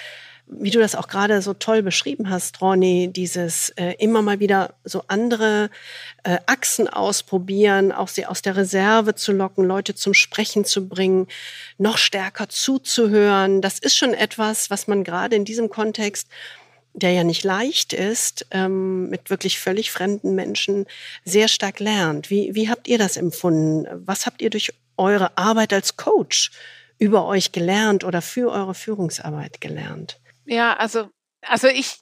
wie 0.47 0.71
du 0.71 0.79
das 0.79 0.95
auch 0.95 1.09
gerade 1.09 1.43
so 1.43 1.55
toll 1.55 1.83
beschrieben 1.83 2.31
hast, 2.31 2.61
Ronny, 2.61 3.11
dieses 3.13 3.71
äh, 3.71 3.95
immer 3.99 4.23
mal 4.23 4.39
wieder 4.39 4.75
so 4.85 5.03
andere 5.09 5.71
äh, 6.23 6.39
Achsen 6.47 6.89
ausprobieren, 6.89 7.91
auch 7.91 8.09
sie 8.09 8.27
aus 8.27 8.43
der 8.43 8.57
Reserve 8.57 9.17
zu 9.17 9.33
locken, 9.33 9.65
Leute 9.65 9.97
zum 9.97 10.15
Sprechen 10.15 10.65
zu 10.65 10.89
bringen, 10.89 11.27
noch 11.79 11.99
stärker 11.99 12.49
zuzuhören. 12.49 13.61
Das 13.61 13.81
ist 13.81 13.97
schon 13.97 14.15
etwas, 14.15 14.71
was 14.71 14.87
man 14.87 15.03
gerade 15.03 15.35
in 15.35 15.45
diesem 15.45 15.69
Kontext 15.69 16.29
der 16.97 17.12
ja 17.12 17.24
nicht 17.24 17.44
leicht 17.44 17.92
ist, 17.92 18.47
ähm, 18.51 19.09
mit 19.11 19.28
wirklich 19.28 19.61
völlig 19.61 19.90
fremden 19.90 20.34
Menschen 20.34 20.86
sehr 21.24 21.47
stark 21.47 21.78
lernt. 21.78 22.30
Wie, 22.30 22.55
wie 22.55 22.70
habt 22.70 22.88
ihr 22.88 22.99
das 22.99 23.16
empfunden? 23.16 23.86
Was 24.07 24.26
habt 24.26 24.40
ihr 24.40 24.51
durch 24.51 24.72
eure 24.97 25.36
Arbeit 25.36 25.72
als 25.74 25.97
Coach 25.97 26.51
über 26.99 27.26
euch 27.26 27.53
gelernt 27.53 28.03
oder 28.03 28.22
für 28.22 28.51
eure 28.51 28.74
Führungsarbeit 28.74 29.61
gelernt? 29.61 30.18
Ja, 30.47 30.74
also, 30.76 31.11
also 31.42 31.68
ich 31.68 32.01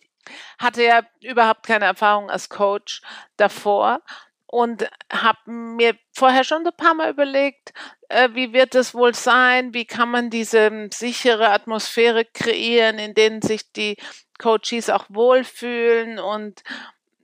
hatte 0.59 0.85
ja 0.85 1.03
überhaupt 1.21 1.67
keine 1.67 1.87
Erfahrung 1.87 2.31
als 2.31 2.49
Coach 2.49 3.03
davor 3.37 4.01
und 4.47 4.89
habe 5.13 5.51
mir 5.51 5.97
vorher 6.13 6.45
schon 6.45 6.65
ein 6.65 6.77
paar 6.77 6.95
Mal 6.95 7.11
überlegt, 7.11 7.73
äh, 8.09 8.29
wie 8.35 8.53
wird 8.53 8.77
es 8.77 8.95
wohl 8.95 9.13
sein, 9.13 9.75
wie 9.75 9.87
kann 9.87 10.09
man 10.09 10.31
diese 10.31 10.89
sichere 10.93 11.51
Atmosphäre 11.51 12.25
kreieren, 12.25 13.01
in 13.01 13.15
denen 13.15 13.43
sich 13.43 13.73
die 13.73 13.97
Coaches 14.45 14.91
auch 14.91 15.07
wohlfühlen 15.09 16.19
und 16.19 16.63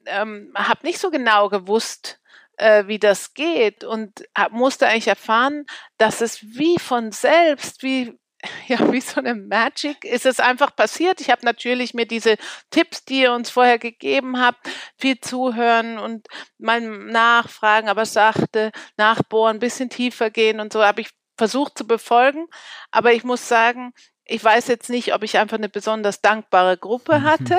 ähm, 0.06 0.52
habe 0.56 0.86
nicht 0.86 0.98
so 0.98 1.10
genau 1.10 1.50
gewusst, 1.50 2.18
äh, 2.56 2.86
wie 2.86 2.98
das 2.98 3.34
geht 3.34 3.84
und 3.84 4.24
hab, 4.34 4.52
musste 4.52 4.86
eigentlich 4.86 5.08
erfahren, 5.08 5.66
dass 5.98 6.22
es 6.22 6.42
wie 6.42 6.78
von 6.78 7.12
selbst, 7.12 7.82
wie 7.82 8.18
ja, 8.68 8.90
wie 8.90 9.02
so 9.02 9.20
eine 9.20 9.34
Magic 9.34 10.02
ist 10.02 10.24
es 10.24 10.40
einfach 10.40 10.74
passiert. 10.74 11.20
Ich 11.20 11.28
habe 11.28 11.44
natürlich 11.44 11.92
mir 11.92 12.06
diese 12.06 12.36
Tipps, 12.70 13.04
die 13.04 13.20
ihr 13.20 13.34
uns 13.34 13.50
vorher 13.50 13.78
gegeben 13.78 14.40
habt, 14.40 14.66
viel 14.96 15.20
zuhören 15.20 15.98
und 15.98 16.26
mal 16.56 16.80
nachfragen, 16.80 17.90
aber 17.90 18.06
sachte 18.06 18.72
nachbohren, 18.96 19.58
ein 19.58 19.60
bisschen 19.60 19.90
tiefer 19.90 20.30
gehen 20.30 20.58
und 20.58 20.72
so 20.72 20.82
habe 20.82 21.02
ich 21.02 21.10
versucht 21.36 21.76
zu 21.76 21.86
befolgen. 21.86 22.46
Aber 22.90 23.12
ich 23.12 23.24
muss 23.24 23.46
sagen, 23.46 23.92
ich 24.31 24.43
weiß 24.43 24.68
jetzt 24.68 24.91
nicht, 24.91 25.14
ob 25.14 25.22
ich 25.22 25.39
einfach 25.39 25.59
eine 25.59 25.68
besonders 25.68 26.20
dankbare 26.20 26.76
Gruppe 26.76 27.22
hatte, 27.22 27.59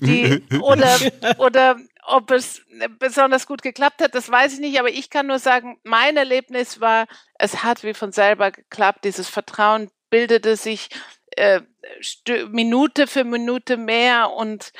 die 0.00 0.42
oder 0.60 0.96
oder 1.38 1.76
ob 2.06 2.30
es 2.30 2.62
besonders 2.98 3.46
gut 3.46 3.62
geklappt 3.62 4.02
hat, 4.02 4.14
das 4.14 4.30
weiß 4.30 4.54
ich 4.54 4.60
nicht, 4.60 4.78
aber 4.78 4.88
ich 4.88 5.10
kann 5.10 5.26
nur 5.26 5.38
sagen, 5.38 5.78
mein 5.84 6.16
Erlebnis 6.16 6.80
war, 6.80 7.06
es 7.34 7.62
hat 7.62 7.84
wie 7.84 7.94
von 7.94 8.12
selber 8.12 8.50
geklappt, 8.50 9.04
dieses 9.04 9.28
Vertrauen 9.28 9.90
bildete 10.10 10.56
sich 10.56 10.88
äh, 11.36 11.60
Minute 12.48 13.06
für 13.06 13.24
Minute 13.24 13.76
mehr 13.76 14.30
und 14.30 14.72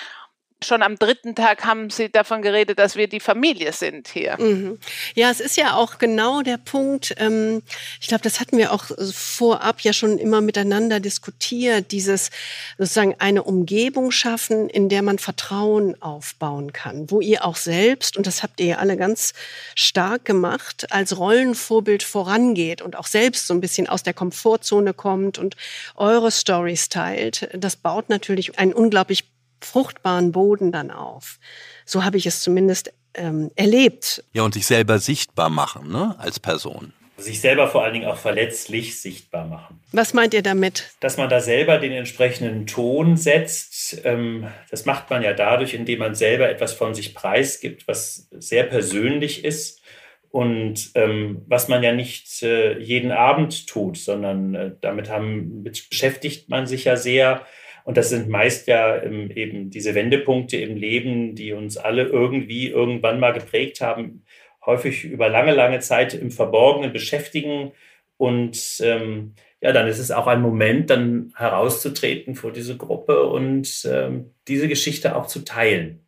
schon 0.62 0.82
am 0.82 0.98
dritten 0.98 1.34
Tag 1.34 1.64
haben 1.64 1.90
Sie 1.90 2.10
davon 2.10 2.42
geredet, 2.42 2.78
dass 2.78 2.96
wir 2.96 3.08
die 3.08 3.20
Familie 3.20 3.72
sind 3.72 4.08
hier. 4.08 4.36
Mhm. 4.38 4.78
Ja, 5.14 5.30
es 5.30 5.40
ist 5.40 5.56
ja 5.56 5.74
auch 5.74 5.98
genau 5.98 6.42
der 6.42 6.56
Punkt. 6.58 7.14
Ähm, 7.18 7.62
ich 8.00 8.08
glaube, 8.08 8.22
das 8.22 8.40
hatten 8.40 8.58
wir 8.58 8.72
auch 8.72 8.86
vorab 9.12 9.80
ja 9.80 9.92
schon 9.92 10.18
immer 10.18 10.40
miteinander 10.40 11.00
diskutiert. 11.00 11.92
Dieses 11.92 12.30
sozusagen 12.76 13.14
eine 13.18 13.44
Umgebung 13.44 14.10
schaffen, 14.10 14.68
in 14.68 14.88
der 14.88 15.02
man 15.02 15.18
Vertrauen 15.18 16.00
aufbauen 16.02 16.72
kann, 16.72 17.10
wo 17.10 17.20
ihr 17.20 17.44
auch 17.44 17.56
selbst 17.56 18.16
und 18.16 18.26
das 18.26 18.42
habt 18.42 18.60
ihr 18.60 18.66
ja 18.66 18.76
alle 18.78 18.96
ganz 18.96 19.34
stark 19.74 20.24
gemacht, 20.24 20.90
als 20.90 21.16
Rollenvorbild 21.16 22.02
vorangeht 22.02 22.82
und 22.82 22.96
auch 22.96 23.06
selbst 23.06 23.46
so 23.46 23.54
ein 23.54 23.60
bisschen 23.60 23.88
aus 23.88 24.02
der 24.02 24.14
Komfortzone 24.14 24.92
kommt 24.92 25.38
und 25.38 25.56
eure 25.94 26.32
Stories 26.32 26.88
teilt. 26.88 27.48
Das 27.52 27.76
baut 27.76 28.08
natürlich 28.08 28.58
einen 28.58 28.72
unglaublich 28.72 29.24
fruchtbaren 29.60 30.32
Boden 30.32 30.72
dann 30.72 30.90
auf. 30.90 31.38
So 31.84 32.04
habe 32.04 32.16
ich 32.16 32.26
es 32.26 32.42
zumindest 32.42 32.92
ähm, 33.14 33.50
erlebt. 33.56 34.22
Ja, 34.32 34.42
und 34.42 34.54
sich 34.54 34.66
selber 34.66 34.98
sichtbar 34.98 35.50
machen, 35.50 35.90
ne, 35.90 36.14
als 36.18 36.38
Person. 36.38 36.92
sich 37.16 37.40
selber 37.40 37.66
vor 37.68 37.82
allen 37.82 37.94
Dingen 37.94 38.06
auch 38.06 38.16
verletzlich 38.16 39.00
sichtbar 39.00 39.46
machen. 39.46 39.80
Was 39.92 40.14
meint 40.14 40.34
ihr 40.34 40.42
damit? 40.42 40.90
Dass 41.00 41.16
man 41.16 41.28
da 41.28 41.40
selber 41.40 41.78
den 41.78 41.92
entsprechenden 41.92 42.66
Ton 42.66 43.16
setzt. 43.16 44.00
Ähm, 44.04 44.46
das 44.70 44.84
macht 44.84 45.10
man 45.10 45.22
ja 45.22 45.32
dadurch, 45.32 45.74
indem 45.74 45.98
man 45.98 46.14
selber 46.14 46.48
etwas 46.48 46.74
von 46.74 46.94
sich 46.94 47.14
preisgibt, 47.14 47.88
was 47.88 48.28
sehr 48.30 48.64
persönlich 48.64 49.44
ist 49.44 49.80
und 50.30 50.90
ähm, 50.94 51.42
was 51.48 51.68
man 51.68 51.82
ja 51.82 51.92
nicht 51.92 52.42
äh, 52.42 52.78
jeden 52.78 53.10
Abend 53.10 53.66
tut, 53.66 53.96
sondern 53.96 54.54
äh, 54.54 54.72
damit 54.80 55.08
haben, 55.08 55.64
beschäftigt 55.64 56.50
man 56.50 56.66
sich 56.66 56.84
ja 56.84 56.96
sehr. 56.96 57.46
Und 57.88 57.96
das 57.96 58.10
sind 58.10 58.28
meist 58.28 58.66
ja 58.66 59.02
ähm, 59.02 59.30
eben 59.30 59.70
diese 59.70 59.94
Wendepunkte 59.94 60.58
im 60.58 60.76
Leben, 60.76 61.34
die 61.34 61.54
uns 61.54 61.78
alle 61.78 62.02
irgendwie 62.02 62.68
irgendwann 62.68 63.18
mal 63.18 63.32
geprägt 63.32 63.80
haben 63.80 64.24
häufig 64.66 65.04
über 65.04 65.30
lange, 65.30 65.54
lange 65.54 65.78
Zeit 65.78 66.12
im 66.12 66.30
Verborgenen 66.30 66.92
beschäftigen. 66.92 67.72
Und 68.18 68.82
ähm, 68.82 69.32
ja, 69.62 69.72
dann 69.72 69.88
ist 69.88 70.00
es 70.00 70.10
auch 70.10 70.26
ein 70.26 70.42
Moment, 70.42 70.90
dann 70.90 71.32
herauszutreten 71.34 72.34
vor 72.34 72.52
diese 72.52 72.76
Gruppe 72.76 73.22
und 73.22 73.88
ähm, 73.90 74.34
diese 74.48 74.68
Geschichte 74.68 75.16
auch 75.16 75.26
zu 75.26 75.46
teilen. 75.46 76.06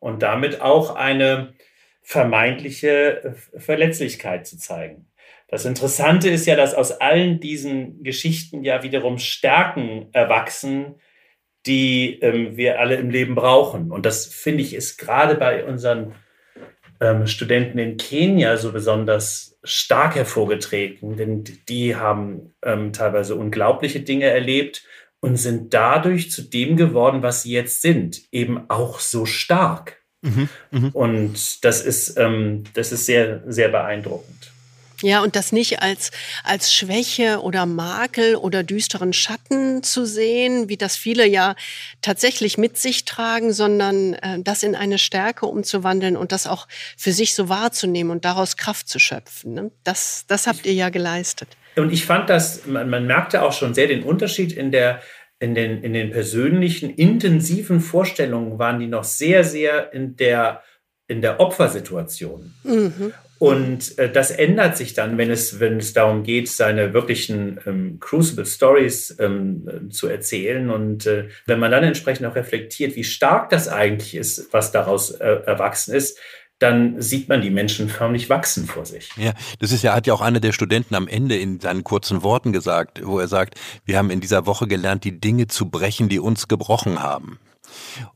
Und 0.00 0.24
damit 0.24 0.60
auch 0.60 0.96
eine 0.96 1.52
vermeintliche 2.00 3.36
Verletzlichkeit 3.56 4.44
zu 4.44 4.58
zeigen. 4.58 5.06
Das 5.46 5.66
Interessante 5.66 6.30
ist 6.30 6.46
ja, 6.46 6.56
dass 6.56 6.74
aus 6.74 6.90
allen 6.90 7.38
diesen 7.38 8.02
Geschichten 8.02 8.64
ja 8.64 8.82
wiederum 8.82 9.18
Stärken 9.18 10.08
erwachsen, 10.10 10.96
die 11.66 12.18
ähm, 12.20 12.56
wir 12.56 12.80
alle 12.80 12.96
im 12.96 13.10
Leben 13.10 13.34
brauchen. 13.34 13.90
Und 13.90 14.06
das 14.06 14.26
finde 14.26 14.62
ich 14.62 14.74
ist 14.74 14.98
gerade 14.98 15.34
bei 15.36 15.64
unseren 15.64 16.14
ähm, 17.00 17.26
Studenten 17.26 17.78
in 17.78 17.96
Kenia 17.96 18.56
so 18.56 18.72
besonders 18.72 19.58
stark 19.64 20.14
hervorgetreten, 20.16 21.16
denn 21.16 21.44
die 21.68 21.96
haben 21.96 22.54
ähm, 22.64 22.92
teilweise 22.92 23.36
unglaubliche 23.36 24.00
Dinge 24.00 24.26
erlebt 24.26 24.84
und 25.20 25.36
sind 25.36 25.72
dadurch 25.72 26.30
zu 26.30 26.42
dem 26.42 26.76
geworden, 26.76 27.22
was 27.22 27.42
sie 27.42 27.52
jetzt 27.52 27.82
sind, 27.82 28.22
eben 28.32 28.68
auch 28.68 28.98
so 28.98 29.24
stark. 29.24 30.02
Mhm, 30.22 30.48
mh. 30.70 30.90
Und 30.92 31.64
das 31.64 31.82
ist, 31.82 32.18
ähm, 32.18 32.64
das 32.74 32.92
ist 32.92 33.06
sehr, 33.06 33.42
sehr 33.46 33.68
beeindruckend. 33.68 34.51
Ja, 35.02 35.22
und 35.22 35.36
das 35.36 35.52
nicht 35.52 35.82
als, 35.82 36.10
als 36.44 36.72
Schwäche 36.72 37.40
oder 37.42 37.66
Makel 37.66 38.36
oder 38.36 38.62
düsteren 38.62 39.12
Schatten 39.12 39.82
zu 39.82 40.04
sehen, 40.04 40.68
wie 40.68 40.76
das 40.76 40.96
viele 40.96 41.26
ja 41.26 41.54
tatsächlich 42.00 42.56
mit 42.56 42.78
sich 42.78 43.04
tragen, 43.04 43.52
sondern 43.52 44.14
äh, 44.14 44.40
das 44.40 44.62
in 44.62 44.74
eine 44.74 44.98
Stärke 44.98 45.46
umzuwandeln 45.46 46.16
und 46.16 46.32
das 46.32 46.46
auch 46.46 46.68
für 46.96 47.12
sich 47.12 47.34
so 47.34 47.48
wahrzunehmen 47.48 48.10
und 48.10 48.24
daraus 48.24 48.56
Kraft 48.56 48.88
zu 48.88 48.98
schöpfen. 48.98 49.54
Ne? 49.54 49.70
Das, 49.84 50.24
das 50.28 50.46
habt 50.46 50.66
ihr 50.66 50.74
ja 50.74 50.88
geleistet. 50.88 51.48
Und 51.76 51.92
ich 51.92 52.04
fand 52.04 52.30
das, 52.30 52.66
man, 52.66 52.88
man 52.88 53.06
merkte 53.06 53.42
auch 53.42 53.52
schon 53.52 53.74
sehr 53.74 53.86
den 53.86 54.02
Unterschied 54.02 54.52
in 54.52 54.70
der, 54.70 55.00
in 55.38 55.54
den, 55.54 55.82
in 55.82 55.92
den 55.92 56.10
persönlichen, 56.10 56.90
intensiven 56.90 57.80
Vorstellungen 57.80 58.58
waren 58.58 58.78
die 58.78 58.86
noch 58.86 59.04
sehr, 59.04 59.42
sehr 59.42 59.92
in 59.92 60.16
der, 60.16 60.62
in 61.08 61.20
der 61.22 61.40
Opfersituation. 61.40 62.54
Mhm. 62.62 63.12
Und 63.42 63.98
äh, 63.98 64.08
das 64.08 64.30
ändert 64.30 64.76
sich 64.76 64.94
dann, 64.94 65.18
wenn 65.18 65.28
es, 65.28 65.58
wenn 65.58 65.78
es 65.78 65.92
darum 65.92 66.22
geht, 66.22 66.48
seine 66.48 66.94
wirklichen 66.94 67.58
ähm, 67.66 67.98
Crucible 67.98 68.46
Stories 68.46 69.16
ähm, 69.18 69.90
zu 69.90 70.06
erzählen. 70.06 70.70
Und 70.70 71.06
äh, 71.06 71.26
wenn 71.46 71.58
man 71.58 71.72
dann 71.72 71.82
entsprechend 71.82 72.24
auch 72.26 72.36
reflektiert, 72.36 72.94
wie 72.94 73.02
stark 73.02 73.50
das 73.50 73.66
eigentlich 73.66 74.14
ist, 74.14 74.52
was 74.52 74.70
daraus 74.70 75.10
äh, 75.10 75.40
erwachsen 75.44 75.92
ist, 75.92 76.20
dann 76.60 77.02
sieht 77.02 77.28
man 77.28 77.42
die 77.42 77.50
Menschen 77.50 77.88
förmlich 77.88 78.30
wachsen 78.30 78.66
vor 78.66 78.86
sich. 78.86 79.10
Ja, 79.16 79.32
das 79.58 79.72
ist 79.72 79.82
ja, 79.82 79.92
hat 79.92 80.06
ja 80.06 80.14
auch 80.14 80.20
einer 80.20 80.38
der 80.38 80.52
Studenten 80.52 80.94
am 80.94 81.08
Ende 81.08 81.36
in 81.36 81.58
seinen 81.58 81.82
kurzen 81.82 82.22
Worten 82.22 82.52
gesagt, 82.52 83.04
wo 83.04 83.18
er 83.18 83.26
sagt, 83.26 83.58
wir 83.84 83.98
haben 83.98 84.10
in 84.10 84.20
dieser 84.20 84.46
Woche 84.46 84.68
gelernt, 84.68 85.02
die 85.02 85.18
Dinge 85.18 85.48
zu 85.48 85.68
brechen, 85.68 86.08
die 86.08 86.20
uns 86.20 86.46
gebrochen 86.46 87.02
haben. 87.02 87.40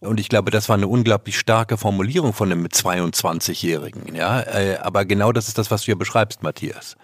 Und 0.00 0.20
ich 0.20 0.28
glaube, 0.28 0.50
das 0.50 0.68
war 0.68 0.76
eine 0.76 0.88
unglaublich 0.88 1.38
starke 1.38 1.76
Formulierung 1.76 2.32
von 2.32 2.50
einem 2.50 2.66
22-Jährigen. 2.66 4.14
Ja, 4.14 4.42
äh, 4.42 4.76
aber 4.76 5.04
genau 5.04 5.32
das 5.32 5.48
ist 5.48 5.58
das, 5.58 5.70
was 5.70 5.82
du 5.82 5.86
hier 5.86 5.96
beschreibst, 5.96 6.42
Matthias. 6.42 6.96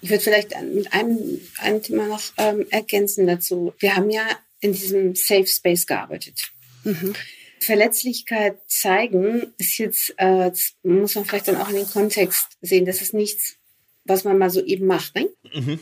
Ich 0.00 0.10
würde 0.10 0.22
vielleicht 0.22 0.50
mit 0.62 0.92
einem, 0.92 1.40
einem 1.58 1.82
Thema 1.82 2.06
noch 2.06 2.22
ähm, 2.36 2.66
ergänzen 2.70 3.26
dazu. 3.26 3.74
Wir 3.78 3.96
haben 3.96 4.10
ja 4.10 4.22
in 4.60 4.72
diesem 4.72 5.14
Safe 5.14 5.46
Space 5.46 5.86
gearbeitet. 5.86 6.52
Mhm. 6.84 7.14
Verletzlichkeit 7.60 8.58
zeigen 8.66 9.54
ist 9.58 9.78
jetzt, 9.78 10.14
äh, 10.18 10.50
muss 10.82 11.14
man 11.14 11.24
vielleicht 11.24 11.48
dann 11.48 11.56
auch 11.56 11.68
in 11.68 11.76
den 11.76 11.88
Kontext 11.88 12.58
sehen. 12.60 12.84
Das 12.84 13.00
ist 13.00 13.14
nichts, 13.14 13.56
was 14.04 14.24
man 14.24 14.38
mal 14.38 14.50
so 14.50 14.62
eben 14.64 14.86
macht. 14.86 15.14
Ne? 15.16 15.28
Mhm. 15.52 15.80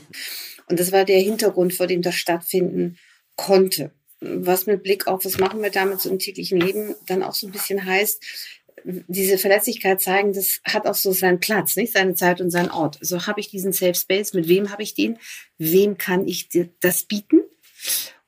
Und 0.68 0.80
das 0.80 0.92
war 0.92 1.04
der 1.04 1.20
Hintergrund, 1.20 1.74
vor 1.74 1.86
dem 1.86 2.02
das 2.02 2.14
stattfinden 2.14 2.98
konnte 3.36 3.92
was 4.22 4.66
mit 4.66 4.82
Blick 4.82 5.06
auf, 5.06 5.24
was 5.24 5.38
machen 5.38 5.62
wir 5.62 5.70
damit 5.70 6.00
so 6.00 6.08
im 6.08 6.18
täglichen 6.18 6.60
Leben, 6.60 6.94
dann 7.06 7.22
auch 7.22 7.34
so 7.34 7.46
ein 7.46 7.52
bisschen 7.52 7.84
heißt, 7.84 8.22
diese 8.84 9.38
Verletzlichkeit 9.38 10.00
zeigen, 10.00 10.32
das 10.32 10.60
hat 10.64 10.86
auch 10.86 10.94
so 10.94 11.12
seinen 11.12 11.40
Platz, 11.40 11.76
nicht 11.76 11.92
seine 11.92 12.14
Zeit 12.14 12.40
und 12.40 12.50
seinen 12.50 12.70
Ort. 12.70 12.98
So 13.00 13.26
habe 13.26 13.40
ich 13.40 13.48
diesen 13.48 13.72
Safe 13.72 13.94
Space, 13.94 14.32
mit 14.32 14.48
wem 14.48 14.70
habe 14.70 14.82
ich 14.82 14.94
den, 14.94 15.18
wem 15.58 15.98
kann 15.98 16.26
ich 16.26 16.48
das 16.80 17.04
bieten? 17.04 17.42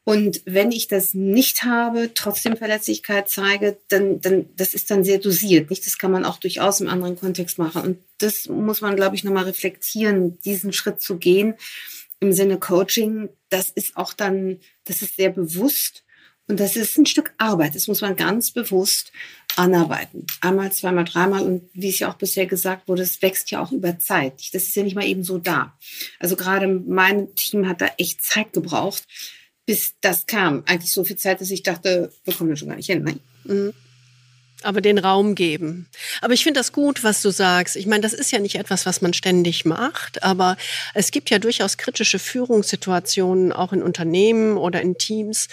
Und 0.05 0.43
wenn 0.45 0.71
ich 0.71 0.87
das 0.87 1.15
nicht 1.15 1.65
habe, 1.65 2.11
trotzdem 2.15 2.59
Verletzlichkeit 2.59 3.31
zeige, 3.31 3.79
dann, 3.89 4.21
dann, 4.21 4.51
das 4.55 4.75
ist 4.75 4.91
dann 4.91 5.03
sehr 5.03 5.19
dosiert, 5.19 5.71
nicht? 5.71 5.87
Das 5.87 5.97
kann 5.97 6.11
man 6.11 6.27
auch 6.27 6.39
durchaus 6.39 6.81
im 6.81 6.89
anderen 6.89 7.17
Kontext 7.17 7.59
machen. 7.59 7.83
Und 7.83 7.99
das 8.19 8.47
muss 8.49 8.83
man, 8.83 8.97
glaube 8.97 9.17
ich, 9.17 9.25
nochmal 9.25 9.45
reflektieren, 9.45 10.39
diesen 10.41 10.75
Schritt 10.75 11.01
zu 11.01 11.17
gehen 11.17 11.55
im 12.21 12.33
Sinne 12.33 12.59
Coaching, 12.59 13.29
das 13.51 13.71
ist 13.71 13.97
auch 13.97 14.13
dann, 14.13 14.61
das 14.85 15.03
ist 15.03 15.17
sehr 15.17 15.31
bewusst 15.31 16.05
und 16.47 16.61
das 16.61 16.77
ist 16.77 16.99
ein 16.99 17.07
Stück 17.07 17.35
Arbeit. 17.39 17.75
Das 17.75 17.89
muss 17.89 18.01
man 18.01 18.17
ganz 18.17 18.51
bewusst 18.51 19.13
anarbeiten. 19.57 20.27
Einmal, 20.41 20.73
zweimal, 20.73 21.05
dreimal 21.05 21.43
und 21.43 21.71
wie 21.73 21.89
es 21.89 21.99
ja 21.99 22.11
auch 22.11 22.17
bisher 22.17 22.47
gesagt 22.47 22.89
wurde, 22.89 23.03
es 23.03 23.23
wächst 23.23 23.51
ja 23.51 23.63
auch 23.63 23.73
über 23.73 23.99
Zeit. 23.99 24.55
Das 24.55 24.65
ist 24.65 24.75
ja 24.75 24.83
nicht 24.83 24.97
mal 24.97 25.07
eben 25.07 25.25
so 25.25 25.39
da. 25.39 25.79
Also 26.19 26.37
gerade 26.37 26.67
mein 26.67 27.35
Team 27.35 27.69
hat 27.69 27.81
da 27.81 27.89
echt 27.99 28.23
Zeit 28.23 28.53
gebraucht, 28.53 29.05
bis 29.65 29.95
das 30.01 30.27
kam. 30.27 30.65
Eigentlich 30.67 30.93
so 30.93 31.05
viel 31.05 31.17
Zeit, 31.17 31.41
dass 31.41 31.51
ich 31.51 31.63
dachte, 31.63 32.13
wir 32.25 32.35
kommen 32.35 32.51
da 32.51 32.57
schon 32.57 32.69
gar 32.69 32.77
nicht 32.77 32.91
hin. 32.91 33.05
Nein. 33.05 33.21
Mhm 33.45 33.73
aber 34.65 34.81
den 34.81 34.99
Raum 34.99 35.35
geben. 35.35 35.87
Aber 36.21 36.35
ich 36.35 36.43
finde 36.43 36.61
das 36.61 36.73
gut, 36.73 37.05
was 37.05 37.23
du 37.23 37.31
sagst. 37.31 37.77
Ich 37.77 37.87
meine, 37.87 38.03
das 38.03 38.13
ist 38.13 38.33
ja 38.33 38.39
nicht 38.39 38.57
etwas, 38.57 38.87
was 38.87 39.03
man 39.03 39.13
ständig 39.13 39.65
macht, 39.65 40.23
aber 40.23 40.57
es 40.95 41.11
gibt 41.11 41.31
ja 41.31 41.39
durchaus 41.39 41.77
kritische 41.77 42.19
Führungssituationen 42.19 43.53
auch 43.53 43.73
in 43.73 43.83
Unternehmen 43.83 44.57
oder 44.57 44.81
in 44.81 44.97
Teams, 44.99 45.49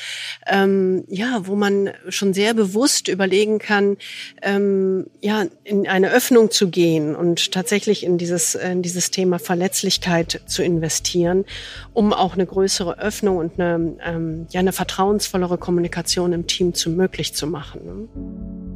ähm, 0.48 1.04
ja, 1.08 1.48
wo 1.48 1.56
man 1.56 1.92
schon 2.10 2.34
sehr 2.34 2.54
bewusst 2.54 3.08
überlegen 3.08 3.60
kann, 3.60 3.98
ähm, 4.42 5.08
ja, 5.22 5.46
in 5.64 5.88
eine 5.88 6.12
Öffnung 6.12 6.52
zu 6.52 6.70
gehen 6.70 7.16
und 7.16 7.52
tatsächlich 7.52 8.04
in 8.04 8.18
dieses, 8.18 8.56
in 8.56 8.82
dieses 8.82 9.12
Thema 9.12 9.40
Verletzlichkeit 9.40 10.42
zu 10.46 10.64
investieren, 10.64 11.46
um 11.94 12.14
auch 12.14 12.34
eine 12.34 12.46
größere 12.46 13.00
Öffnung 13.00 13.38
und 13.38 13.60
eine, 13.60 13.96
ähm, 14.04 14.48
ja, 14.52 14.60
eine 14.60 14.74
vertrauensvollere 14.74 15.58
Kommunikation 15.58 16.34
im 16.34 16.48
Team 16.48 16.74
zu 16.74 16.90
möglich 16.90 17.34
zu 17.34 17.48
machen. 17.48 18.71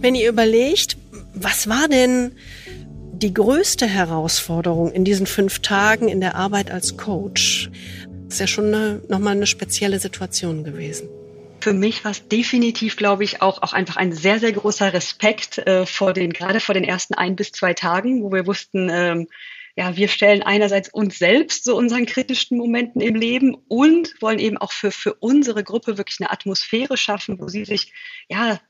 Wenn 0.00 0.14
ihr 0.14 0.28
überlegt, 0.28 0.96
was 1.34 1.68
war 1.68 1.88
denn 1.88 2.32
die 3.12 3.34
größte 3.34 3.86
Herausforderung 3.86 4.92
in 4.92 5.04
diesen 5.04 5.26
fünf 5.26 5.60
Tagen 5.60 6.08
in 6.08 6.20
der 6.20 6.36
Arbeit 6.36 6.70
als 6.70 6.96
Coach? 6.96 7.70
Das 8.24 8.34
ist 8.34 8.40
ja 8.40 8.46
schon 8.46 8.66
eine, 8.74 9.02
nochmal 9.08 9.34
eine 9.34 9.46
spezielle 9.46 9.98
Situation 9.98 10.64
gewesen. 10.64 11.08
Für 11.60 11.72
mich 11.72 12.04
war 12.04 12.12
es 12.12 12.28
definitiv, 12.28 12.96
glaube 12.96 13.24
ich, 13.24 13.42
auch, 13.42 13.62
auch 13.62 13.72
einfach 13.72 13.96
ein 13.96 14.12
sehr, 14.12 14.38
sehr 14.38 14.52
großer 14.52 14.92
Respekt 14.92 15.58
äh, 15.58 15.86
vor 15.86 16.12
den, 16.12 16.32
gerade 16.32 16.60
vor 16.60 16.74
den 16.74 16.84
ersten 16.84 17.14
ein 17.14 17.34
bis 17.34 17.50
zwei 17.50 17.74
Tagen, 17.74 18.22
wo 18.22 18.30
wir 18.30 18.46
wussten, 18.46 18.88
ähm, 18.92 19.26
ja, 19.78 19.96
wir 19.96 20.08
stellen 20.08 20.42
einerseits 20.42 20.88
uns 20.88 21.18
selbst 21.18 21.64
so 21.64 21.76
unseren 21.76 22.04
kritischsten 22.04 22.58
Momenten 22.58 23.00
im 23.00 23.14
Leben 23.14 23.56
und 23.68 24.12
wollen 24.20 24.40
eben 24.40 24.58
auch 24.58 24.72
für, 24.72 24.90
für 24.90 25.14
unsere 25.14 25.62
Gruppe 25.62 25.98
wirklich 25.98 26.18
eine 26.20 26.30
Atmosphäre 26.30 26.96
schaffen, 26.96 27.38
wo 27.40 27.48
sie 27.48 27.64
sich, 27.64 27.92
ja, 28.28 28.60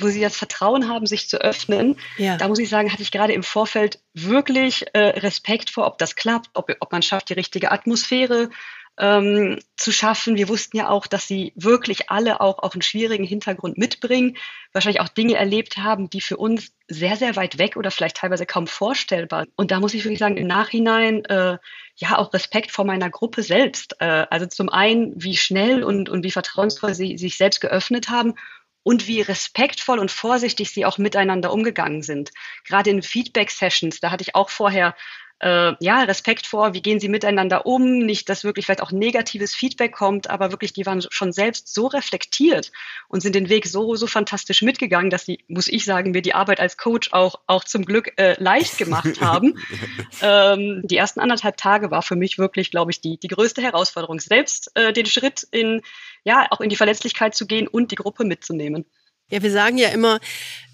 wo 0.00 0.08
sie 0.08 0.20
das 0.20 0.36
Vertrauen 0.36 0.88
haben, 0.88 1.06
sich 1.06 1.28
zu 1.28 1.40
öffnen, 1.40 1.96
ja. 2.16 2.36
da 2.36 2.48
muss 2.48 2.58
ich 2.58 2.68
sagen, 2.68 2.92
hatte 2.92 3.02
ich 3.02 3.12
gerade 3.12 3.32
im 3.32 3.42
Vorfeld 3.42 4.00
wirklich 4.14 4.86
äh, 4.94 4.98
Respekt 4.98 5.70
vor, 5.70 5.86
ob 5.86 5.98
das 5.98 6.16
klappt, 6.16 6.50
ob, 6.54 6.74
ob 6.80 6.92
man 6.92 7.02
schafft, 7.02 7.28
die 7.28 7.34
richtige 7.34 7.70
Atmosphäre 7.70 8.50
ähm, 8.98 9.58
zu 9.76 9.90
schaffen. 9.90 10.36
Wir 10.36 10.48
wussten 10.48 10.76
ja 10.76 10.90
auch, 10.90 11.06
dass 11.06 11.26
sie 11.26 11.52
wirklich 11.56 12.10
alle 12.10 12.40
auch, 12.40 12.58
auch 12.62 12.74
einen 12.74 12.82
schwierigen 12.82 13.24
Hintergrund 13.24 13.78
mitbringen, 13.78 14.36
wahrscheinlich 14.72 15.00
auch 15.00 15.08
Dinge 15.08 15.34
erlebt 15.34 15.78
haben, 15.78 16.10
die 16.10 16.20
für 16.20 16.36
uns 16.36 16.72
sehr, 16.88 17.16
sehr 17.16 17.36
weit 17.36 17.58
weg 17.58 17.76
oder 17.76 17.90
vielleicht 17.90 18.18
teilweise 18.18 18.44
kaum 18.44 18.66
vorstellbar. 18.66 19.46
Und 19.56 19.70
da 19.70 19.80
muss 19.80 19.94
ich 19.94 20.04
wirklich 20.04 20.18
sagen, 20.18 20.36
im 20.36 20.46
Nachhinein 20.46 21.24
äh, 21.24 21.56
ja 21.96 22.18
auch 22.18 22.34
Respekt 22.34 22.70
vor 22.70 22.84
meiner 22.84 23.08
Gruppe 23.08 23.42
selbst. 23.42 23.96
Äh, 24.00 24.26
also 24.28 24.46
zum 24.46 24.68
einen, 24.68 25.14
wie 25.16 25.36
schnell 25.36 25.84
und, 25.84 26.10
und 26.10 26.22
wie 26.22 26.30
vertrauensvoll 26.30 26.94
sie 26.94 27.16
sich 27.16 27.36
selbst 27.38 27.60
geöffnet 27.60 28.10
haben 28.10 28.34
und 28.82 29.06
wie 29.06 29.20
respektvoll 29.20 29.98
und 29.98 30.10
vorsichtig 30.10 30.70
sie 30.70 30.84
auch 30.84 30.98
miteinander 30.98 31.52
umgegangen 31.52 32.02
sind. 32.02 32.30
Gerade 32.64 32.90
in 32.90 33.02
Feedback-Sessions, 33.02 34.00
da 34.00 34.10
hatte 34.10 34.22
ich 34.22 34.34
auch 34.34 34.50
vorher 34.50 34.94
äh, 35.42 35.74
ja, 35.80 36.02
Respekt 36.04 36.46
vor, 36.46 36.72
wie 36.72 36.82
gehen 36.82 37.00
sie 37.00 37.08
miteinander 37.08 37.66
um, 37.66 37.98
nicht, 37.98 38.28
dass 38.28 38.44
wirklich 38.44 38.64
vielleicht 38.64 38.82
auch 38.82 38.92
negatives 38.92 39.54
Feedback 39.54 39.92
kommt, 39.92 40.30
aber 40.30 40.52
wirklich, 40.52 40.72
die 40.72 40.86
waren 40.86 41.02
schon 41.10 41.32
selbst 41.32 41.74
so 41.74 41.88
reflektiert 41.88 42.70
und 43.08 43.22
sind 43.22 43.34
den 43.34 43.48
Weg 43.48 43.66
so, 43.66 43.96
so 43.96 44.06
fantastisch 44.06 44.62
mitgegangen, 44.62 45.10
dass 45.10 45.26
sie, 45.26 45.44
muss 45.48 45.66
ich 45.66 45.84
sagen, 45.84 46.12
mir 46.12 46.22
die 46.22 46.34
Arbeit 46.34 46.60
als 46.60 46.76
Coach 46.76 47.12
auch, 47.12 47.40
auch 47.48 47.64
zum 47.64 47.84
Glück 47.84 48.12
äh, 48.18 48.40
leicht 48.40 48.78
gemacht 48.78 49.20
haben. 49.20 49.58
ähm, 50.22 50.82
die 50.84 50.96
ersten 50.96 51.18
anderthalb 51.18 51.56
Tage 51.56 51.90
war 51.90 52.02
für 52.02 52.16
mich 52.16 52.38
wirklich, 52.38 52.70
glaube 52.70 52.92
ich, 52.92 53.00
die, 53.00 53.18
die 53.18 53.28
größte 53.28 53.62
Herausforderung, 53.62 54.20
selbst 54.20 54.70
äh, 54.74 54.92
den 54.92 55.06
Schritt 55.06 55.44
in, 55.50 55.82
ja, 56.22 56.46
auch 56.50 56.60
in 56.60 56.68
die 56.68 56.76
Verletzlichkeit 56.76 57.34
zu 57.34 57.48
gehen 57.48 57.66
und 57.66 57.90
die 57.90 57.96
Gruppe 57.96 58.24
mitzunehmen. 58.24 58.86
Ja, 59.32 59.42
wir 59.42 59.50
sagen 59.50 59.78
ja 59.78 59.88
immer, 59.88 60.20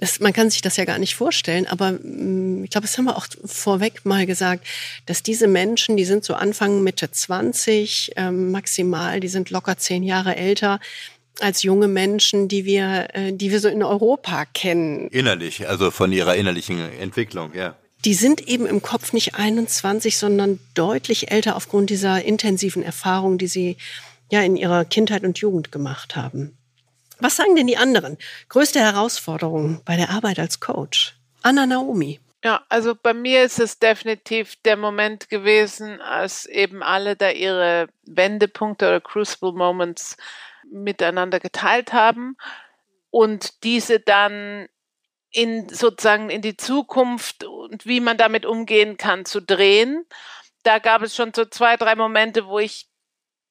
das, 0.01 0.19
man 0.19 0.33
kann 0.33 0.51
sich 0.51 0.63
das 0.63 0.77
ja 0.77 0.85
gar 0.85 0.99
nicht 0.99 1.15
vorstellen, 1.15 1.69
aber 1.69 1.93
mm, 1.93 2.65
ich 2.65 2.71
glaube, 2.71 2.89
das 2.89 2.99
haben 2.99 3.05
wir 3.05 3.17
auch 3.17 3.29
vorweg 3.45 4.05
mal 4.05 4.27
gesagt, 4.27 4.67
dass 5.07 5.23
diese 5.23 5.47
Menschen, 5.47 5.97
die 5.97 6.05
sind 6.05 6.25
so 6.25 6.35
Anfang, 6.35 6.83
Mitte 6.83 7.09
20 7.09 8.15
ähm, 8.17 8.51
maximal, 8.51 9.21
die 9.21 9.29
sind 9.29 9.51
locker 9.51 9.77
zehn 9.77 10.03
Jahre 10.03 10.35
älter 10.35 10.81
als 11.39 11.63
junge 11.63 11.87
Menschen, 11.87 12.49
die 12.49 12.65
wir, 12.65 13.07
äh, 13.13 13.33
die 13.33 13.53
wir 13.53 13.61
so 13.61 13.69
in 13.69 13.85
Europa 13.85 14.45
kennen. 14.47 15.07
Innerlich, 15.07 15.69
also 15.69 15.93
von 15.93 16.11
ihrer 16.11 16.35
innerlichen 16.35 16.81
Entwicklung, 16.99 17.55
ja. 17.55 17.77
Die 18.05 18.15
sind 18.15 18.41
eben 18.49 18.67
im 18.67 18.83
Kopf 18.83 19.13
nicht 19.13 19.37
21, 19.37 20.19
sondern 20.19 20.59
deutlich 20.75 21.31
älter 21.31 21.55
aufgrund 21.55 21.91
dieser 21.91 22.25
intensiven 22.25 22.83
Erfahrung, 22.83 23.39
die 23.39 23.47
sie 23.47 23.77
ja 24.33 24.43
in 24.43 24.57
ihrer 24.57 24.85
Kindheit 24.85 25.23
und 25.23 25.39
Jugend 25.39 25.71
gemacht 25.71 26.17
haben. 26.17 26.58
Was 27.21 27.37
sagen 27.37 27.57
denn 27.57 27.67
die 27.67 27.77
anderen? 27.77 28.17
Größte 28.49 28.81
Herausforderung 28.81 29.83
bei 29.85 29.97
der 29.97 30.11
Arbeit 30.11 30.39
als 30.39 30.61
Coach? 30.61 31.17
Anna 31.43 31.67
Naomi. 31.67 32.21
Ja, 32.45 32.65
also 32.69 32.95
bei 32.95 33.15
mir 33.15 33.43
ist 33.43 33.59
es 33.59 33.81
definitiv 33.81 34.55
der 34.65 34.77
Moment 34.77 35.29
gewesen, 35.29 36.01
als 36.01 36.47
eben 36.47 36.85
alle 36.85 37.17
da 37.17 37.31
ihre 37.31 37.89
Wendepunkte 38.05 38.87
oder 38.87 39.01
Crucible 39.01 39.53
Moments 39.53 40.17
miteinander 40.71 41.41
geteilt 41.41 41.93
haben 41.93 42.37
und 43.11 43.65
diese 43.65 43.99
dann 43.99 44.69
in 45.31 45.69
sozusagen 45.69 46.31
in 46.31 46.41
die 46.41 46.57
Zukunft 46.57 47.45
und 47.45 47.87
wie 47.87 48.01
man 48.01 48.17
damit 48.17 48.47
umgehen 48.47 48.97
kann 48.97 49.25
zu 49.25 49.41
drehen. 49.41 50.07
Da 50.63 50.79
gab 50.79 51.03
es 51.03 51.15
schon 51.15 51.33
so 51.35 51.45
zwei, 51.45 51.77
drei 51.77 51.95
Momente, 51.97 52.47
wo 52.47 52.59
ich 52.59 52.88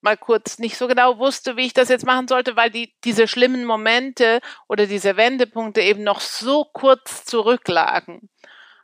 mal 0.02 0.18
kurz 0.18 0.60
nicht 0.60 0.78
so 0.78 0.88
genau 0.88 1.18
wusste, 1.18 1.58
wie 1.58 1.66
ich 1.66 1.74
das 1.74 1.90
jetzt 1.90 2.06
machen 2.06 2.28
sollte, 2.28 2.56
weil 2.56 2.70
die, 2.70 2.94
diese 3.04 3.28
schlimmen 3.28 3.66
Momente 3.66 4.40
oder 4.68 4.86
diese 4.86 5.18
Wendepunkte 5.18 5.82
eben 5.82 6.04
noch 6.04 6.20
so 6.20 6.66
kurz 6.66 7.26
zurücklagen. 7.26 8.30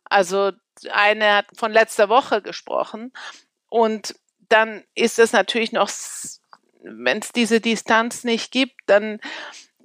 Also 0.05 0.51
eine 0.91 1.35
hat 1.35 1.45
von 1.55 1.71
letzter 1.71 2.09
Woche 2.09 2.41
gesprochen 2.41 3.13
und 3.69 4.15
dann 4.49 4.83
ist 4.95 5.19
es 5.19 5.31
natürlich 5.33 5.71
noch, 5.71 5.89
wenn 6.83 7.19
es 7.19 7.31
diese 7.31 7.61
Distanz 7.61 8.23
nicht 8.23 8.51
gibt, 8.51 8.79
dann 8.87 9.19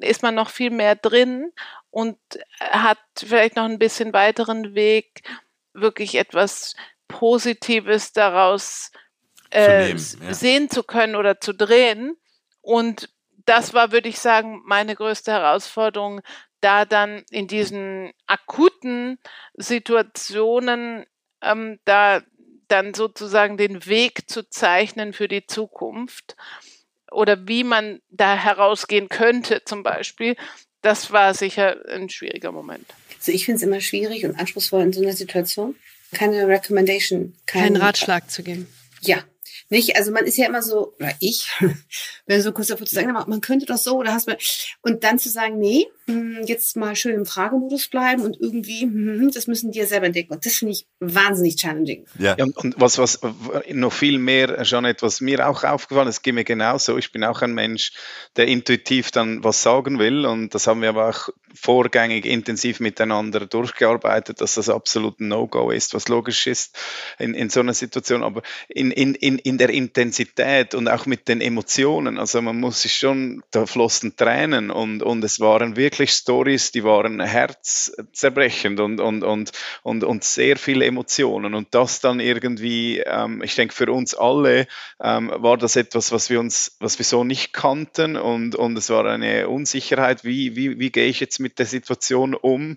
ist 0.00 0.22
man 0.22 0.34
noch 0.34 0.50
viel 0.50 0.70
mehr 0.70 0.94
drin 0.94 1.52
und 1.90 2.18
hat 2.60 2.98
vielleicht 3.16 3.56
noch 3.56 3.64
ein 3.64 3.78
bisschen 3.78 4.12
weiteren 4.12 4.74
Weg, 4.74 5.22
wirklich 5.72 6.16
etwas 6.16 6.74
Positives 7.08 8.12
daraus 8.12 8.90
äh, 9.50 9.90
ja. 9.90 9.98
sehen 10.34 10.70
zu 10.70 10.82
können 10.82 11.16
oder 11.16 11.40
zu 11.40 11.52
drehen. 11.52 12.16
Und 12.60 13.10
das 13.44 13.74
war, 13.74 13.92
würde 13.92 14.08
ich 14.08 14.18
sagen, 14.18 14.62
meine 14.64 14.94
größte 14.94 15.32
Herausforderung, 15.32 16.20
da 16.60 16.84
dann 16.84 17.24
in 17.30 17.46
diesen 17.46 18.12
akuten 18.26 19.18
Situationen 19.54 21.06
ähm, 21.42 21.78
da 21.84 22.22
dann 22.68 22.94
sozusagen 22.94 23.56
den 23.56 23.86
Weg 23.86 24.28
zu 24.28 24.48
zeichnen 24.48 25.12
für 25.12 25.28
die 25.28 25.46
Zukunft 25.46 26.36
oder 27.10 27.48
wie 27.48 27.64
man 27.64 28.00
da 28.10 28.36
herausgehen 28.36 29.08
könnte 29.08 29.62
zum 29.64 29.82
Beispiel, 29.82 30.36
das 30.82 31.10
war 31.10 31.34
sicher 31.34 31.78
ein 31.88 32.08
schwieriger 32.08 32.52
Moment. 32.52 32.86
Also 33.18 33.32
ich 33.32 33.46
finde 33.46 33.56
es 33.56 33.62
immer 33.62 33.80
schwierig 33.80 34.24
und 34.24 34.38
anspruchsvoll 34.38 34.82
in 34.82 34.92
so 34.92 35.00
einer 35.00 35.14
Situation, 35.14 35.74
keine 36.12 36.46
Recommendation, 36.46 37.34
keinen 37.46 37.76
Ratschlag 37.76 38.30
zu 38.30 38.42
geben. 38.42 38.68
Ja, 39.00 39.24
nicht? 39.70 39.96
Also 39.96 40.12
man 40.12 40.24
ist 40.24 40.36
ja 40.36 40.46
immer 40.46 40.62
so, 40.62 40.94
oder 40.98 41.12
ich, 41.20 41.48
wenn 42.26 42.42
so 42.42 42.52
kurz 42.52 42.68
davor 42.68 42.86
zu 42.86 42.94
sagen, 42.94 43.12
man 43.12 43.40
könnte 43.40 43.66
doch 43.66 43.76
so, 43.76 43.96
oder 43.96 44.12
hast 44.12 44.28
du, 44.28 44.36
und 44.82 45.04
dann 45.04 45.18
zu 45.18 45.28
sagen, 45.28 45.58
nee, 45.58 45.86
hm, 46.06 46.42
jetzt 46.46 46.76
mal 46.76 46.96
schön 46.96 47.14
im 47.14 47.26
Fragemodus 47.26 47.88
bleiben 47.88 48.22
und 48.22 48.40
irgendwie, 48.40 48.82
hm, 48.82 49.30
das 49.32 49.46
müssen 49.46 49.70
die 49.70 49.78
ja 49.78 49.86
selber 49.86 50.06
entdecken. 50.06 50.32
Und 50.32 50.46
das 50.46 50.54
finde 50.54 50.72
ich 50.72 50.86
wahnsinnig 51.00 51.56
challenging. 51.56 52.06
Ja. 52.18 52.36
ja. 52.38 52.44
und 52.44 52.74
was, 52.78 52.98
was 52.98 53.20
noch 53.70 53.92
viel 53.92 54.18
mehr, 54.18 54.62
Jeanette, 54.62 55.02
was 55.02 55.20
mir 55.20 55.46
auch 55.48 55.64
aufgefallen 55.64 56.08
ist, 56.08 56.22
geht 56.22 56.34
mir 56.34 56.44
genauso. 56.44 56.96
Ich 56.96 57.12
bin 57.12 57.24
auch 57.24 57.42
ein 57.42 57.52
Mensch, 57.52 57.92
der 58.36 58.48
intuitiv 58.48 59.10
dann 59.10 59.44
was 59.44 59.62
sagen 59.62 59.98
will. 59.98 60.24
Und 60.24 60.54
das 60.54 60.66
haben 60.66 60.80
wir 60.80 60.88
aber 60.88 61.10
auch 61.10 61.28
vorgängig 61.54 62.26
intensiv 62.26 62.80
miteinander 62.80 63.46
durchgearbeitet, 63.46 64.40
dass 64.40 64.54
das 64.54 64.68
absolut 64.68 65.20
ein 65.20 65.28
No-Go 65.28 65.70
ist, 65.70 65.94
was 65.94 66.08
logisch 66.08 66.46
ist 66.46 66.78
in, 67.18 67.34
in 67.34 67.50
so 67.50 67.60
einer 67.60 67.74
Situation. 67.74 68.22
Aber 68.22 68.42
in, 68.68 68.90
in, 68.90 69.14
in, 69.14 69.58
der 69.58 69.70
Intensität 69.70 70.74
und 70.74 70.88
auch 70.88 71.06
mit 71.06 71.28
den 71.28 71.40
Emotionen, 71.40 72.18
also 72.18 72.40
man 72.42 72.60
muss 72.60 72.82
sich 72.82 72.94
schon, 72.94 73.42
da 73.50 73.66
flossen 73.66 74.16
Tränen 74.16 74.70
und, 74.70 75.02
und 75.02 75.24
es 75.24 75.40
waren 75.40 75.76
wirklich 75.76 76.10
Stories, 76.10 76.72
die 76.72 76.84
waren 76.84 77.20
herzzerbrechend 77.20 78.80
und, 78.80 79.00
und, 79.00 79.22
und, 79.22 79.52
und, 79.82 80.04
und 80.04 80.24
sehr 80.24 80.56
viele 80.56 80.84
Emotionen. 80.84 81.54
Und 81.54 81.68
das 81.72 82.00
dann 82.00 82.20
irgendwie, 82.20 82.98
ähm, 82.98 83.42
ich 83.42 83.54
denke, 83.54 83.74
für 83.74 83.90
uns 83.92 84.14
alle 84.14 84.66
ähm, 85.02 85.32
war 85.34 85.56
das 85.56 85.76
etwas, 85.76 86.12
was 86.12 86.30
wir 86.30 86.40
uns, 86.40 86.76
was 86.80 86.98
wir 86.98 87.04
so 87.04 87.24
nicht 87.24 87.52
kannten 87.52 88.16
und, 88.16 88.54
und 88.54 88.76
es 88.76 88.90
war 88.90 89.04
eine 89.06 89.48
Unsicherheit, 89.48 90.24
wie, 90.24 90.56
wie, 90.56 90.78
wie 90.78 90.90
gehe 90.90 91.06
ich 91.06 91.20
jetzt 91.20 91.37
mit 91.38 91.58
der 91.58 91.66
Situation 91.66 92.34
um? 92.34 92.76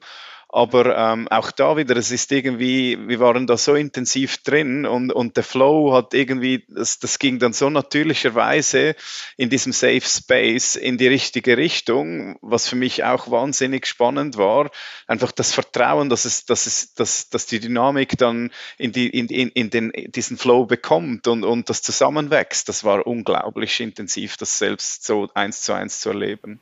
Aber 0.54 0.98
ähm, 0.98 1.30
auch 1.30 1.50
da 1.50 1.78
wieder, 1.78 1.96
es 1.96 2.12
ist 2.12 2.30
irgendwie, 2.34 2.98
wir 3.08 3.22
waren 3.22 3.48
da 3.48 3.56
so 3.56 3.74
intensiv 3.74 4.40
drin 4.40 4.86
und, 4.86 5.14
und 5.14 5.38
der 5.38 5.46
Flow 5.46 5.94
hat 5.94 6.14
irgendwie, 6.14 6.66
das, 6.68 7.00
das 7.00 7.20
ging 7.20 7.40
dann 7.40 7.54
so 7.54 7.70
natürlicherweise 7.70 8.96
in 9.38 9.50
diesem 9.50 9.72
Safe 9.72 10.02
Space 10.02 10.76
in 10.76 10.98
die 10.98 11.08
richtige 11.08 11.56
Richtung, 11.56 12.38
was 12.42 12.68
für 12.68 12.76
mich 12.76 13.06
auch 13.06 13.32
wahnsinnig 13.32 13.88
spannend 13.88 14.36
war. 14.36 14.72
Einfach 15.08 15.32
das 15.32 15.54
Vertrauen, 15.54 16.10
dass 16.10 16.26
es, 16.26 16.44
dass 16.44 16.66
es, 16.66 16.96
dass, 16.96 17.30
dass 17.30 17.46
die 17.46 17.62
Dynamik 17.62 18.18
dann 18.18 18.52
in 18.78 18.92
die, 18.92 19.08
in, 19.08 19.28
in, 19.28 19.48
in 19.50 19.70
den, 19.70 19.94
diesen 20.08 20.38
Flow 20.38 20.66
bekommt 20.66 21.30
und, 21.30 21.46
und 21.46 21.70
das 21.70 21.82
zusammenwächst. 21.82 22.68
Das 22.68 22.84
war 22.84 23.08
unglaublich 23.08 23.80
intensiv, 23.80 24.36
das 24.36 24.58
selbst 24.58 25.06
so 25.06 25.30
eins 25.34 25.62
zu 25.62 25.72
eins 25.72 26.02
zu 26.02 26.10
erleben. 26.10 26.60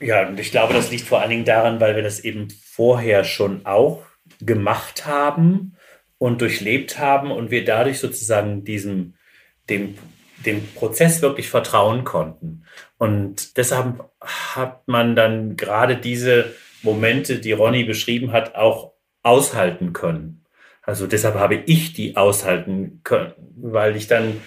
Ja, 0.00 0.28
und 0.28 0.38
ich 0.38 0.50
glaube, 0.50 0.74
das 0.74 0.90
liegt 0.90 1.06
vor 1.06 1.20
allen 1.20 1.30
Dingen 1.30 1.44
daran, 1.44 1.80
weil 1.80 1.96
wir 1.96 2.02
das 2.02 2.20
eben 2.20 2.48
vorher 2.50 3.24
schon 3.24 3.66
auch 3.66 4.04
gemacht 4.40 5.06
haben 5.06 5.76
und 6.18 6.40
durchlebt 6.40 6.98
haben 6.98 7.30
und 7.30 7.50
wir 7.50 7.64
dadurch 7.64 7.98
sozusagen 7.98 8.64
diesem, 8.64 9.14
dem, 9.68 9.98
dem 10.44 10.66
Prozess 10.74 11.22
wirklich 11.22 11.48
vertrauen 11.48 12.04
konnten. 12.04 12.64
Und 12.98 13.56
deshalb 13.56 14.08
hat 14.20 14.86
man 14.86 15.16
dann 15.16 15.56
gerade 15.56 15.96
diese 15.96 16.54
Momente, 16.82 17.38
die 17.40 17.52
Ronny 17.52 17.84
beschrieben 17.84 18.32
hat, 18.32 18.54
auch 18.54 18.92
aushalten 19.22 19.92
können. 19.92 20.44
Also 20.82 21.06
deshalb 21.06 21.34
habe 21.34 21.56
ich 21.66 21.92
die 21.92 22.16
aushalten 22.16 23.00
können, 23.04 23.34
weil 23.56 23.96
ich 23.96 24.06
dann 24.06 24.40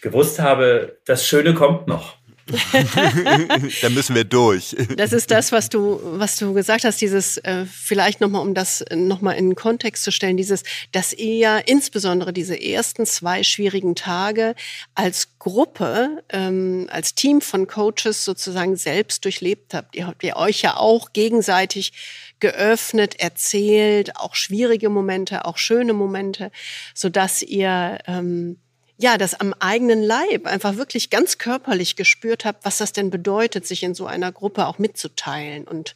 gewusst 0.00 0.38
habe, 0.38 0.98
das 1.04 1.26
Schöne 1.26 1.54
kommt 1.54 1.86
noch. 1.86 2.15
da 3.82 3.88
müssen 3.88 4.14
wir 4.14 4.24
durch. 4.24 4.76
Das 4.96 5.12
ist 5.12 5.30
das, 5.30 5.50
was 5.50 5.68
du, 5.68 6.00
was 6.02 6.36
du 6.36 6.52
gesagt 6.54 6.84
hast, 6.84 7.00
dieses, 7.00 7.38
äh, 7.38 7.66
vielleicht 7.66 8.20
nochmal, 8.20 8.42
um 8.42 8.54
das 8.54 8.84
nochmal 8.94 9.36
in 9.36 9.50
den 9.50 9.54
Kontext 9.56 10.04
zu 10.04 10.12
stellen, 10.12 10.36
dieses, 10.36 10.62
dass 10.92 11.12
ihr 11.12 11.34
ja 11.34 11.58
insbesondere 11.58 12.32
diese 12.32 12.60
ersten 12.60 13.04
zwei 13.04 13.42
schwierigen 13.42 13.96
Tage 13.96 14.54
als 14.94 15.38
Gruppe, 15.40 16.22
ähm, 16.30 16.86
als 16.90 17.14
Team 17.14 17.40
von 17.40 17.66
Coaches 17.66 18.24
sozusagen 18.24 18.76
selbst 18.76 19.24
durchlebt 19.24 19.74
habt. 19.74 19.96
Ihr 19.96 20.06
habt 20.06 20.22
ihr 20.22 20.36
euch 20.36 20.62
ja 20.62 20.76
auch 20.76 21.12
gegenseitig 21.12 21.92
geöffnet, 22.38 23.18
erzählt, 23.18 24.16
auch 24.16 24.34
schwierige 24.34 24.88
Momente, 24.88 25.46
auch 25.46 25.56
schöne 25.56 25.94
Momente, 25.94 26.52
so 26.94 27.08
dass 27.08 27.42
ihr 27.42 27.98
ähm, 28.06 28.58
ja, 28.98 29.18
das 29.18 29.34
am 29.34 29.54
eigenen 29.58 30.02
Leib 30.02 30.46
einfach 30.46 30.76
wirklich 30.76 31.10
ganz 31.10 31.38
körperlich 31.38 31.96
gespürt 31.96 32.44
habe, 32.44 32.58
was 32.62 32.78
das 32.78 32.92
denn 32.92 33.10
bedeutet, 33.10 33.66
sich 33.66 33.82
in 33.82 33.94
so 33.94 34.06
einer 34.06 34.32
Gruppe 34.32 34.66
auch 34.66 34.78
mitzuteilen 34.78 35.64
und 35.64 35.94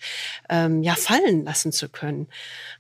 ähm, 0.49 0.83
ja 0.83 0.95
fallen 0.95 1.45
lassen 1.45 1.73
zu 1.73 1.89
können. 1.89 2.29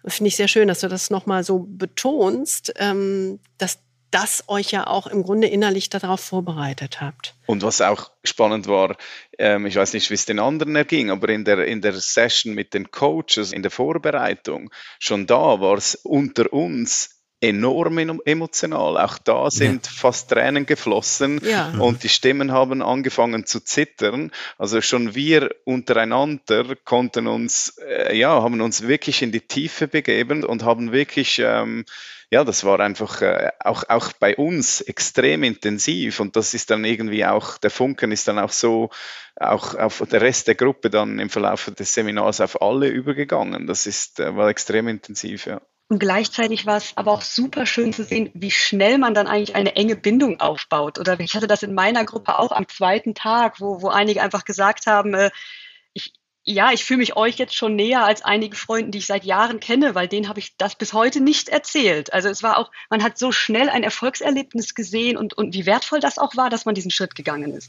Finde 0.06 0.28
ich 0.28 0.36
sehr 0.36 0.48
schön, 0.48 0.68
dass 0.68 0.80
du 0.80 0.88
das 0.88 1.10
nochmal 1.10 1.42
so 1.42 1.66
betonst, 1.68 2.72
ähm, 2.76 3.40
dass 3.56 3.78
das 4.10 4.44
euch 4.48 4.72
ja 4.72 4.86
auch 4.86 5.06
im 5.06 5.22
Grunde 5.22 5.46
innerlich 5.46 5.88
darauf 5.88 6.20
vorbereitet 6.20 7.00
habt. 7.00 7.34
Und 7.46 7.62
was 7.62 7.80
auch 7.80 8.10
spannend 8.24 8.66
war, 8.66 8.96
ähm, 9.38 9.66
ich 9.66 9.76
weiß 9.76 9.92
nicht, 9.94 10.10
wie 10.10 10.14
es 10.14 10.26
den 10.26 10.40
anderen 10.40 10.74
erging, 10.76 11.10
aber 11.10 11.28
in 11.28 11.44
der, 11.44 11.64
in 11.66 11.80
der 11.80 11.94
Session 11.94 12.54
mit 12.54 12.74
den 12.74 12.90
Coaches, 12.90 13.52
in 13.52 13.62
der 13.62 13.70
Vorbereitung, 13.70 14.70
schon 14.98 15.26
da 15.26 15.60
war 15.60 15.78
es 15.78 15.94
unter 15.94 16.52
uns 16.52 17.19
enorm 17.40 18.20
emotional. 18.24 18.98
Auch 18.98 19.18
da 19.18 19.50
sind 19.50 19.86
ja. 19.86 19.92
fast 19.92 20.30
Tränen 20.30 20.66
geflossen 20.66 21.40
ja. 21.42 21.72
und 21.78 22.02
die 22.02 22.08
Stimmen 22.08 22.52
haben 22.52 22.82
angefangen 22.82 23.46
zu 23.46 23.60
zittern. 23.60 24.30
Also 24.58 24.80
schon 24.80 25.14
wir 25.14 25.50
untereinander 25.64 26.76
konnten 26.84 27.26
uns, 27.26 27.78
äh, 27.78 28.16
ja, 28.16 28.42
haben 28.42 28.60
uns 28.60 28.86
wirklich 28.86 29.22
in 29.22 29.32
die 29.32 29.40
Tiefe 29.40 29.88
begeben 29.88 30.44
und 30.44 30.64
haben 30.64 30.92
wirklich, 30.92 31.40
ähm, 31.42 31.84
ja, 32.30 32.44
das 32.44 32.64
war 32.64 32.78
einfach 32.78 33.22
äh, 33.22 33.50
auch, 33.58 33.84
auch 33.88 34.12
bei 34.12 34.36
uns 34.36 34.82
extrem 34.82 35.42
intensiv 35.42 36.20
und 36.20 36.36
das 36.36 36.54
ist 36.54 36.70
dann 36.70 36.84
irgendwie 36.84 37.24
auch, 37.24 37.58
der 37.58 37.70
Funken 37.70 38.12
ist 38.12 38.28
dann 38.28 38.38
auch 38.38 38.52
so, 38.52 38.90
auch 39.36 39.74
auf 39.74 40.02
der 40.12 40.20
Rest 40.20 40.46
der 40.46 40.54
Gruppe 40.54 40.90
dann 40.90 41.18
im 41.18 41.30
Verlauf 41.30 41.70
des 41.76 41.94
Seminars 41.94 42.40
auf 42.42 42.60
alle 42.60 42.88
übergegangen. 42.88 43.66
Das 43.66 43.86
ist, 43.86 44.20
äh, 44.20 44.36
war 44.36 44.48
extrem 44.50 44.88
intensiv, 44.88 45.46
ja. 45.46 45.62
Und 45.90 45.98
gleichzeitig 45.98 46.66
war 46.66 46.76
es 46.76 46.92
aber 46.94 47.10
auch 47.10 47.22
super 47.22 47.66
schön 47.66 47.92
zu 47.92 48.04
sehen, 48.04 48.30
wie 48.32 48.52
schnell 48.52 48.96
man 48.96 49.12
dann 49.12 49.26
eigentlich 49.26 49.56
eine 49.56 49.74
enge 49.74 49.96
Bindung 49.96 50.38
aufbaut. 50.38 51.00
Oder 51.00 51.18
ich 51.18 51.34
hatte 51.34 51.48
das 51.48 51.64
in 51.64 51.74
meiner 51.74 52.04
Gruppe 52.04 52.38
auch 52.38 52.52
am 52.52 52.68
zweiten 52.68 53.12
Tag, 53.16 53.60
wo, 53.60 53.82
wo 53.82 53.88
einige 53.88 54.22
einfach 54.22 54.44
gesagt 54.44 54.86
haben, 54.86 55.14
äh, 55.14 55.32
ich, 55.92 56.12
ja, 56.44 56.70
ich 56.70 56.84
fühle 56.84 56.98
mich 56.98 57.16
euch 57.16 57.38
jetzt 57.38 57.56
schon 57.56 57.74
näher 57.74 58.04
als 58.04 58.22
einige 58.22 58.54
Freunde, 58.54 58.92
die 58.92 58.98
ich 58.98 59.06
seit 59.06 59.24
Jahren 59.24 59.58
kenne, 59.58 59.96
weil 59.96 60.06
denen 60.06 60.28
habe 60.28 60.38
ich 60.38 60.56
das 60.56 60.76
bis 60.76 60.92
heute 60.92 61.20
nicht 61.20 61.48
erzählt. 61.48 62.12
Also 62.12 62.28
es 62.28 62.44
war 62.44 62.58
auch, 62.58 62.70
man 62.88 63.02
hat 63.02 63.18
so 63.18 63.32
schnell 63.32 63.68
ein 63.68 63.82
Erfolgserlebnis 63.82 64.76
gesehen 64.76 65.16
und, 65.16 65.34
und 65.34 65.54
wie 65.54 65.66
wertvoll 65.66 65.98
das 65.98 66.18
auch 66.18 66.36
war, 66.36 66.50
dass 66.50 66.66
man 66.66 66.76
diesen 66.76 66.92
Schritt 66.92 67.16
gegangen 67.16 67.52
ist. 67.52 67.68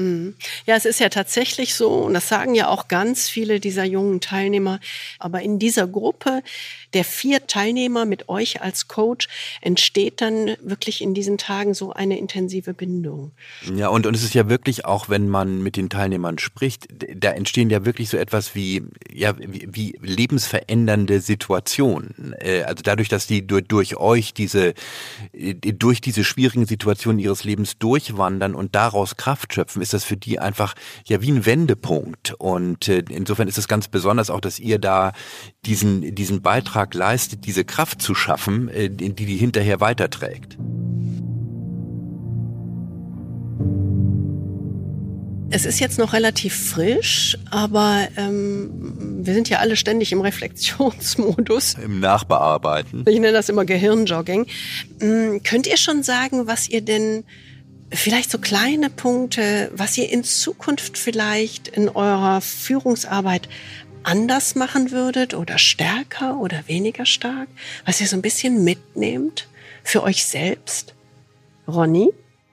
Mhm. 0.00 0.34
Ja, 0.66 0.76
es 0.76 0.84
ist 0.84 1.00
ja 1.00 1.08
tatsächlich 1.08 1.74
so, 1.74 1.90
und 1.90 2.14
das 2.14 2.28
sagen 2.28 2.54
ja 2.54 2.68
auch 2.68 2.88
ganz 2.88 3.28
viele 3.28 3.60
dieser 3.60 3.84
jungen 3.84 4.20
Teilnehmer, 4.20 4.80
aber 5.18 5.42
in 5.42 5.58
dieser 5.58 5.86
Gruppe 5.86 6.42
der 6.94 7.04
vier 7.04 7.46
Teilnehmer 7.46 8.04
mit 8.04 8.28
euch 8.28 8.62
als 8.62 8.88
Coach 8.88 9.28
entsteht 9.60 10.20
dann 10.20 10.56
wirklich 10.62 11.00
in 11.02 11.14
diesen 11.14 11.38
Tagen 11.38 11.74
so 11.74 11.92
eine 11.92 12.18
intensive 12.18 12.74
Bindung. 12.74 13.32
Ja, 13.76 13.88
und, 13.88 14.06
und 14.06 14.14
es 14.14 14.24
ist 14.24 14.34
ja 14.34 14.48
wirklich 14.48 14.84
auch, 14.84 15.08
wenn 15.08 15.28
man 15.28 15.62
mit 15.62 15.76
den 15.76 15.88
Teilnehmern 15.88 16.38
spricht, 16.38 16.88
da 17.14 17.30
entstehen 17.30 17.70
ja 17.70 17.84
wirklich 17.84 18.08
so 18.08 18.16
etwas 18.16 18.54
wie, 18.54 18.82
ja, 19.12 19.38
wie, 19.38 19.68
wie 19.70 19.98
lebensverändernde 20.00 21.20
Situationen. 21.20 22.34
Äh, 22.40 22.62
also 22.62 22.82
dadurch, 22.82 23.08
dass 23.08 23.26
die 23.26 23.46
durch, 23.46 23.64
durch 23.68 23.96
euch 23.96 24.34
diese, 24.34 24.74
äh, 25.32 25.54
durch 25.54 26.00
diese 26.00 26.24
schwierigen 26.24 26.66
Situationen 26.66 27.20
ihres 27.20 27.44
Lebens 27.44 27.78
durchwandern 27.78 28.54
und 28.54 28.74
daraus 28.74 29.16
Kraft 29.16 29.54
schöpfen, 29.54 29.82
ist 29.82 29.89
das 29.90 30.04
für 30.04 30.16
die 30.16 30.38
einfach 30.38 30.74
ja 31.06 31.20
wie 31.20 31.30
ein 31.30 31.46
Wendepunkt. 31.46 32.34
Und 32.38 32.88
äh, 32.88 33.04
insofern 33.08 33.48
ist 33.48 33.58
es 33.58 33.68
ganz 33.68 33.88
besonders 33.88 34.30
auch, 34.30 34.40
dass 34.40 34.58
ihr 34.58 34.78
da 34.78 35.12
diesen, 35.64 36.14
diesen 36.14 36.42
Beitrag 36.42 36.94
leistet, 36.94 37.46
diese 37.46 37.64
Kraft 37.64 38.02
zu 38.02 38.14
schaffen, 38.14 38.68
äh, 38.68 38.90
die 38.90 39.12
die 39.12 39.36
hinterher 39.36 39.80
weiterträgt. 39.80 40.56
Es 45.52 45.66
ist 45.66 45.80
jetzt 45.80 45.98
noch 45.98 46.12
relativ 46.12 46.54
frisch, 46.54 47.36
aber 47.50 48.06
ähm, 48.16 48.70
wir 49.24 49.34
sind 49.34 49.48
ja 49.48 49.58
alle 49.58 49.74
ständig 49.74 50.12
im 50.12 50.20
Reflexionsmodus. 50.20 51.74
Im 51.74 51.98
Nachbearbeiten. 51.98 53.04
Ich 53.08 53.18
nenne 53.18 53.32
das 53.32 53.48
immer 53.48 53.64
Gehirnjogging. 53.64 54.46
Ähm, 55.00 55.42
könnt 55.42 55.66
ihr 55.66 55.76
schon 55.76 56.04
sagen, 56.04 56.46
was 56.46 56.68
ihr 56.68 56.82
denn 56.82 57.24
vielleicht 57.92 58.30
so 58.30 58.38
kleine 58.38 58.90
Punkte, 58.90 59.70
was 59.74 59.96
ihr 59.98 60.10
in 60.10 60.24
Zukunft 60.24 60.98
vielleicht 60.98 61.68
in 61.68 61.88
eurer 61.88 62.40
Führungsarbeit 62.40 63.48
anders 64.02 64.54
machen 64.54 64.90
würdet 64.90 65.34
oder 65.34 65.58
stärker 65.58 66.38
oder 66.38 66.66
weniger 66.66 67.04
stark, 67.04 67.48
was 67.84 68.00
ihr 68.00 68.06
so 68.06 68.16
ein 68.16 68.22
bisschen 68.22 68.64
mitnehmt 68.64 69.48
für 69.84 70.02
euch 70.02 70.24
selbst? 70.24 70.94
Ronny? 71.68 72.10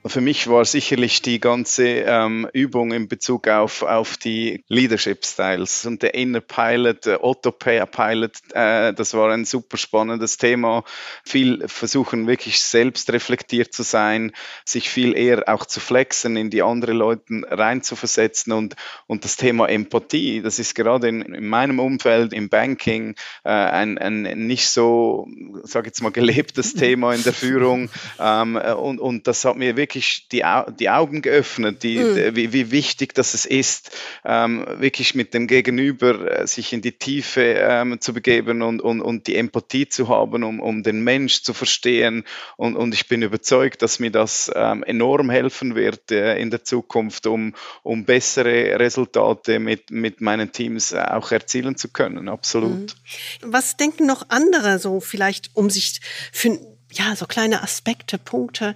Für 0.10 0.22
mich 0.22 0.48
war 0.48 0.64
sicherlich 0.66 1.22
die 1.22 1.40
ganze 1.40 1.88
ähm, 1.88 2.48
Übung 2.54 2.92
in 2.92 3.08
Bezug 3.08 3.48
auf, 3.48 3.84
auf 3.84 4.18
die 4.18 4.64
Leadership 4.68 5.26
Styles. 5.26 5.86
Und 5.86 6.04
der 6.04 6.14
Inner 6.14 6.42
Pilot, 6.42 7.06
der 7.06 7.24
Autopilot, 7.24 8.32
äh, 8.54 8.94
das 8.94 9.14
war 9.14 9.32
ein 9.32 9.46
super 9.46 9.78
spannendes 9.78 10.38
Thema. 10.38 10.84
Viel 11.24 11.68
versuchen 11.68 12.28
wirklich 12.28 12.62
selbst 12.62 13.12
reflektiert 13.12 13.74
zu 13.74 13.84
sein, 13.84 14.32
sich 14.66 14.90
viel 14.90 15.18
eher 15.18 15.44
auch 15.48 15.66
zu 15.66 15.80
flexen, 15.80 16.38
in 16.38 16.50
die 16.50 16.62
anderen 16.62 16.98
Leute 16.98 17.24
reinzuversetzen. 17.50 18.54
Und, 18.54 18.76
und 19.08 19.24
das 19.24 19.36
Thema 19.36 19.68
Empathie, 19.68 20.42
das 20.42 20.60
ist 20.60 20.76
gerade 20.76 21.08
in, 21.08 21.22
in 21.22 21.48
meinem 21.48 21.80
Umfeld, 21.80 22.34
im 22.34 22.50
Banking, 22.50 23.16
äh, 23.44 23.50
ein, 23.50 23.98
ein 23.98 24.22
nicht 24.48 24.70
so, 24.70 25.28
sag 25.64 25.86
jetzt 25.86 26.02
mal, 26.02 26.12
gelebtes 26.12 26.74
Thema 26.74 27.14
in 27.14 27.24
der 27.24 27.34
Führung. 27.34 27.90
Ähm, 28.20 28.56
und, 28.56 29.00
und 29.00 29.28
das 29.28 29.46
hat 29.46 29.58
mir 29.58 29.76
wirklich 29.76 29.97
wirklich 29.98 30.28
die, 30.32 30.44
die 30.80 30.90
Augen 30.90 31.22
geöffnet, 31.22 31.84
die, 31.84 31.98
mhm. 31.98 32.36
wie, 32.36 32.54
wie, 32.54 32.72
wichtig 32.72 33.14
das 33.16 33.34
es 33.34 33.46
ist, 33.46 33.92
ähm, 34.24 34.66
wirklich 34.78 35.16
mit 35.16 35.34
dem 35.34 35.48
Gegenüber 35.48 36.42
äh, 36.42 36.48
sich 36.48 36.74
in 36.74 36.82
die 36.82 36.92
Tiefe 36.92 37.42
ähm, 37.42 38.00
zu 38.00 38.14
begeben 38.14 38.62
und, 38.62 38.82
und, 38.82 39.02
und 39.02 39.28
die 39.28 39.36
Empathie 39.36 39.90
zu 39.90 40.08
haben, 40.08 40.44
um, 40.44 40.60
um 40.60 40.84
den 40.84 41.04
Mensch 41.04 41.42
zu 41.42 41.54
verstehen. 41.54 42.24
Und, 42.58 42.76
und 42.76 42.94
ich 42.94 43.08
bin 43.08 43.22
überzeugt, 43.22 43.82
dass 43.82 44.00
mir 44.00 44.12
das 44.12 44.52
ähm, 44.56 44.84
enorm 44.84 45.30
helfen 45.30 45.76
wird 45.76 46.12
äh, 46.12 46.38
in 46.38 46.52
der 46.52 46.64
Zukunft, 46.64 47.26
um, 47.26 47.56
um 47.84 48.06
bessere 48.06 48.80
Resultate 48.80 49.60
mit, 49.60 49.90
mit 49.90 50.22
meinen 50.22 50.52
Teams 50.52 50.92
äh, 50.92 51.00
auch 51.00 51.32
erzielen 51.32 51.76
zu 51.76 51.90
können. 51.90 52.30
Absolut. 52.30 52.96
Mhm. 53.42 53.54
Was 53.54 53.78
denken 53.78 54.06
noch 54.06 54.26
andere 54.30 54.78
so 54.80 55.00
vielleicht, 55.00 55.52
um 55.56 55.70
sich 55.70 56.00
für 56.32 56.60
ja, 56.92 57.16
so 57.16 57.26
kleine 57.26 57.64
Aspekte, 57.64 58.18
Punkte 58.18 58.76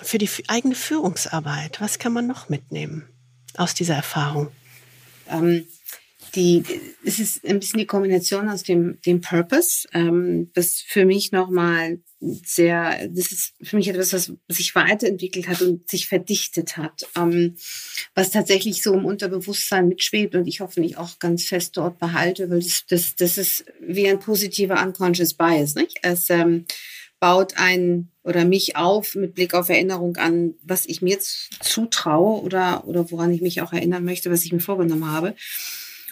für 0.00 0.18
die 0.18 0.28
eigene 0.48 0.74
Führungsarbeit? 0.74 1.80
Was 1.80 1.98
kann 1.98 2.12
man 2.12 2.26
noch 2.26 2.48
mitnehmen 2.48 3.08
aus 3.56 3.74
dieser 3.74 3.94
Erfahrung? 3.94 4.48
Ähm, 5.28 5.66
die, 6.34 6.62
es 7.04 7.18
ist 7.18 7.44
ein 7.46 7.60
bisschen 7.60 7.78
die 7.78 7.86
Kombination 7.86 8.48
aus 8.48 8.62
dem, 8.62 9.00
dem 9.06 9.20
Purpose, 9.20 9.88
ähm, 9.92 10.50
das 10.54 10.82
für 10.86 11.06
mich 11.06 11.32
nochmal 11.32 11.98
sehr, 12.20 13.08
das 13.08 13.32
ist 13.32 13.54
für 13.62 13.76
mich 13.76 13.88
etwas, 13.88 14.12
was 14.12 14.32
sich 14.48 14.74
weiterentwickelt 14.74 15.48
hat 15.48 15.62
und 15.62 15.88
sich 15.88 16.08
verdichtet 16.08 16.76
hat, 16.76 17.06
ähm, 17.16 17.56
was 18.14 18.30
tatsächlich 18.30 18.82
so 18.82 18.94
im 18.94 19.04
Unterbewusstsein 19.04 19.88
mitschwebt 19.88 20.34
und 20.34 20.46
ich 20.46 20.60
hoffentlich 20.60 20.96
auch 20.96 21.18
ganz 21.18 21.44
fest 21.44 21.76
dort 21.76 21.98
behalte, 21.98 22.50
weil 22.50 22.60
das, 22.60 22.84
das, 22.88 23.16
das 23.16 23.38
ist 23.38 23.64
wie 23.80 24.08
ein 24.08 24.18
positiver 24.18 24.82
unconscious 24.82 25.34
bias, 25.34 25.74
nicht? 25.74 25.98
Es, 26.02 26.30
ähm, 26.30 26.66
baut 27.20 27.56
einen 27.56 28.10
oder 28.22 28.44
mich 28.44 28.76
auf 28.76 29.14
mit 29.14 29.34
Blick 29.34 29.54
auf 29.54 29.68
Erinnerung 29.68 30.16
an, 30.16 30.54
was 30.62 30.86
ich 30.86 31.00
mir 31.00 31.18
zutraue 31.20 32.42
oder, 32.42 32.86
oder 32.86 33.10
woran 33.10 33.32
ich 33.32 33.40
mich 33.40 33.62
auch 33.62 33.72
erinnern 33.72 34.04
möchte, 34.04 34.30
was 34.30 34.44
ich 34.44 34.52
mir 34.52 34.60
vorgenommen 34.60 35.10
habe. 35.10 35.34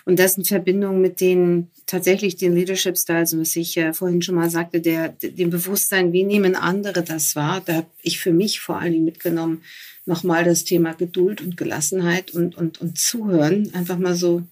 Und 0.06 0.18
das 0.18 0.36
in 0.36 0.44
Verbindung 0.44 1.00
mit 1.00 1.20
den 1.20 1.70
tatsächlich 1.86 2.36
den 2.36 2.54
Leadership 2.54 2.98
Styles, 2.98 3.38
was 3.38 3.56
ich 3.56 3.76
äh, 3.76 3.92
vorhin 3.94 4.20
schon 4.20 4.34
mal 4.34 4.50
sagte, 4.50 4.80
der, 4.80 5.08
dem 5.08 5.50
Bewusstsein, 5.50 6.12
wie 6.12 6.24
nehmen 6.24 6.56
andere 6.56 7.02
das 7.02 7.34
wahr? 7.36 7.62
Da 7.64 7.74
habe 7.76 7.86
ich 8.02 8.20
für 8.20 8.32
mich 8.32 8.60
vor 8.60 8.78
allen 8.78 8.92
Dingen 8.92 9.04
mitgenommen, 9.06 9.62
nochmal 10.04 10.44
das 10.44 10.64
Thema 10.64 10.92
Geduld 10.92 11.40
und 11.40 11.56
Gelassenheit 11.56 12.32
und, 12.32 12.54
und, 12.56 12.80
und 12.82 12.98
Zuhören. 12.98 13.72
Einfach 13.74 13.98
mal 13.98 14.14
so 14.14 14.42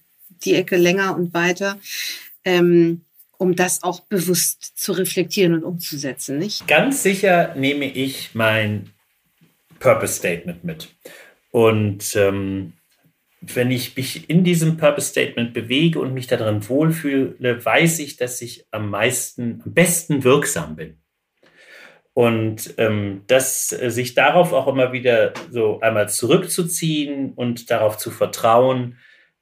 die 0.43 0.55
Ecke 0.55 0.75
länger 0.75 1.15
und 1.15 1.33
weiter. 1.35 1.79
Ähm, 2.43 3.01
um 3.43 3.55
das 3.57 3.83
auch 3.83 3.99
bewusst 3.99 4.77
zu 4.77 4.93
reflektieren 4.93 5.53
und 5.53 5.63
umzusetzen, 5.65 6.39
nicht? 6.39 6.65
Ganz 6.65 7.03
sicher 7.03 7.53
nehme 7.55 7.85
ich 7.85 8.33
mein 8.33 8.91
Purpose 9.79 10.13
Statement 10.13 10.63
mit. 10.63 10.95
Und 11.51 12.15
ähm, 12.15 12.71
wenn 13.41 13.69
ich 13.69 13.97
mich 13.97 14.29
in 14.29 14.45
diesem 14.45 14.77
Purpose 14.77 15.09
Statement 15.09 15.53
bewege 15.53 15.99
und 15.99 16.13
mich 16.13 16.27
darin 16.27 16.67
wohlfühle, 16.69 17.65
weiß 17.65 17.99
ich, 17.99 18.15
dass 18.15 18.41
ich 18.41 18.65
am 18.71 18.89
meisten, 18.89 19.61
am 19.65 19.73
besten 19.73 20.23
wirksam 20.23 20.77
bin. 20.77 21.01
Und 22.13 22.75
ähm, 22.77 23.23
dass 23.27 23.73
äh, 23.73 23.89
sich 23.91 24.13
darauf 24.13 24.53
auch 24.53 24.67
immer 24.67 24.93
wieder 24.93 25.33
so 25.49 25.81
einmal 25.81 26.07
zurückzuziehen 26.07 27.33
und 27.33 27.69
darauf 27.69 27.97
zu 27.97 28.09
vertrauen, 28.09 28.99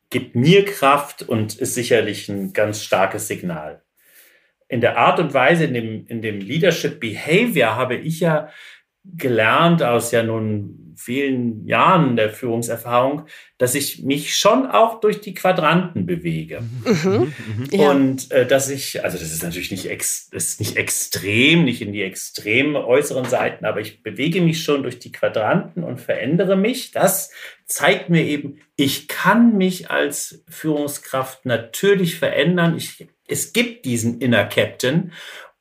gibt 0.10 0.36
mir 0.36 0.66
Kraft 0.66 1.22
und 1.22 1.56
ist 1.56 1.76
sicherlich 1.76 2.30
ein 2.30 2.54
ganz 2.54 2.82
starkes 2.82 3.28
Signal 3.28 3.81
in 4.72 4.80
der 4.80 4.98
Art 4.98 5.20
und 5.20 5.34
Weise, 5.34 5.66
in 5.66 5.74
dem, 5.74 6.06
in 6.08 6.22
dem 6.22 6.40
Leadership 6.40 7.02
Behavior 7.02 7.76
habe 7.76 7.96
ich 7.96 8.22
ja 8.22 8.48
gelernt 9.04 9.84
aus 9.84 10.12
ja 10.12 10.24
nun 10.24 10.96
vielen 10.96 11.66
Jahren 11.66 12.16
der 12.16 12.30
Führungserfahrung, 12.30 13.26
dass 13.58 13.76
ich 13.76 14.04
mich 14.04 14.38
schon 14.38 14.68
auch 14.68 15.00
durch 15.00 15.20
die 15.20 15.34
Quadranten 15.34 16.06
bewege. 16.06 16.62
Mhm. 16.86 17.34
Mhm. 17.72 17.80
Und 17.80 18.32
äh, 18.32 18.46
dass 18.46 18.70
ich, 18.70 19.04
also 19.04 19.18
das 19.18 19.34
ist 19.34 19.44
natürlich 19.44 19.72
nicht, 19.72 19.90
ex, 19.90 20.30
das 20.30 20.50
ist 20.50 20.60
nicht 20.60 20.78
extrem, 20.78 21.66
nicht 21.66 21.82
in 21.82 21.92
die 21.92 22.04
extremen 22.04 22.76
äußeren 22.76 23.26
Seiten, 23.26 23.66
aber 23.66 23.82
ich 23.82 24.04
bewege 24.04 24.42
mich 24.42 24.64
schon 24.64 24.84
durch 24.84 25.00
die 25.00 25.12
Quadranten 25.12 25.84
und 25.84 26.00
verändere 26.00 26.56
mich. 26.56 26.92
Das 26.92 27.32
zeigt 27.66 28.10
mir 28.10 28.24
eben, 28.24 28.60
ich 28.76 29.08
kann 29.08 29.58
mich 29.58 29.90
als 29.90 30.44
Führungskraft 30.48 31.46
natürlich 31.46 32.18
verändern. 32.18 32.78
Ich 32.78 33.08
es 33.32 33.54
gibt 33.54 33.86
diesen 33.86 34.20
Inner 34.20 34.46
Captain 34.46 35.12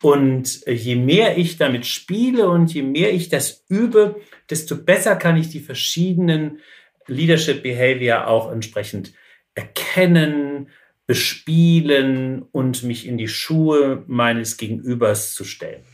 Und 0.02 0.64
je 0.66 0.96
mehr 0.96 1.36
ich 1.36 1.58
damit 1.58 1.84
spiele 1.84 2.48
und 2.48 2.72
je 2.72 2.82
mehr 2.82 3.12
ich 3.12 3.28
das 3.28 3.64
übe, 3.68 4.16
desto 4.48 4.76
besser 4.76 5.16
kann 5.16 5.36
ich 5.36 5.50
die 5.50 5.60
verschiedenen 5.60 6.60
Leadership 7.06 7.62
Behavior 7.62 8.26
auch 8.26 8.50
entsprechend 8.50 9.12
erkennen, 9.54 10.70
bespielen 11.06 12.42
und 12.52 12.82
mich 12.82 13.06
in 13.06 13.18
die 13.18 13.28
Schuhe 13.28 14.04
meines 14.06 14.56
Gegenübers 14.56 15.34
zu 15.34 15.44
stellen. 15.44 15.84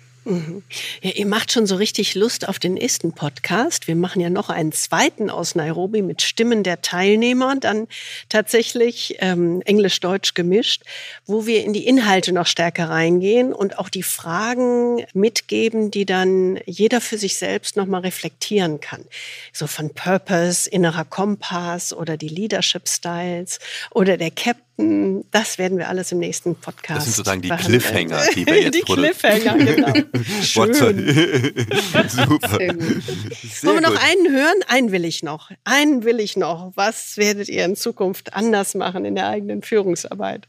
Ja, 1.03 1.13
ihr 1.13 1.27
macht 1.27 1.53
schon 1.53 1.67
so 1.67 1.77
richtig 1.77 2.17
Lust 2.17 2.49
auf 2.49 2.59
den 2.59 2.75
nächsten 2.75 3.13
Podcast. 3.13 3.87
Wir 3.87 3.95
machen 3.95 4.21
ja 4.21 4.29
noch 4.29 4.51
einen 4.51 4.73
zweiten 4.73 5.31
aus 5.31 5.55
Nairobi 5.55 6.03
mit 6.03 6.21
Stimmen 6.21 6.65
der 6.65 6.83
Teilnehmer, 6.83 7.55
dann 7.55 7.87
tatsächlich 8.29 9.19
ähm, 9.21 9.63
Englisch-Deutsch 9.65 10.35
gemischt, 10.35 10.83
wo 11.27 11.47
wir 11.47 11.63
in 11.63 11.73
die 11.73 11.87
Inhalte 11.87 12.33
noch 12.33 12.49
stärker 12.49 12.89
reingehen 12.89 13.53
und 13.53 13.79
auch 13.79 13.89
die 13.89 14.03
Fragen 14.03 15.07
mitgeben, 15.15 15.93
die 15.93 16.07
dann 16.07 16.59
jeder 16.67 17.01
für 17.01 17.19
sich 17.19 17.37
selbst 17.37 17.77
nochmal 17.77 18.01
reflektieren 18.01 18.81
kann. 18.81 19.05
So 19.53 19.69
von 19.69 19.95
Purpose, 19.95 20.69
innerer 20.69 21.05
Kompass 21.05 21.93
oder 21.93 22.17
die 22.17 22.29
Leadership 22.29 22.89
Styles 22.89 23.61
oder 23.93 24.17
der 24.17 24.33
Captain 24.33 24.66
das 24.79 25.57
werden 25.57 25.79
wir 25.79 25.89
alles 25.89 26.13
im 26.13 26.19
nächsten 26.19 26.55
Podcast. 26.55 26.99
Das 26.99 27.05
sind 27.05 27.15
sozusagen 27.15 27.41
die 27.41 27.49
behandeln. 27.49 27.81
Cliffhanger, 27.81 28.23
die 28.35 28.47
wir 28.47 28.63
jetzt 28.63 28.75
Die 28.79 28.83
Cliffhanger, 28.83 29.57
genau. 29.57 29.93
Schön. 30.43 30.75
Super. 32.09 32.49
Sehr 32.49 32.75
gut. 32.75 33.03
Sehr 33.03 33.71
Wollen 33.71 33.83
wir 33.83 33.91
noch 33.91 34.03
einen 34.03 34.31
hören? 34.31 34.61
Einen 34.69 34.93
will 34.93 35.07
ich 35.07 35.23
noch. 35.23 35.51
Einen 35.65 36.05
will 36.05 36.21
ich 36.21 36.37
noch. 36.37 36.73
Was 36.75 37.17
werdet 37.17 37.49
ihr 37.49 37.65
in 37.65 37.75
Zukunft 37.75 38.35
anders 38.35 38.75
machen 38.75 39.07
in 39.07 39.15
der 39.15 39.29
eigenen 39.29 39.63
Führungsarbeit? 39.63 40.47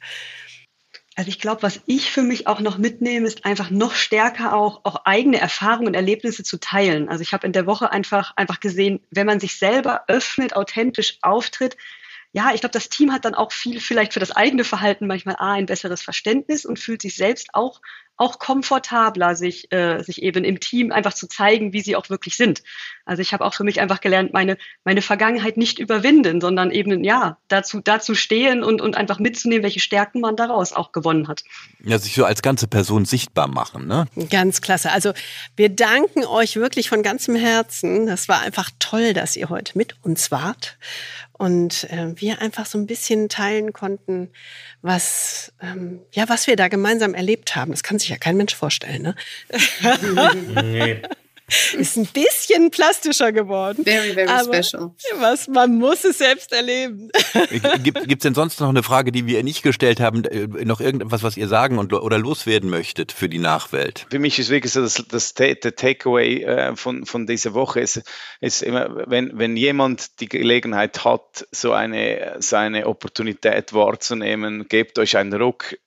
Also 1.15 1.30
ich 1.30 1.39
glaube, 1.39 1.63
was 1.63 1.80
ich 1.86 2.11
für 2.11 2.21
mich 2.21 2.47
auch 2.47 2.59
noch 2.59 2.78
mitnehme, 2.78 3.25
ist 3.25 3.45
einfach 3.45 3.69
noch 3.69 3.93
stärker 3.93 4.53
auch, 4.53 4.82
auch 4.84 5.05
eigene 5.05 5.39
Erfahrungen 5.39 5.88
und 5.88 5.93
Erlebnisse 5.93 6.43
zu 6.43 6.59
teilen. 6.59 7.07
Also 7.07 7.21
ich 7.21 7.34
habe 7.34 7.47
in 7.47 7.53
der 7.53 7.65
Woche 7.65 7.91
einfach, 7.91 8.34
einfach 8.36 8.59
gesehen, 8.59 8.99
wenn 9.09 9.25
man 9.25 9.39
sich 9.39 9.57
selber 9.57 10.03
öffnet, 10.09 10.55
authentisch 10.55 11.17
auftritt, 11.21 11.78
ja, 12.38 12.51
ich 12.53 12.59
glaube, 12.59 12.73
das 12.73 12.89
Team 12.89 13.11
hat 13.11 13.25
dann 13.25 13.33
auch 13.33 13.51
viel 13.51 13.79
vielleicht 13.79 14.13
für 14.13 14.19
das 14.19 14.29
eigene 14.29 14.63
Verhalten 14.63 15.07
manchmal 15.07 15.38
A, 15.39 15.53
ein 15.53 15.65
besseres 15.65 16.03
Verständnis 16.03 16.65
und 16.65 16.77
fühlt 16.77 17.01
sich 17.01 17.15
selbst 17.15 17.49
auch, 17.53 17.81
auch 18.15 18.38
komfortabler, 18.38 19.35
sich, 19.35 19.71
äh, 19.71 20.03
sich 20.03 20.21
eben 20.21 20.43
im 20.43 20.59
Team 20.59 20.91
einfach 20.91 21.13
zu 21.13 21.27
zeigen, 21.27 21.73
wie 21.73 21.81
sie 21.81 21.95
auch 21.95 22.11
wirklich 22.11 22.38
sind. 22.38 22.61
Also 23.05 23.23
ich 23.23 23.33
habe 23.33 23.43
auch 23.43 23.55
für 23.55 23.63
mich 23.63 23.81
einfach 23.81 24.01
gelernt, 24.01 24.33
meine, 24.33 24.57
meine 24.83 25.01
Vergangenheit 25.01 25.57
nicht 25.57 25.79
überwinden, 25.79 26.39
sondern 26.39 26.69
eben, 26.69 27.03
ja, 27.03 27.39
dazu, 27.47 27.81
dazu 27.83 28.13
stehen 28.13 28.63
und, 28.63 28.81
und 28.81 28.95
einfach 28.95 29.17
mitzunehmen, 29.17 29.63
welche 29.63 29.79
Stärken 29.79 30.21
man 30.21 30.35
daraus 30.35 30.73
auch 30.73 30.91
gewonnen 30.91 31.27
hat. 31.27 31.43
Ja, 31.83 31.97
sich 31.97 32.13
so 32.13 32.23
als 32.23 32.43
ganze 32.43 32.67
Person 32.67 33.05
sichtbar 33.05 33.47
machen, 33.47 33.88
ne? 33.88 34.05
Ganz 34.29 34.61
klasse. 34.61 34.91
Also 34.91 35.13
wir 35.55 35.69
danken 35.69 36.23
euch 36.23 36.55
wirklich 36.55 36.89
von 36.89 37.01
ganzem 37.01 37.35
Herzen. 37.35 38.05
Das 38.05 38.27
war 38.29 38.41
einfach 38.41 38.69
toll, 38.77 39.13
dass 39.13 39.35
ihr 39.35 39.49
heute 39.49 39.75
mit 39.75 39.95
uns 40.03 40.29
wart 40.29 40.77
und 41.38 41.89
äh, 41.91 42.13
wir 42.15 42.41
einfach 42.41 42.65
so 42.65 42.77
ein 42.77 42.88
bisschen 42.88 43.29
teilen 43.29 43.73
konnten, 43.73 44.29
was 44.81 45.53
ähm, 45.61 45.99
ja 46.13 46.27
was 46.29 46.47
wir 46.47 46.55
da 46.55 46.67
gemeinsam 46.67 47.13
erlebt 47.13 47.55
haben. 47.55 47.71
Das 47.71 47.83
kann 47.83 47.99
sich 47.99 48.09
ja 48.09 48.17
kein 48.17 48.38
Mensch 48.38 48.55
vorstellen, 48.55 49.01
ne? 49.01 49.15
nee. 50.63 51.01
Ist 51.77 51.95
ein 51.97 52.07
bisschen 52.07 52.71
plastischer 52.71 53.31
geworden. 53.31 53.85
Very, 53.85 54.13
very 54.13 54.27
aber 54.27 54.61
special. 54.61 54.91
Was, 55.19 55.47
man 55.47 55.77
muss 55.77 56.03
es 56.03 56.17
selbst 56.17 56.51
erleben. 56.51 57.09
Gibt 57.83 58.11
es 58.11 58.19
denn 58.19 58.35
sonst 58.35 58.59
noch 58.59 58.67
eine 58.67 58.83
Frage, 58.83 59.13
die 59.13 59.27
wir 59.27 59.41
nicht 59.43 59.63
gestellt 59.63 60.01
haben? 60.01 60.25
Äh, 60.25 60.65
noch 60.65 60.81
irgendetwas, 60.81 61.23
was 61.23 61.37
ihr 61.37 61.47
sagen 61.47 61.77
und, 61.77 61.93
oder 61.93 62.17
loswerden 62.17 62.69
möchtet 62.69 63.13
für 63.13 63.29
die 63.29 63.39
Nachwelt? 63.39 64.07
Für 64.09 64.19
mich 64.19 64.39
ist 64.39 64.49
wirklich 64.49 64.73
so, 64.73 64.81
dass 64.81 65.01
das, 65.07 65.33
der 65.35 65.57
Takeaway 65.57 66.43
äh, 66.43 66.75
von, 66.75 67.05
von 67.05 67.25
dieser 67.25 67.53
Woche 67.53 67.79
ist, 67.79 68.01
ist 68.41 68.61
immer, 68.61 69.09
wenn, 69.09 69.37
wenn 69.37 69.55
jemand 69.55 70.19
die 70.19 70.27
Gelegenheit 70.27 71.05
hat, 71.05 71.47
so 71.51 71.71
eine, 71.71 72.35
so 72.39 72.57
eine 72.57 72.87
Opportunität 72.87 73.73
wahrzunehmen, 73.73 74.67
gebt 74.67 74.99
euch 74.99 75.15
einen 75.15 75.33
Ruck, 75.33 75.77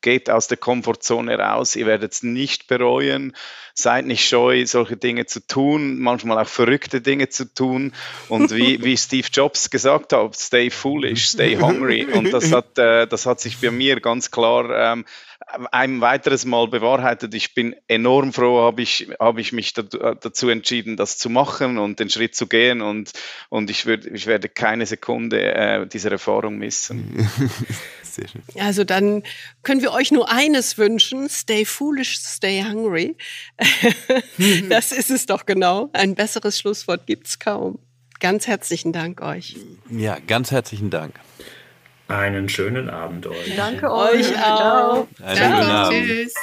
geht 0.00 0.30
aus 0.30 0.48
der 0.48 0.56
Komfortzone 0.56 1.38
raus, 1.38 1.76
ihr 1.76 1.86
werdet 1.86 2.12
es 2.12 2.22
nicht 2.22 2.66
bereuen, 2.66 3.34
seid 3.74 4.06
nicht 4.06 4.26
scheu, 4.26 4.64
solche 4.66 4.96
Dinge 4.96 5.26
zu 5.26 5.46
tun, 5.46 5.98
manchmal 6.00 6.38
auch 6.38 6.48
verrückte 6.48 7.00
Dinge 7.00 7.28
zu 7.28 7.52
tun. 7.52 7.92
Und 8.28 8.54
wie, 8.54 8.82
wie 8.84 8.96
Steve 8.96 9.28
Jobs 9.32 9.70
gesagt 9.70 10.12
hat, 10.12 10.36
stay 10.36 10.70
foolish, 10.70 11.28
stay 11.28 11.56
hungry. 11.56 12.04
Und 12.04 12.32
das 12.32 12.52
hat, 12.52 12.78
äh, 12.78 13.06
das 13.06 13.26
hat 13.26 13.40
sich 13.40 13.58
bei 13.60 13.70
mir 13.70 14.00
ganz 14.00 14.30
klar 14.30 14.92
ähm, 14.92 15.04
ein 15.72 16.00
weiteres 16.00 16.44
Mal 16.44 16.68
bewahrheitet. 16.68 17.34
Ich 17.34 17.54
bin 17.54 17.74
enorm 17.88 18.32
froh, 18.32 18.60
habe 18.60 18.82
ich, 18.82 19.08
habe 19.18 19.40
ich 19.40 19.52
mich 19.52 19.72
dazu 19.72 20.48
entschieden, 20.48 20.96
das 20.96 21.18
zu 21.18 21.30
machen 21.30 21.78
und 21.78 21.98
den 21.98 22.10
Schritt 22.10 22.36
zu 22.36 22.46
gehen. 22.46 22.82
Und, 22.82 23.12
und 23.48 23.70
ich, 23.70 23.86
würd, 23.86 24.06
ich 24.06 24.26
werde 24.26 24.48
keine 24.48 24.86
Sekunde 24.86 25.54
äh, 25.54 25.86
dieser 25.86 26.12
Erfahrung 26.12 26.58
missen. 26.58 27.28
Sehr 28.10 28.28
schön. 28.28 28.42
Also 28.58 28.84
dann 28.84 29.22
können 29.62 29.82
wir 29.82 29.92
euch 29.92 30.10
nur 30.10 30.30
eines 30.30 30.78
wünschen, 30.78 31.28
stay 31.28 31.64
foolish, 31.64 32.18
stay 32.18 32.62
hungry. 32.62 33.16
das 34.68 34.92
ist 34.92 35.10
es 35.10 35.26
doch 35.26 35.46
genau. 35.46 35.90
Ein 35.92 36.14
besseres 36.14 36.58
Schlusswort 36.58 37.06
gibt 37.06 37.26
es 37.26 37.38
kaum. 37.38 37.78
Ganz 38.18 38.46
herzlichen 38.46 38.92
Dank 38.92 39.22
euch. 39.22 39.56
Ja, 39.90 40.18
ganz 40.26 40.50
herzlichen 40.50 40.90
Dank. 40.90 41.14
Einen 42.08 42.48
schönen 42.48 42.90
Abend 42.90 43.26
euch. 43.26 43.54
Danke 43.56 43.90
euch 43.90 44.36
auch. 44.42 45.06
Einen 45.22 45.36
schönen 45.36 45.52
Abend. 45.52 46.06
Tschüss. 46.06 46.34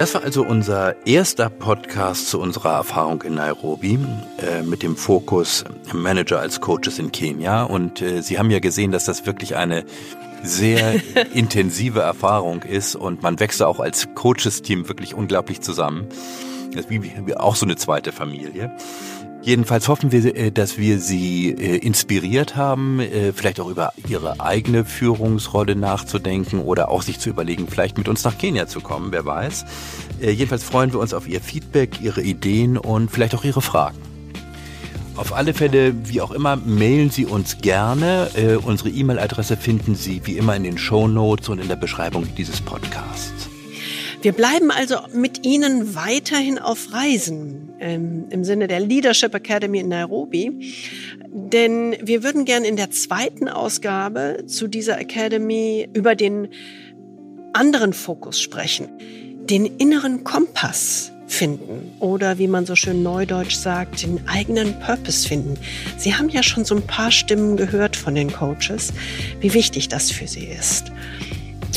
Das 0.00 0.14
war 0.14 0.24
also 0.24 0.46
unser 0.46 1.06
erster 1.06 1.50
Podcast 1.50 2.30
zu 2.30 2.40
unserer 2.40 2.72
Erfahrung 2.72 3.20
in 3.20 3.34
Nairobi 3.34 3.98
äh, 4.38 4.62
mit 4.62 4.82
dem 4.82 4.96
Fokus 4.96 5.62
Manager 5.92 6.40
als 6.40 6.62
Coaches 6.62 6.98
in 6.98 7.12
Kenia. 7.12 7.64
Und 7.64 8.00
äh, 8.00 8.22
Sie 8.22 8.38
haben 8.38 8.50
ja 8.50 8.60
gesehen, 8.60 8.92
dass 8.92 9.04
das 9.04 9.26
wirklich 9.26 9.56
eine 9.56 9.84
sehr 10.42 11.02
intensive 11.34 12.00
Erfahrung 12.00 12.62
ist 12.62 12.96
und 12.96 13.22
man 13.22 13.38
wächst 13.40 13.62
auch 13.62 13.78
als 13.78 14.08
Coaches-Team 14.14 14.88
wirklich 14.88 15.12
unglaublich 15.12 15.60
zusammen. 15.60 16.06
Das 16.72 16.86
ist 16.86 16.90
wie, 16.90 17.02
wie 17.26 17.36
auch 17.36 17.54
so 17.54 17.66
eine 17.66 17.76
zweite 17.76 18.10
Familie. 18.10 18.74
Jedenfalls 19.42 19.88
hoffen 19.88 20.12
wir, 20.12 20.36
äh, 20.36 20.52
dass 20.52 20.76
wir 20.76 20.98
Sie 20.98 21.50
äh, 21.50 21.76
inspiriert 21.78 22.56
haben, 22.56 23.00
äh, 23.00 23.32
vielleicht 23.32 23.58
auch 23.58 23.68
über 23.68 23.94
Ihre 24.06 24.38
eigene 24.40 24.84
Führungsrolle 24.84 25.76
nachzudenken 25.76 26.60
oder 26.60 26.90
auch 26.90 27.00
sich 27.00 27.18
zu 27.18 27.30
überlegen, 27.30 27.66
vielleicht 27.66 27.96
mit 27.96 28.06
uns 28.06 28.22
nach 28.22 28.36
Kenia 28.36 28.66
zu 28.66 28.80
kommen, 28.80 29.12
wer 29.12 29.24
weiß. 29.24 29.64
Jedenfalls 30.20 30.62
freuen 30.62 30.92
wir 30.92 31.00
uns 31.00 31.14
auf 31.14 31.26
Ihr 31.26 31.40
Feedback, 31.40 32.02
Ihre 32.02 32.20
Ideen 32.20 32.76
und 32.76 33.10
vielleicht 33.10 33.34
auch 33.34 33.44
Ihre 33.44 33.62
Fragen. 33.62 33.96
Auf 35.16 35.34
alle 35.34 35.54
Fälle, 35.54 35.94
wie 36.06 36.20
auch 36.20 36.30
immer, 36.30 36.56
mailen 36.56 37.08
Sie 37.10 37.24
uns 37.24 37.58
gerne. 37.58 38.28
Unsere 38.62 38.90
E-Mail-Adresse 38.90 39.56
finden 39.56 39.94
Sie 39.94 40.20
wie 40.24 40.36
immer 40.36 40.54
in 40.56 40.64
den 40.64 40.76
Show 40.76 41.08
Notes 41.08 41.48
und 41.48 41.58
in 41.58 41.68
der 41.68 41.76
Beschreibung 41.76 42.26
dieses 42.36 42.60
Podcasts. 42.60 43.48
Wir 44.22 44.32
bleiben 44.32 44.70
also 44.70 44.96
mit 45.14 45.29
Ihnen 45.42 45.94
weiterhin 45.94 46.58
auf 46.58 46.92
Reisen 46.92 47.70
ähm, 47.80 48.26
im 48.30 48.44
Sinne 48.44 48.68
der 48.68 48.80
Leadership 48.80 49.34
Academy 49.34 49.80
in 49.80 49.88
Nairobi. 49.88 50.74
Denn 51.28 51.96
wir 52.02 52.22
würden 52.22 52.44
gerne 52.44 52.66
in 52.66 52.76
der 52.76 52.90
zweiten 52.90 53.48
Ausgabe 53.48 54.44
zu 54.46 54.68
dieser 54.68 54.98
Academy 54.98 55.88
über 55.92 56.14
den 56.14 56.48
anderen 57.52 57.92
Fokus 57.92 58.40
sprechen. 58.40 58.88
Den 59.46 59.66
inneren 59.78 60.24
Kompass 60.24 61.12
finden 61.30 61.92
oder 62.00 62.38
wie 62.38 62.48
man 62.48 62.66
so 62.66 62.74
schön 62.74 63.02
neudeutsch 63.02 63.54
sagt, 63.54 64.02
den 64.02 64.26
eigenen 64.28 64.78
Purpose 64.80 65.26
finden. 65.26 65.56
Sie 65.96 66.14
haben 66.14 66.28
ja 66.28 66.42
schon 66.42 66.64
so 66.64 66.74
ein 66.74 66.82
paar 66.82 67.10
Stimmen 67.10 67.56
gehört 67.56 67.96
von 67.96 68.14
den 68.14 68.32
Coaches, 68.32 68.92
wie 69.40 69.54
wichtig 69.54 69.88
das 69.88 70.10
für 70.10 70.26
sie 70.26 70.46
ist. 70.46 70.92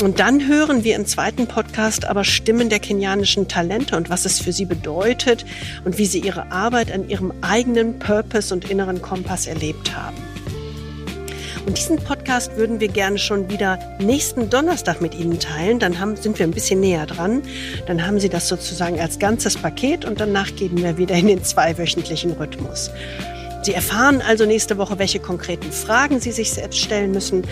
Und 0.02 0.18
dann 0.18 0.48
hören 0.48 0.82
wir 0.82 0.96
im 0.96 1.06
zweiten 1.06 1.46
Podcast 1.46 2.04
aber 2.04 2.24
Stimmen 2.24 2.68
der 2.68 2.80
kenianischen 2.80 3.46
Talente 3.46 3.96
und 3.96 4.10
was 4.10 4.24
es 4.24 4.40
für 4.40 4.52
sie 4.52 4.64
bedeutet 4.64 5.44
und 5.84 5.98
wie 5.98 6.06
sie 6.06 6.18
ihre 6.18 6.50
Arbeit 6.50 6.92
an 6.92 7.08
ihrem 7.08 7.32
eigenen 7.42 7.98
Purpose 8.00 8.52
und 8.52 8.68
inneren 8.68 9.00
Kompass 9.00 9.46
erlebt 9.46 9.96
haben. 9.96 10.16
Und 11.66 11.78
diesen 11.78 11.96
Podcast 11.96 12.56
würden 12.56 12.80
wir 12.80 12.88
gerne 12.88 13.18
schon 13.18 13.48
wieder 13.48 13.78
nächsten 13.98 14.50
Donnerstag 14.50 15.00
mit 15.00 15.14
Ihnen 15.14 15.38
teilen. 15.38 15.78
Dann 15.78 15.98
haben, 15.98 16.16
sind 16.16 16.38
wir 16.38 16.46
ein 16.46 16.50
bisschen 16.50 16.80
näher 16.80 17.06
dran. 17.06 17.42
Dann 17.86 18.06
haben 18.06 18.20
Sie 18.20 18.28
das 18.28 18.48
sozusagen 18.48 19.00
als 19.00 19.18
ganzes 19.18 19.56
Paket 19.56 20.04
und 20.04 20.20
danach 20.20 20.54
gehen 20.56 20.76
wir 20.76 20.98
wieder 20.98 21.14
in 21.14 21.28
den 21.28 21.42
zweiwöchentlichen 21.42 22.32
Rhythmus. 22.32 22.90
Sie 23.64 23.72
erfahren 23.72 24.20
also 24.20 24.44
nächste 24.44 24.76
Woche, 24.76 24.98
welche 24.98 25.20
konkreten 25.20 25.72
Fragen 25.72 26.20
Sie 26.20 26.32
sich 26.32 26.52
selbst 26.52 26.80
stellen 26.80 27.12
müssen, 27.12 27.46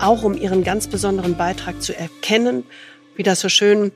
auch 0.00 0.24
um 0.24 0.36
Ihren 0.36 0.64
ganz 0.64 0.88
besonderen 0.88 1.36
Beitrag 1.36 1.80
zu 1.80 1.96
erkennen, 1.96 2.64
wie 3.14 3.22
das 3.22 3.38
so 3.38 3.48
schön 3.48 3.92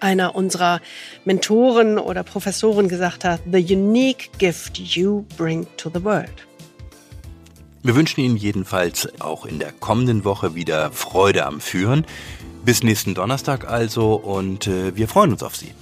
einer 0.00 0.34
unserer 0.34 0.80
Mentoren 1.26 1.98
oder 1.98 2.22
Professoren 2.22 2.88
gesagt 2.88 3.24
hat, 3.24 3.40
the 3.52 3.58
unique 3.58 4.30
gift 4.38 4.78
you 4.78 5.26
bring 5.36 5.66
to 5.76 5.90
the 5.92 6.02
world. 6.02 6.46
Wir 7.82 7.94
wünschen 7.94 8.22
Ihnen 8.22 8.38
jedenfalls 8.38 9.20
auch 9.20 9.44
in 9.44 9.58
der 9.58 9.70
kommenden 9.70 10.24
Woche 10.24 10.54
wieder 10.54 10.92
Freude 10.92 11.44
am 11.44 11.60
Führen. 11.60 12.06
Bis 12.64 12.82
nächsten 12.82 13.14
Donnerstag 13.14 13.68
also 13.68 14.14
und 14.14 14.66
äh, 14.66 14.96
wir 14.96 15.08
freuen 15.08 15.32
uns 15.32 15.42
auf 15.42 15.56
Sie. 15.56 15.72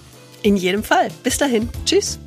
In 0.43 0.57
jedem 0.57 0.83
Fall. 0.83 1.07
Bis 1.23 1.39
dahin. 1.39 1.69
Tschüss. 1.85 2.19